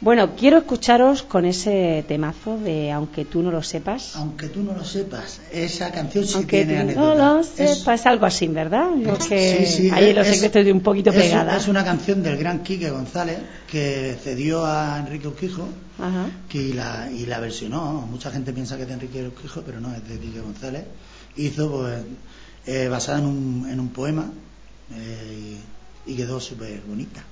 Bueno, 0.00 0.34
quiero 0.36 0.58
escucharos 0.58 1.22
con 1.22 1.44
ese 1.46 2.04
temazo 2.06 2.58
de 2.58 2.90
Aunque 2.90 3.24
tú 3.24 3.40
no 3.42 3.50
lo 3.52 3.62
sepas. 3.62 4.16
Aunque 4.16 4.48
tú 4.48 4.62
no 4.62 4.74
lo 4.74 4.84
sepas, 4.84 5.40
esa 5.52 5.92
canción 5.92 6.26
sí 6.26 6.34
Aunque 6.34 6.64
tiene 6.66 6.92
tú 6.92 7.00
no 7.00 7.12
anécdota. 7.12 7.32
lo 7.34 7.40
Es- 7.40 7.46
sepas, 7.78 8.04
algo 8.04 8.26
así, 8.26 8.48
¿verdad? 8.48 8.88
Porque 9.06 9.64
Sí, 9.66 9.72
sí, 9.84 9.90
ahí 9.94 10.10
es- 10.10 10.16
los 10.16 10.26
es- 10.26 10.34
secretos 10.34 10.64
de 10.66 10.72
un 10.72 10.80
poquito 10.80 11.10
es- 11.10 11.16
pegada. 11.16 11.56
Es 11.56 11.68
una 11.68 11.84
canción 11.84 12.22
del 12.22 12.36
gran 12.36 12.62
Quique 12.64 12.90
González 12.90 13.38
que 13.70 14.16
cedió 14.22 14.66
a 14.66 14.98
Enrique 14.98 15.28
Urquijo 15.28 15.68
Ajá. 15.98 16.26
que 16.48 16.58
y 16.58 16.72
la, 16.72 17.08
y 17.10 17.24
la 17.26 17.38
versionó. 17.40 18.06
Mucha 18.10 18.30
gente 18.32 18.52
piensa 18.52 18.76
que 18.76 18.82
es 18.82 18.88
de 18.88 18.94
Enrique 18.94 19.22
Urquijo, 19.22 19.62
pero 19.64 19.80
no, 19.80 19.94
es 19.94 20.06
de 20.06 20.18
Quique 20.18 20.40
González. 20.40 20.82
Hizo 21.36 21.70
pues, 21.70 22.02
eh, 22.66 22.88
basada 22.88 23.18
en 23.18 23.26
un, 23.26 23.68
en 23.70 23.80
un 23.80 23.88
poema 23.90 24.30
eh, 24.94 25.56
y, 26.06 26.12
y 26.12 26.16
quedó 26.16 26.40
súper 26.40 26.80
bonita. 26.86 27.24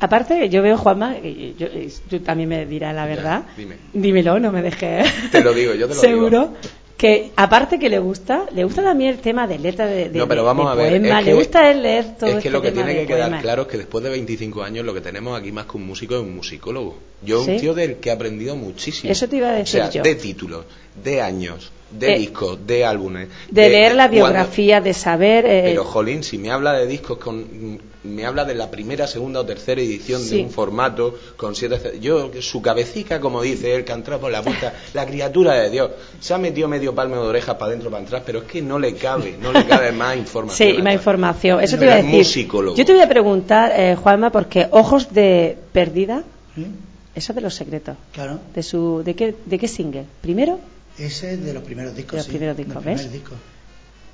Aparte, 0.00 0.48
yo 0.48 0.62
veo, 0.62 0.76
Juanma, 0.78 1.16
y 1.18 1.56
yo, 1.58 1.66
y 1.66 1.92
tú 2.08 2.20
también 2.20 2.48
me 2.48 2.66
dirás 2.66 2.94
la 2.94 3.06
verdad. 3.06 3.42
dime. 3.56 3.76
Dímelo, 3.92 4.38
no 4.38 4.52
me 4.52 4.62
dejes. 4.62 5.10
Te 5.32 5.42
lo 5.42 5.52
digo, 5.52 5.74
yo 5.74 5.88
te 5.88 5.94
lo 5.94 6.00
Seguro. 6.00 6.40
digo. 6.48 6.56
Que 6.96 7.30
aparte 7.36 7.78
que 7.78 7.88
le 7.88 8.00
gusta, 8.00 8.46
le 8.52 8.64
gusta 8.64 8.82
también 8.82 9.10
el 9.10 9.18
tema 9.20 9.46
de 9.46 9.56
letra 9.60 9.86
de, 9.86 10.08
de, 10.08 10.18
No, 10.18 10.26
pero 10.26 10.42
vamos 10.44 10.66
de 10.66 10.72
a 10.72 10.74
ver, 10.74 11.00
poema, 11.00 11.20
es 11.20 11.24
le 11.26 11.30
que- 11.30 11.36
gusta 11.38 11.70
él 11.70 11.82
leer 11.82 12.16
todo 12.18 12.26
Es 12.30 12.32
que 12.34 12.38
este 12.38 12.50
lo 12.50 12.60
que 12.60 12.72
tiene 12.72 12.92
que 12.92 13.06
quedar 13.06 13.22
poemas. 13.28 13.42
claro 13.42 13.62
es 13.62 13.68
que 13.68 13.78
después 13.78 14.02
de 14.02 14.10
25 14.10 14.64
años 14.64 14.84
lo 14.84 14.92
que 14.92 15.00
tenemos 15.00 15.38
aquí 15.40 15.52
más 15.52 15.66
que 15.66 15.76
un 15.76 15.86
músico 15.86 16.16
es 16.16 16.22
un 16.22 16.34
musicólogo. 16.34 16.98
Yo 17.22 17.44
¿Sí? 17.44 17.52
un 17.52 17.60
tío 17.60 17.74
del 17.74 17.96
que 17.98 18.08
he 18.08 18.12
aprendido 18.12 18.56
muchísimo. 18.56 19.12
Eso 19.12 19.28
te 19.28 19.36
iba 19.36 19.48
a 19.48 19.52
decir 19.52 19.80
o 19.80 19.84
sea, 19.84 19.90
yo. 19.92 20.02
de 20.02 20.14
títulos, 20.16 20.64
de 21.04 21.22
años, 21.22 21.70
de 21.90 22.14
Eh, 22.14 22.18
discos, 22.18 22.58
de 22.66 22.84
álbumes. 22.84 23.28
de 23.50 23.68
leer 23.70 23.94
la 23.94 24.08
cuando- 24.08 24.14
biografía, 24.14 24.80
de 24.80 24.92
saber... 24.94 25.46
eh, 25.46 25.62
Pero 25.66 25.84
Jolín, 25.84 26.22
si 26.22 26.36
me 26.38 26.50
habla 26.50 26.72
de 26.74 26.86
discos 26.86 27.18
con 27.18 27.78
me 28.04 28.24
habla 28.24 28.44
de 28.44 28.54
la 28.54 28.70
primera, 28.70 29.06
segunda 29.06 29.40
o 29.40 29.44
tercera 29.44 29.80
edición 29.80 30.20
Sí. 30.22 30.36
de 30.36 30.42
un 30.44 30.50
formato 30.50 31.14
con 31.36 31.54
siete 31.54 31.98
yo 32.00 32.30
su 32.40 32.62
cabecita 32.62 33.20
como 33.20 33.42
dice 33.42 33.74
él 33.74 33.84
que 33.84 33.92
ha 33.92 33.96
entrado 33.96 34.20
por 34.20 34.30
la 34.30 34.40
puerta 34.42 34.72
la 34.94 35.04
criatura 35.04 35.54
de 35.54 35.68
Dios 35.68 35.90
se 36.20 36.32
ha 36.32 36.38
metido 36.38 36.68
medio 36.68 36.94
palmo 36.94 37.16
de 37.16 37.28
orejas 37.28 37.56
para 37.56 37.66
adentro 37.72 37.90
para 37.90 38.04
atrás 38.04 38.22
pero 38.24 38.38
es 38.40 38.44
que 38.44 38.62
no 38.62 38.78
le 38.78 38.94
cabe 38.94 39.36
no 39.42 39.52
le 39.52 39.66
cabe 39.66 39.90
más 39.92 40.16
información 40.16 40.76
Sí, 40.76 40.80
más 40.82 40.94
información. 40.94 41.60
Eso 41.60 41.76
te 41.76 41.84
iba 41.84 41.94
a 41.94 41.98
es 41.98 42.04
decir. 42.04 42.18
musicólogo. 42.18 42.76
Yo 42.76 42.84
te 42.84 42.92
voy 42.92 43.02
a 43.02 43.08
preguntar, 43.08 43.72
eh, 43.76 43.96
Juanma, 43.96 44.30
porque 44.30 44.68
Ojos 44.70 45.12
de 45.12 45.58
Perdida, 45.72 46.22
¿sí? 46.54 46.66
eso 47.14 47.32
de 47.34 47.40
los 47.40 47.54
secretos. 47.54 47.96
Claro, 48.12 48.38
De 48.54 48.62
su, 48.62 49.02
¿de 49.04 49.14
qué, 49.14 49.34
de 49.44 49.58
qué 49.58 49.66
single? 49.68 50.04
¿Primero? 50.22 50.60
Ese 50.98 51.34
es 51.34 51.44
de 51.44 51.52
los 51.54 51.62
primeros 51.62 51.94
discos. 51.94 52.12
De 52.12 52.16
los 52.18 52.26
sí, 52.26 52.30
primeros 52.32 52.56
discos, 52.56 52.84
¿ves? 52.84 53.12
disco. 53.12 53.34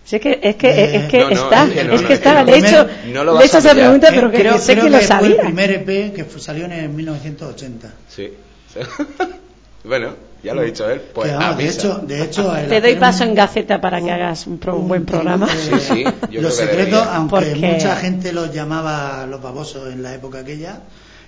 Sí, 0.05 0.17
es 0.17 0.23
que, 0.23 0.39
es 0.43 0.57
que, 0.57 0.69
Eh, 0.69 0.97
es 0.97 1.05
que 1.11 1.19
no, 1.19 1.31
no, 1.31 1.35
está, 1.45 1.65
es 1.65 1.71
que 1.73 1.85
no, 1.85 1.95
es 1.95 2.03
estaba, 2.15 2.41
he 2.43 2.59
hecho, 2.59 2.87
vas 3.35 3.45
hecho 3.47 3.57
pillar. 3.73 3.77
pregunta, 3.87 4.09
pero 4.11 4.31
que 4.31 4.37
creo- 4.39 4.59
sé 4.59 4.73
creo 4.73 4.85
que 4.85 4.91
lo 4.91 4.99
fue 4.99 5.07
sabía. 5.07 5.29
el 5.37 5.41
primer 5.41 5.71
EP 5.71 6.13
que 6.15 6.25
fue- 6.25 6.41
salió 6.43 6.67
en 6.67 6.95
1980. 6.95 7.91
sí 8.09 8.31
bueno 9.85 10.15
ya 10.43 10.53
lo 10.55 10.61
ha 10.61 10.65
dicho 10.65 10.89
él 10.91 11.01
pues 11.15 11.31
Que, 11.33 11.55
de 11.63 11.69
hecho, 11.71 11.99
de 12.01 12.23
hecho 12.23 12.53
Te 12.69 12.81
doy 12.83 12.97
paso 12.97 13.23
un- 13.25 13.31
en 13.31 13.35
Gaceta 13.35 13.81
para 13.81 14.01
que 14.03 14.11
hagas 14.11 14.47
un, 14.47 14.59
pro- 14.59 14.77
un 14.77 14.89
buen 14.89 15.07
programa. 15.07 15.49
Sí, 15.57 15.71
sí, 15.81 16.05
yo 16.31 16.43
los 16.43 16.55
secretos, 16.55 16.91
debería. 16.91 17.15
aunque 17.17 17.31
Porque- 17.37 17.55
mucha 17.55 17.97
gente 17.97 18.33
los 18.35 18.53
llamaba 18.53 19.27
los 19.27 19.41
babosos 19.41 19.91
en 19.91 20.03
la 20.03 20.13
época 20.15 20.41
aquella, 20.41 20.81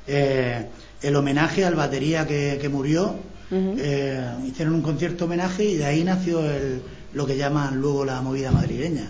eh, 0.07 0.66
el 1.02 1.16
homenaje 1.16 1.64
al 1.64 1.74
batería 1.76 2.26
que, 2.26 2.59
que 2.61 2.68
murió, 2.68 3.14
Eh, 3.51 4.24
hicieron 4.47 4.74
un 4.74 4.82
concierto 4.82 5.24
homenaje 5.26 5.64
y 5.64 5.76
de 5.76 5.84
ahí 5.84 6.03
nació 6.05 6.44
el, 6.51 6.80
lo 7.14 7.26
que 7.26 7.36
llaman 7.36 7.80
luego 7.80 8.05
la 8.05 8.20
movida 8.20 8.51
madrileña. 8.51 9.09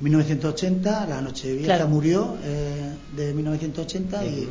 1980, 0.00 1.06
la 1.06 1.20
noche 1.20 1.52
vieja 1.52 1.66
Claro. 1.76 1.88
murió 1.88 2.36
eh, 2.44 2.92
de 3.16 3.34
1980 3.34 4.24
y, 4.24 4.48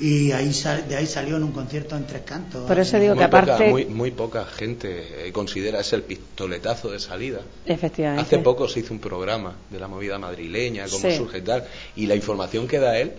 y 0.00 0.32
ahí 0.32 0.52
sal- 0.52 0.88
de 0.88 0.96
ahí 0.96 1.06
salió 1.06 1.36
en 1.36 1.44
un 1.44 1.52
concierto 1.52 1.96
en 1.96 2.06
tres 2.06 2.22
cantos. 2.22 2.62
Por 2.66 2.78
eso 2.78 2.98
digo 2.98 3.14
muy 3.14 3.18
que 3.18 3.24
aparte, 3.24 3.52
poca, 3.52 3.64
muy, 3.70 3.84
muy 3.86 4.10
poca 4.10 4.44
gente 4.46 5.26
eh, 5.28 5.32
considera 5.32 5.80
ese 5.80 5.96
el 5.96 6.02
pistoletazo 6.02 6.90
de 6.90 6.98
salida 6.98 7.40
efectivamente, 7.66 8.22
Hace 8.22 8.38
poco 8.38 8.68
se 8.68 8.80
hizo 8.80 8.92
un 8.94 9.00
programa 9.00 9.54
de 9.70 9.78
la 9.78 9.86
movida 9.88 10.18
madrileña, 10.18 10.86
cómo 10.90 11.08
Sí. 11.08 11.16
surge 11.16 11.40
tal, 11.42 11.64
y 11.94 12.06
la 12.06 12.14
información 12.14 12.66
que 12.66 12.78
da 12.78 12.98
él 12.98 13.12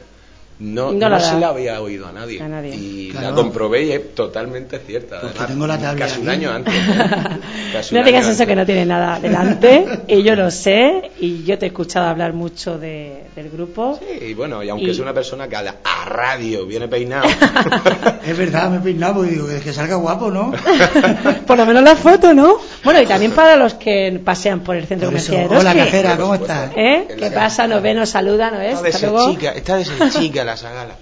no, 0.60 0.92
No 0.92 1.00
no, 1.00 1.10
la 1.10 1.20
se 1.20 1.40
la 1.40 1.50
había 1.50 1.80
oído 1.82 2.08
a 2.08 2.12
nadie. 2.12 2.42
A 2.42 2.48
nadie. 2.48 2.76
Y 2.76 3.10
Claro. 3.12 3.30
la 3.30 3.36
comprobé 3.36 3.84
y 3.86 3.92
es 3.92 4.16
totalmente 4.16 4.80
cierta. 4.80 5.22
Porque 5.22 5.38
Además, 5.38 5.48
tengo 5.50 5.68
la 5.68 5.78
tabla 5.80 6.06
casi 6.06 6.22
un 6.22 6.30
año 6.30 6.52
antes. 6.52 6.74
¿eh? 7.68 7.74
Casi 7.74 7.96
no 7.96 8.04
digas 8.04 8.28
eso 8.28 8.46
que 8.46 8.56
no 8.56 8.66
tiene 8.66 8.86
nada 8.86 9.20
delante, 9.20 9.86
y 10.08 10.24
yo 10.24 10.36
lo 10.36 10.50
sé, 10.52 11.12
y 11.20 11.44
yo 11.44 11.58
te 11.58 11.66
he 11.66 11.70
escuchado 11.70 12.08
hablar 12.08 12.34
mucho 12.34 12.78
de, 12.78 13.24
del 13.36 13.50
grupo. 13.50 14.00
Sí, 14.00 14.26
y 14.28 14.34
bueno, 14.34 14.64
y 14.64 14.70
aunque 14.70 14.88
Y- 14.88 14.90
es 14.92 15.00
una 15.00 15.14
persona 15.14 15.48
que 15.48 15.56
a, 15.56 15.62
la- 15.64 15.76
a 15.84 16.06
radio 16.06 16.66
viene 16.66 16.88
peinado, 16.88 17.28
Es 18.26 18.38
verdad, 18.38 18.70
me 18.70 18.78
he 18.78 18.80
peinado 18.80 19.16
porque 19.16 19.32
digo 19.32 19.48
que 19.64 19.74
salga 19.74 19.96
guapo, 19.96 20.30
¿no? 20.32 20.52
Por 21.48 21.58
lo 21.58 21.66
menos 21.66 21.84
la 21.84 21.96
foto, 21.96 22.34
¿no? 22.34 22.56
Bueno, 22.84 23.02
y 23.02 23.06
también 23.06 23.32
para 23.32 23.56
los 23.56 23.74
que 23.76 24.20
pasean 24.24 24.62
por 24.62 24.76
el 24.76 24.86
centro 24.86 25.08
comercial 25.08 25.48
de 25.50 25.58
hola 25.58 25.74
cajera, 25.74 26.18
¿cómo 26.18 26.36
estás? 26.36 26.72
¿Eh? 26.76 27.08
¿Qué 27.18 27.32
pasa? 27.32 27.68
Nos 27.68 27.82
ve, 27.82 27.94
nos 27.94 28.10
saluda, 28.10 28.52
¿no 28.52 28.60
es? 28.62 28.74
está 28.74 28.84
de 28.84 28.92
ser 28.94 29.12
chica, 29.30 29.52
está 29.52 29.76
de 29.78 29.86
ser 29.86 30.10
chica 30.12 30.44
la 30.44 30.58
sagala. 30.58 30.96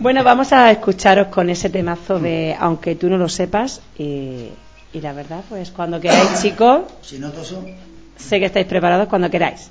Bueno, 0.00 0.24
vamos 0.24 0.52
a 0.52 0.70
escucharos 0.70 1.28
con 1.28 1.48
ese 1.48 1.70
temazo 1.70 2.18
de 2.18 2.56
Aunque 2.58 2.96
tú 2.96 3.08
no 3.08 3.16
lo 3.18 3.28
sepas. 3.28 3.80
Y, 3.98 4.48
y 4.94 5.00
la 5.00 5.12
verdad, 5.12 5.42
pues 5.48 5.72
cuando 5.72 6.00
queráis, 6.00 6.40
chicos, 6.42 6.84
Si 7.02 7.18
no 7.18 7.30
toso, 7.32 7.62
sé 8.16 8.38
que 8.38 8.46
estáis 8.46 8.66
preparados 8.66 9.08
cuando 9.08 9.28
queráis. 9.28 9.70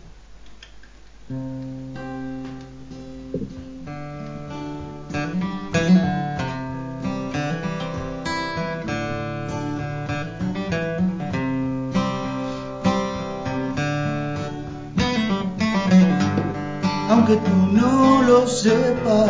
aunque 17.09 17.35
tú 17.35 17.55
no 17.71 18.23
lo 18.23 18.47
sepas, 18.47 19.29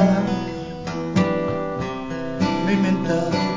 me 2.65 2.73
he 2.73 3.52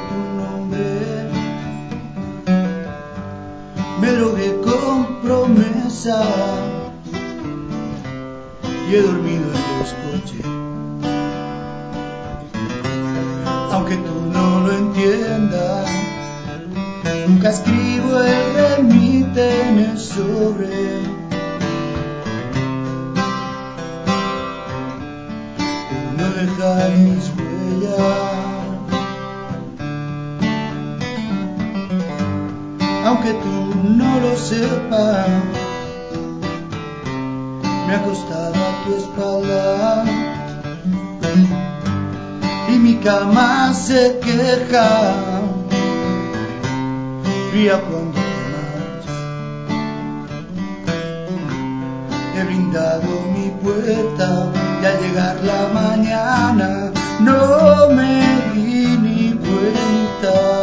me 4.00 4.12
drogué 4.12 4.60
con 4.60 5.20
promesa 5.22 6.22
y 8.88 8.94
he 8.94 9.02
dormido 9.02 9.44
en 9.44 9.78
los 9.78 9.94
coches. 10.04 10.46
Aunque 13.72 13.96
tú 13.96 14.14
no 14.32 14.60
lo 14.60 14.72
entiendas, 14.72 15.90
nunca 17.26 17.50
escribo 17.50 18.20
el 18.20 18.54
remite 18.54 19.68
en 19.68 19.78
el 19.78 19.98
sobre. 19.98 21.16
no 26.16 26.24
dejar 26.30 26.46
dejar 26.46 26.90
mis 26.96 27.30
huellas. 27.36 28.46
Aunque 33.04 33.32
tú 33.34 33.55
no 33.74 34.20
lo 34.20 34.36
sepas, 34.36 35.28
me 37.86 37.94
ha 37.94 38.02
costado 38.02 38.54
a 38.54 38.84
tu 38.84 38.96
espalda 38.96 40.04
y 42.68 42.78
mi 42.78 42.94
cama 42.96 43.72
se 43.72 44.18
queja 44.18 45.14
fría 47.50 47.80
cuando 47.88 48.12
te. 48.12 48.26
He 52.38 52.44
brindado 52.44 53.08
mi 53.34 53.50
puerta 53.62 54.52
y 54.82 54.84
al 54.84 55.00
llegar 55.00 55.36
la 55.42 55.68
mañana 55.72 56.92
no 57.20 57.88
me 57.94 58.20
di 58.54 58.96
ni 58.98 59.32
cuenta. 59.32 60.55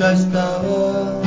Nunca 0.00 0.12
estabas. 0.12 1.19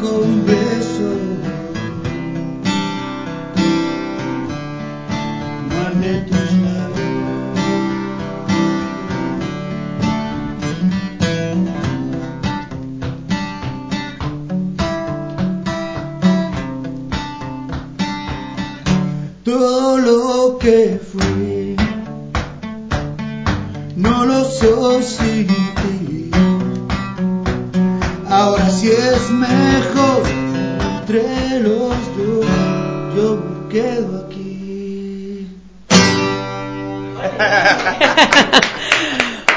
Con 0.00 0.46
besos 0.46 1.23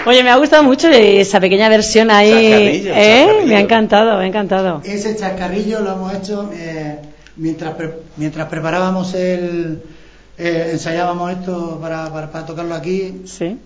Oye, 0.08 0.24
me 0.24 0.30
ha 0.30 0.38
gustado 0.38 0.64
mucho 0.64 0.90
esa 0.90 1.40
pequeña 1.40 1.70
versión 1.70 2.10
ahí. 2.12 2.32
Chascarrillo, 2.32 2.94
¿eh? 2.96 2.96
chascarrillo. 3.26 3.48
Me 3.48 3.56
ha 3.56 3.60
encantado, 3.60 4.18
me 4.18 4.24
ha 4.24 4.28
encantado. 4.28 4.82
Ese 4.86 5.16
chascarrillo 5.16 5.82
lo 5.82 5.94
hemos 5.94 6.14
hecho 6.14 6.50
eh, 6.54 7.00
mientras, 7.36 7.74
pre- 7.76 7.94
mientras 8.16 8.48
preparábamos 8.48 9.14
el. 9.14 9.82
eh, 10.38 10.70
ensayábamos 10.74 11.32
esto 11.32 11.78
para, 11.82 12.12
para, 12.12 12.32
para 12.32 12.46
tocarlo 12.46 12.74
aquí. 12.76 13.22
Sí. 13.26 13.58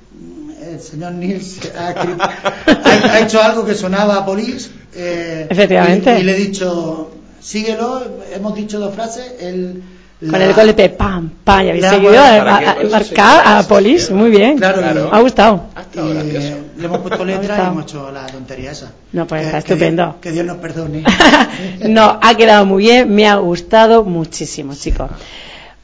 El 0.71 0.79
señor 0.79 1.13
Nils 1.13 1.59
ha, 1.77 1.91
escrito- 1.91 2.23
ha- 2.23 3.13
ha 3.13 3.19
hecho 3.21 3.41
algo 3.41 3.65
que 3.65 3.75
sonaba 3.75 4.15
a 4.17 4.25
Police. 4.25 4.69
eh, 4.95 5.47
Efectivamente. 5.49 6.17
Y, 6.17 6.21
y 6.21 6.23
le 6.23 6.31
he 6.31 6.35
dicho, 6.35 7.11
síguelo. 7.39 8.03
Hemos 8.33 8.55
dicho 8.55 8.79
dos 8.79 8.93
frases. 8.95 9.33
Con 10.29 10.39
el 10.41 10.53
golpe, 10.53 10.89
pam, 10.89 11.29
pam, 11.43 11.65
y 11.65 11.69
habéis 11.69 11.85
seguido 11.87 12.13
¿Para 12.13 12.57
a, 12.57 12.75
marcar 12.89 13.41
a 13.57 13.63
Polis, 13.67 14.11
muy 14.11 14.29
bien. 14.29 14.57
Claro, 14.57 14.77
Me 14.81 14.83
claro. 14.91 15.09
ha 15.11 15.19
gustado. 15.19 15.63
Y 15.95 15.99
eh, 15.99 16.57
le 16.77 16.85
hemos 16.85 16.99
puesto 16.99 17.25
letra 17.25 17.57
y 17.57 17.67
hemos 17.67 17.83
hecho 17.83 18.11
la 18.11 18.27
tontería 18.27 18.71
esa. 18.71 18.91
No, 19.13 19.25
pues 19.25 19.41
Que- 19.41 19.47
está 19.47 19.61
que 19.61 19.63
Dios- 19.67 19.71
estupendo. 19.81 20.15
Que 20.21 20.31
Dios 20.31 20.45
nos 20.45 20.57
perdone. 20.57 21.03
No, 21.89 22.19
ha 22.21 22.35
quedado 22.35 22.65
muy 22.67 22.83
bien, 22.83 23.13
me 23.13 23.27
ha 23.27 23.35
gustado 23.37 24.03
muchísimo, 24.03 24.75
chicos. 24.75 25.09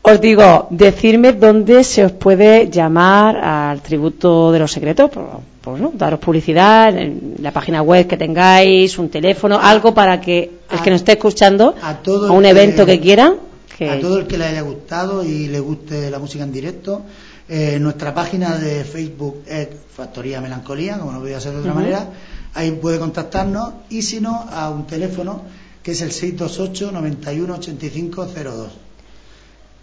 Os 0.03 0.21
digo, 0.21 0.67
decirme 0.69 1.33
dónde 1.33 1.83
se 1.83 2.05
os 2.05 2.11
puede 2.13 2.69
llamar 2.69 3.38
al 3.38 3.81
tributo 3.81 4.51
de 4.51 4.59
los 4.59 4.71
secretos, 4.71 5.09
pues, 5.11 5.25
pues, 5.61 5.81
¿no? 5.81 5.91
daros 5.95 6.19
publicidad, 6.19 6.95
en 6.95 7.35
la 7.41 7.51
página 7.51 7.81
web 7.81 8.07
que 8.07 8.15
tengáis, 8.15 8.97
un 8.99 9.09
teléfono, 9.09 9.59
algo 9.61 9.93
para 9.93 10.21
que 10.21 10.49
el 10.71 10.79
que 10.81 10.89
nos 10.91 11.01
esté 11.01 11.13
escuchando 11.13 11.75
a 11.81 11.95
todo 11.95 12.27
a 12.29 12.31
un 12.31 12.45
el 12.45 12.53
que- 12.55 12.61
evento 12.61 12.85
que 12.85 12.99
quiera, 13.01 13.33
que 13.78 13.89
A 13.89 13.99
todo 13.99 14.17
el 14.17 14.28
que 14.28 14.38
le 14.38 14.45
haya 14.45 14.61
gustado 14.61 15.23
y 15.23 15.47
le 15.47 15.59
guste 15.59 16.09
la 16.09 16.17
música 16.17 16.43
en 16.43 16.51
directo, 16.51 17.03
eh, 17.47 17.78
nuestra 17.80 18.13
página 18.13 18.57
de 18.57 18.84
Facebook 18.84 19.43
es 19.45 19.69
Factoría 19.95 20.41
Melancolía, 20.41 20.97
como 20.97 21.11
no 21.11 21.19
podía 21.19 21.39
ser 21.39 21.53
de 21.53 21.59
otra 21.59 21.73
manera, 21.73 22.09
ahí 22.53 22.71
puede 22.71 22.97
contactarnos 22.97 23.73
y 23.89 24.01
si 24.01 24.19
no, 24.19 24.47
a 24.49 24.69
un 24.69 24.88
teléfono 24.88 25.43
que 25.84 25.91
es 25.91 26.01
el 26.01 26.11
628 26.11 26.91
91 26.91 27.53
85 27.53 28.25
02. 28.25 28.86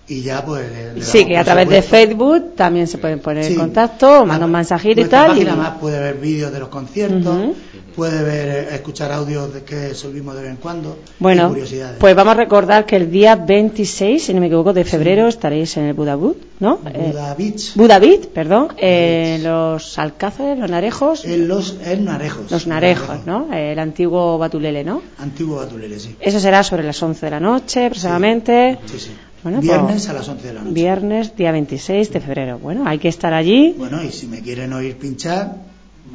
Y 0.06 0.20
ya 0.20 0.44
pues... 0.44 0.70
le- 0.70 0.94
le 0.94 1.02
sí, 1.02 1.24
que 1.24 1.38
a 1.38 1.44
través 1.44 1.66
de 1.68 1.80
Facebook 1.80 2.54
también 2.56 2.86
se 2.86 2.98
pueden 2.98 3.20
poner 3.20 3.44
en 3.44 3.52
Sí. 3.52 3.56
contacto, 3.56 4.26
mandar 4.26 4.44
un 4.46 4.52
mensajito 4.52 5.00
y 5.00 5.04
tal. 5.06 5.38
y- 5.40 5.44
más 5.46 5.78
puede 5.78 5.98
ver 5.98 6.16
vídeos 6.16 6.52
de 6.52 6.58
los 6.60 6.68
conciertos, 6.68 7.24
Ujú. 7.34 7.54
puede 7.96 8.22
ver, 8.22 8.48
eh, 8.48 8.74
escuchar 8.74 9.12
audios 9.12 9.54
de 9.54 9.62
que 9.62 9.94
subimos 9.94 10.34
de 10.36 10.42
vez 10.42 10.50
en 10.50 10.56
cuando, 10.58 10.98
y 11.06 11.22
Bueno, 11.22 11.48
curiosidades. 11.48 11.96
pues 11.98 12.14
vamos 12.14 12.32
a 12.32 12.36
recordar 12.36 12.84
que 12.84 12.96
el 12.96 13.10
día 13.10 13.34
26, 13.36 14.22
si 14.24 14.34
no 14.34 14.40
me 14.40 14.48
equivoco, 14.48 14.74
de 14.74 14.84
febrero 14.84 15.26
estaréis 15.26 15.74
en 15.78 15.84
el 15.84 15.94
Budabut, 15.94 16.36
¿no? 16.60 16.80
Eh, 16.92 17.08
Buda 17.10 17.34
Beach. 17.34 17.74
Budavit, 17.74 18.26
perdón, 18.26 18.68
en 18.76 19.42
los 19.42 19.98
Alcázares, 19.98 20.58
los 20.58 20.70
Narejos. 20.70 21.24
En 21.24 21.48
los 21.48 21.76
en 21.82 22.04
Narejos. 22.04 22.50
Los 22.50 22.66
Narejos, 22.66 23.24
¿no? 23.24 23.48
El 23.54 23.78
antiguo 23.78 24.36
Batulele, 24.36 24.84
¿no? 24.84 25.00
Antiguo 25.18 25.56
Batulele, 25.56 25.98
sí. 25.98 26.14
Eso 26.20 26.38
será 26.40 26.62
sobre 26.62 26.82
las 26.82 27.02
11 27.02 27.24
de 27.24 27.30
la 27.30 27.40
noche, 27.40 27.86
aproximadamente. 27.86 28.78
Sí, 28.84 28.98
sí. 28.98 29.10
Bueno, 29.44 29.60
Viernes 29.60 29.92
pues, 29.92 30.08
a 30.08 30.12
las 30.14 30.28
11 30.28 30.46
de 30.48 30.54
la 30.54 30.60
noche. 30.62 30.72
Viernes, 30.74 31.36
día 31.36 31.52
26 31.52 32.12
de 32.12 32.20
febrero. 32.20 32.58
Bueno, 32.58 32.82
hay 32.86 32.98
que 32.98 33.08
estar 33.08 33.32
allí. 33.34 33.74
Bueno, 33.78 34.02
y 34.02 34.10
si 34.10 34.26
me 34.26 34.40
quieren 34.40 34.72
oír 34.72 34.96
pinchar, 34.96 35.56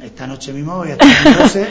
esta 0.02 0.26
noche 0.26 0.52
mismo 0.52 0.76
voy 0.76 0.88
a 0.90 0.92
estar 0.92 1.08
en 1.26 1.38
Rose. 1.38 1.66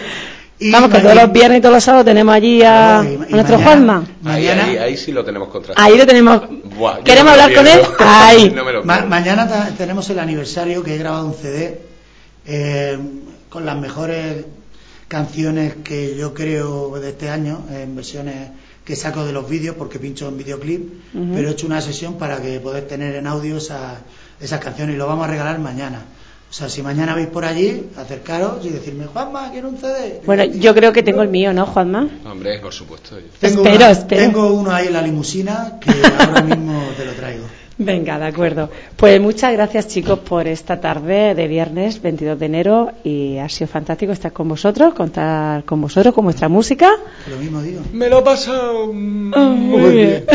Y 0.58 0.72
Vamos, 0.72 0.90
que 0.90 1.00
todos 1.00 1.16
los 1.16 1.32
viernes 1.32 1.60
y 1.60 1.62
todos 1.62 1.76
los 1.76 1.84
sábados 1.84 2.06
tenemos 2.06 2.34
allí 2.34 2.62
a, 2.64 3.04
y- 3.04 3.12
y 3.12 3.16
a 3.16 3.18
nuestro 3.18 3.58
mañana- 3.58 3.64
Juanma. 3.64 3.98
Ahí, 4.26 4.46
Mañana- 4.46 4.66
ahí, 4.66 4.78
ahí 4.78 4.98
sí 4.98 5.12
lo 5.12 5.24
tenemos 5.26 5.50
contrastado. 5.50 5.86
Ahí 5.88 5.98
lo 5.98 6.06
tenemos. 6.06 6.42
Buah, 6.78 7.00
¿Queremos 7.04 7.36
no 7.36 7.44
hablar 7.44 7.54
con 7.54 7.68
él? 7.68 7.80
Ahí. 8.00 8.52
No 8.56 8.64
Ma- 8.86 9.06
mañana 9.06 9.70
tenemos 9.78 10.10
el 10.10 10.20
aniversario 10.20 10.82
que 10.82 10.96
he 10.96 10.98
grabado 10.98 11.28
un 11.28 11.34
CD 11.34 11.82
eh, 12.46 12.98
con 13.50 13.66
las 13.66 13.78
mejores 13.78 14.46
canciones 15.10 15.76
que 15.84 16.16
yo 16.16 16.34
creo 16.34 16.98
de 17.00 17.10
este 17.10 17.30
año, 17.30 17.62
en 17.72 17.96
versiones 17.96 18.50
que 18.90 18.96
saco 18.96 19.24
de 19.24 19.32
los 19.32 19.48
vídeos 19.48 19.76
porque 19.78 20.00
pincho 20.00 20.28
en 20.28 20.36
videoclip, 20.40 20.82
pero 21.14 21.48
he 21.48 21.52
hecho 21.52 21.68
una 21.68 21.80
sesión 21.80 22.16
para 22.16 22.42
que 22.42 22.60
poder 22.60 22.88
tener 22.88 23.14
en 23.14 23.28
audio 23.28 23.58
esa- 23.58 24.00
esas 24.42 24.60
canciones 24.60 24.96
y 24.96 24.98
lo 24.98 25.06
vamos 25.06 25.28
a 25.28 25.30
regalar 25.30 25.60
mañana. 25.60 26.02
O 26.50 26.54
sea, 26.54 26.68
si 26.70 26.82
mañana 26.82 27.14
veis 27.14 27.28
por 27.28 27.46
allí, 27.46 27.84
acercaros 27.96 28.66
y 28.66 28.70
decirme, 28.70 29.06
Juanma, 29.06 29.52
quiero 29.52 29.70
un 29.70 29.78
CD. 29.78 30.22
Bueno, 30.26 30.44
yo 30.46 30.74
creo 30.74 30.92
que 30.92 31.04
tengo 31.04 31.22
el 31.22 31.30
mío, 31.30 31.54
¿no, 31.54 31.68
Juanma? 31.68 32.10
Hombre, 32.26 32.58
por 32.58 32.74
supuesto. 32.74 33.16
Tengo, 33.40 33.62
Espero, 33.62 33.76
una- 33.76 33.92
espero. 33.92 34.22
tengo 34.24 34.54
uno 34.56 34.72
ahí 34.72 34.88
en 34.88 34.94
la 34.94 35.04
limusina 35.04 35.78
que 35.80 35.92
ahora 36.18 36.42
mismo 36.42 36.82
te 36.98 37.06
lo 37.06 37.12
traigo. 37.12 37.44
Venga, 37.82 38.20
de 38.20 38.26
acuerdo. 38.26 38.70
Pues 38.98 39.22
muchas 39.22 39.54
gracias 39.54 39.88
chicos 39.88 40.20
por 40.20 40.46
esta 40.48 40.82
tarde 40.82 41.34
de 41.34 41.48
viernes 41.48 42.02
22 42.02 42.38
de 42.38 42.46
enero 42.46 42.92
y 43.06 43.38
ha 43.38 43.48
sido 43.48 43.70
fantástico 43.70 44.12
estar 44.12 44.34
con 44.34 44.50
vosotros, 44.50 44.94
contar 44.94 45.64
con 45.64 45.80
vosotros, 45.80 46.14
con 46.14 46.26
vuestra 46.26 46.50
música. 46.50 46.92
Lo 47.30 47.38
mismo 47.38 47.62
digo. 47.62 47.80
Me 47.94 48.10
lo 48.10 48.20
he 48.20 48.22
pasado 48.22 48.92
muy 48.92 49.92
bien. 49.94 50.26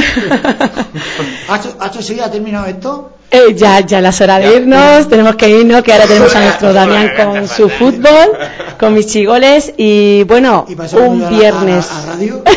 ¿Hacho, 1.49 1.77
Hacho, 1.79 2.01
sí, 2.03 2.19
ha 2.19 2.31
terminado 2.31 2.65
esto? 2.67 3.11
Eh, 3.31 3.53
ya, 3.55 3.81
ya 3.81 4.01
las 4.01 4.21
horas 4.21 4.43
de 4.43 4.57
irnos, 4.57 5.09
tenemos 5.09 5.35
que 5.37 5.49
irnos, 5.51 5.83
que 5.83 5.93
ahora 5.93 6.07
tenemos 6.07 6.35
a 6.37 6.41
nuestro 6.45 6.73
Damián 6.73 7.11
con 7.17 7.49
su 7.49 7.69
fútbol, 7.69 8.31
con 8.79 8.95
mis 8.95 9.07
chigoles 9.07 9.73
y 9.77 10.23
bueno, 10.25 10.65
Y 10.69 10.75
un 10.97 11.23
a- 11.23 11.27
a- 11.27 11.31
viernes. 11.31 11.91
A, 11.91 12.03
a 12.03 12.07
radio. 12.15 12.43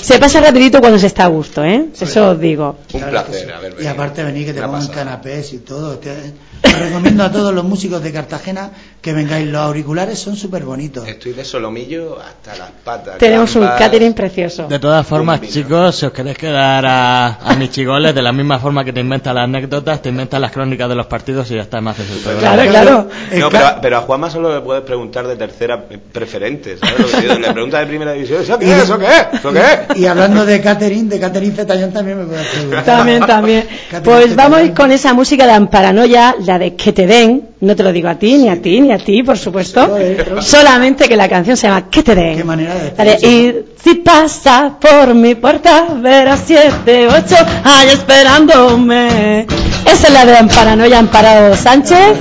Se 0.00 0.18
pasa 0.18 0.40
rapidito 0.40 0.80
cuando 0.80 0.98
se 0.98 1.06
está 1.06 1.24
a 1.24 1.28
gusto, 1.28 1.64
¿eh? 1.64 1.86
Eso 1.98 2.30
os 2.30 2.40
digo. 2.40 2.78
Un 2.92 3.02
placer 3.02 3.46
sí. 3.46 3.50
haber 3.50 3.76
Y 3.80 3.86
aparte 3.86 4.22
venir 4.24 4.46
que 4.46 4.54
te 4.54 4.62
pongan 4.62 4.88
canapés 4.88 5.52
y 5.52 5.58
todo. 5.58 5.98
os 5.98 6.78
recomiendo 6.78 7.24
a 7.24 7.32
todos 7.32 7.54
los 7.54 7.64
músicos 7.64 8.02
de 8.02 8.12
Cartagena 8.12 8.70
que 9.06 9.12
vengáis. 9.12 9.46
Los 9.46 9.60
auriculares 9.62 10.18
son 10.18 10.34
súper 10.34 10.64
bonitos. 10.64 11.06
Estoy 11.06 11.32
de 11.32 11.44
solomillo 11.44 12.18
hasta 12.20 12.56
las 12.58 12.70
patas. 12.82 13.18
Tenemos 13.18 13.54
un 13.54 13.64
catering 13.64 14.14
precioso. 14.14 14.66
De 14.66 14.80
todas 14.80 15.06
formas, 15.06 15.40
chicos, 15.42 15.94
si 15.94 16.06
os 16.06 16.12
queréis 16.12 16.36
quedar 16.36 16.84
a, 16.84 17.38
a 17.38 17.54
mis 17.54 17.70
chigoles, 17.70 18.12
de 18.16 18.20
la 18.22 18.32
misma 18.32 18.58
forma 18.58 18.84
que 18.84 18.92
te 18.92 18.98
inventas 18.98 19.32
las 19.32 19.44
anécdotas, 19.44 20.02
te 20.02 20.08
inventas 20.08 20.40
las 20.40 20.50
crónicas 20.50 20.88
de 20.88 20.96
los 20.96 21.06
partidos 21.06 21.48
y 21.52 21.54
ya 21.54 21.60
está, 21.62 21.80
más 21.80 21.96
haces 22.00 22.16
el 22.16 22.18
programa. 22.18 22.56
Claro, 22.64 22.70
claro. 22.70 23.08
No, 23.38 23.48
pero, 23.48 23.64
pero 23.80 23.96
a 23.98 24.00
Juanma 24.00 24.28
solo 24.28 24.52
le 24.52 24.60
puedes 24.60 24.82
preguntar 24.82 25.24
de 25.28 25.36
tercera 25.36 25.84
preferente, 26.12 26.76
¿sabes? 26.78 26.98
Lo 26.98 27.06
que 27.06 27.20
digo? 27.28 27.38
Le 27.38 27.52
preguntas 27.52 27.80
de 27.82 27.86
primera 27.86 28.12
división, 28.12 28.42
¿eso 28.42 28.58
qué 28.58 28.72
es? 28.76 28.82
¿Eso 28.82 28.98
qué 28.98 29.06
es? 29.06 29.38
¿Eso 29.38 29.52
qué 29.52 29.60
es? 29.60 29.96
Y 30.00 30.06
hablando 30.06 30.44
de 30.44 30.60
catering, 30.60 31.08
de 31.08 31.20
catering 31.20 31.52
Zetallón 31.54 31.92
también 31.92 32.18
me 32.18 32.24
puedes 32.24 32.46
preguntar. 32.48 32.84
También, 32.84 33.24
también. 33.24 33.68
Catering 33.88 34.02
Pues 34.02 34.34
vamos 34.34 34.58
a 34.58 34.62
ir 34.62 34.70
Zetallón. 34.70 34.74
con 34.88 34.92
esa 34.92 35.14
música 35.14 35.46
de 35.46 35.52
Amparanoia, 35.52 36.34
la 36.44 36.58
de 36.58 36.74
Que 36.74 36.92
te 36.92 37.06
den. 37.06 37.50
No 37.60 37.74
te 37.74 37.82
lo 37.82 37.90
digo 37.92 38.08
a 38.08 38.16
ti, 38.16 38.34
ni 38.36 38.48
a 38.50 38.60
ti, 38.60 38.80
ni 38.82 38.92
a 38.92 38.95
ti, 38.98 39.22
por 39.22 39.38
supuesto. 39.38 39.86
Joder. 39.86 40.42
Solamente 40.42 41.08
que 41.08 41.16
la 41.16 41.28
canción 41.28 41.56
se 41.56 41.66
llama 41.66 41.88
Que 41.90 42.02
te 42.02 42.14
den. 42.14 42.36
Qué 42.36 42.44
manera 42.44 42.74
de 42.74 43.28
ir, 43.28 43.74
si 43.82 43.94
pasa 43.94 44.78
por 44.80 45.14
mi 45.14 45.34
puerta, 45.34 45.88
verás 45.96 46.42
siete, 46.46 47.08
ocho, 47.08 47.36
ahí 47.64 47.88
esperándome. 47.88 49.46
Esa 49.84 50.06
es 50.08 50.12
la 50.12 50.26
de 50.26 50.36
Amparanoia, 50.36 50.98
Amparado 50.98 51.54
Sánchez. 51.56 52.16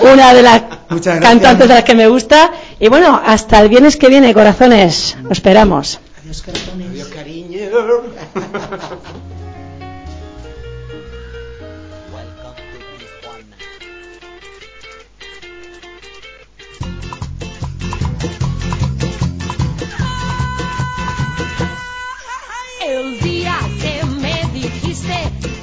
Una 0.00 0.34
de 0.34 0.42
las 0.42 0.62
cantantes 1.20 1.68
de 1.68 1.74
las 1.74 1.84
que 1.84 1.94
me 1.94 2.08
gusta. 2.08 2.50
Y 2.80 2.88
bueno, 2.88 3.20
hasta 3.24 3.60
el 3.60 3.68
viernes 3.68 3.96
que 3.96 4.08
viene, 4.08 4.34
corazones. 4.34 5.16
Lo 5.22 5.30
esperamos. 5.30 6.00
Adiós, 6.20 6.42
corazones. 6.42 6.90
Adiós, 6.90 7.08
cariño. 7.08 7.60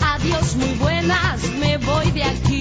adiós 0.02 0.56
muy 0.56 0.74
buenas, 0.76 1.44
me 1.60 1.78
voy 1.78 2.12
de 2.12 2.24
aquí. 2.24 2.53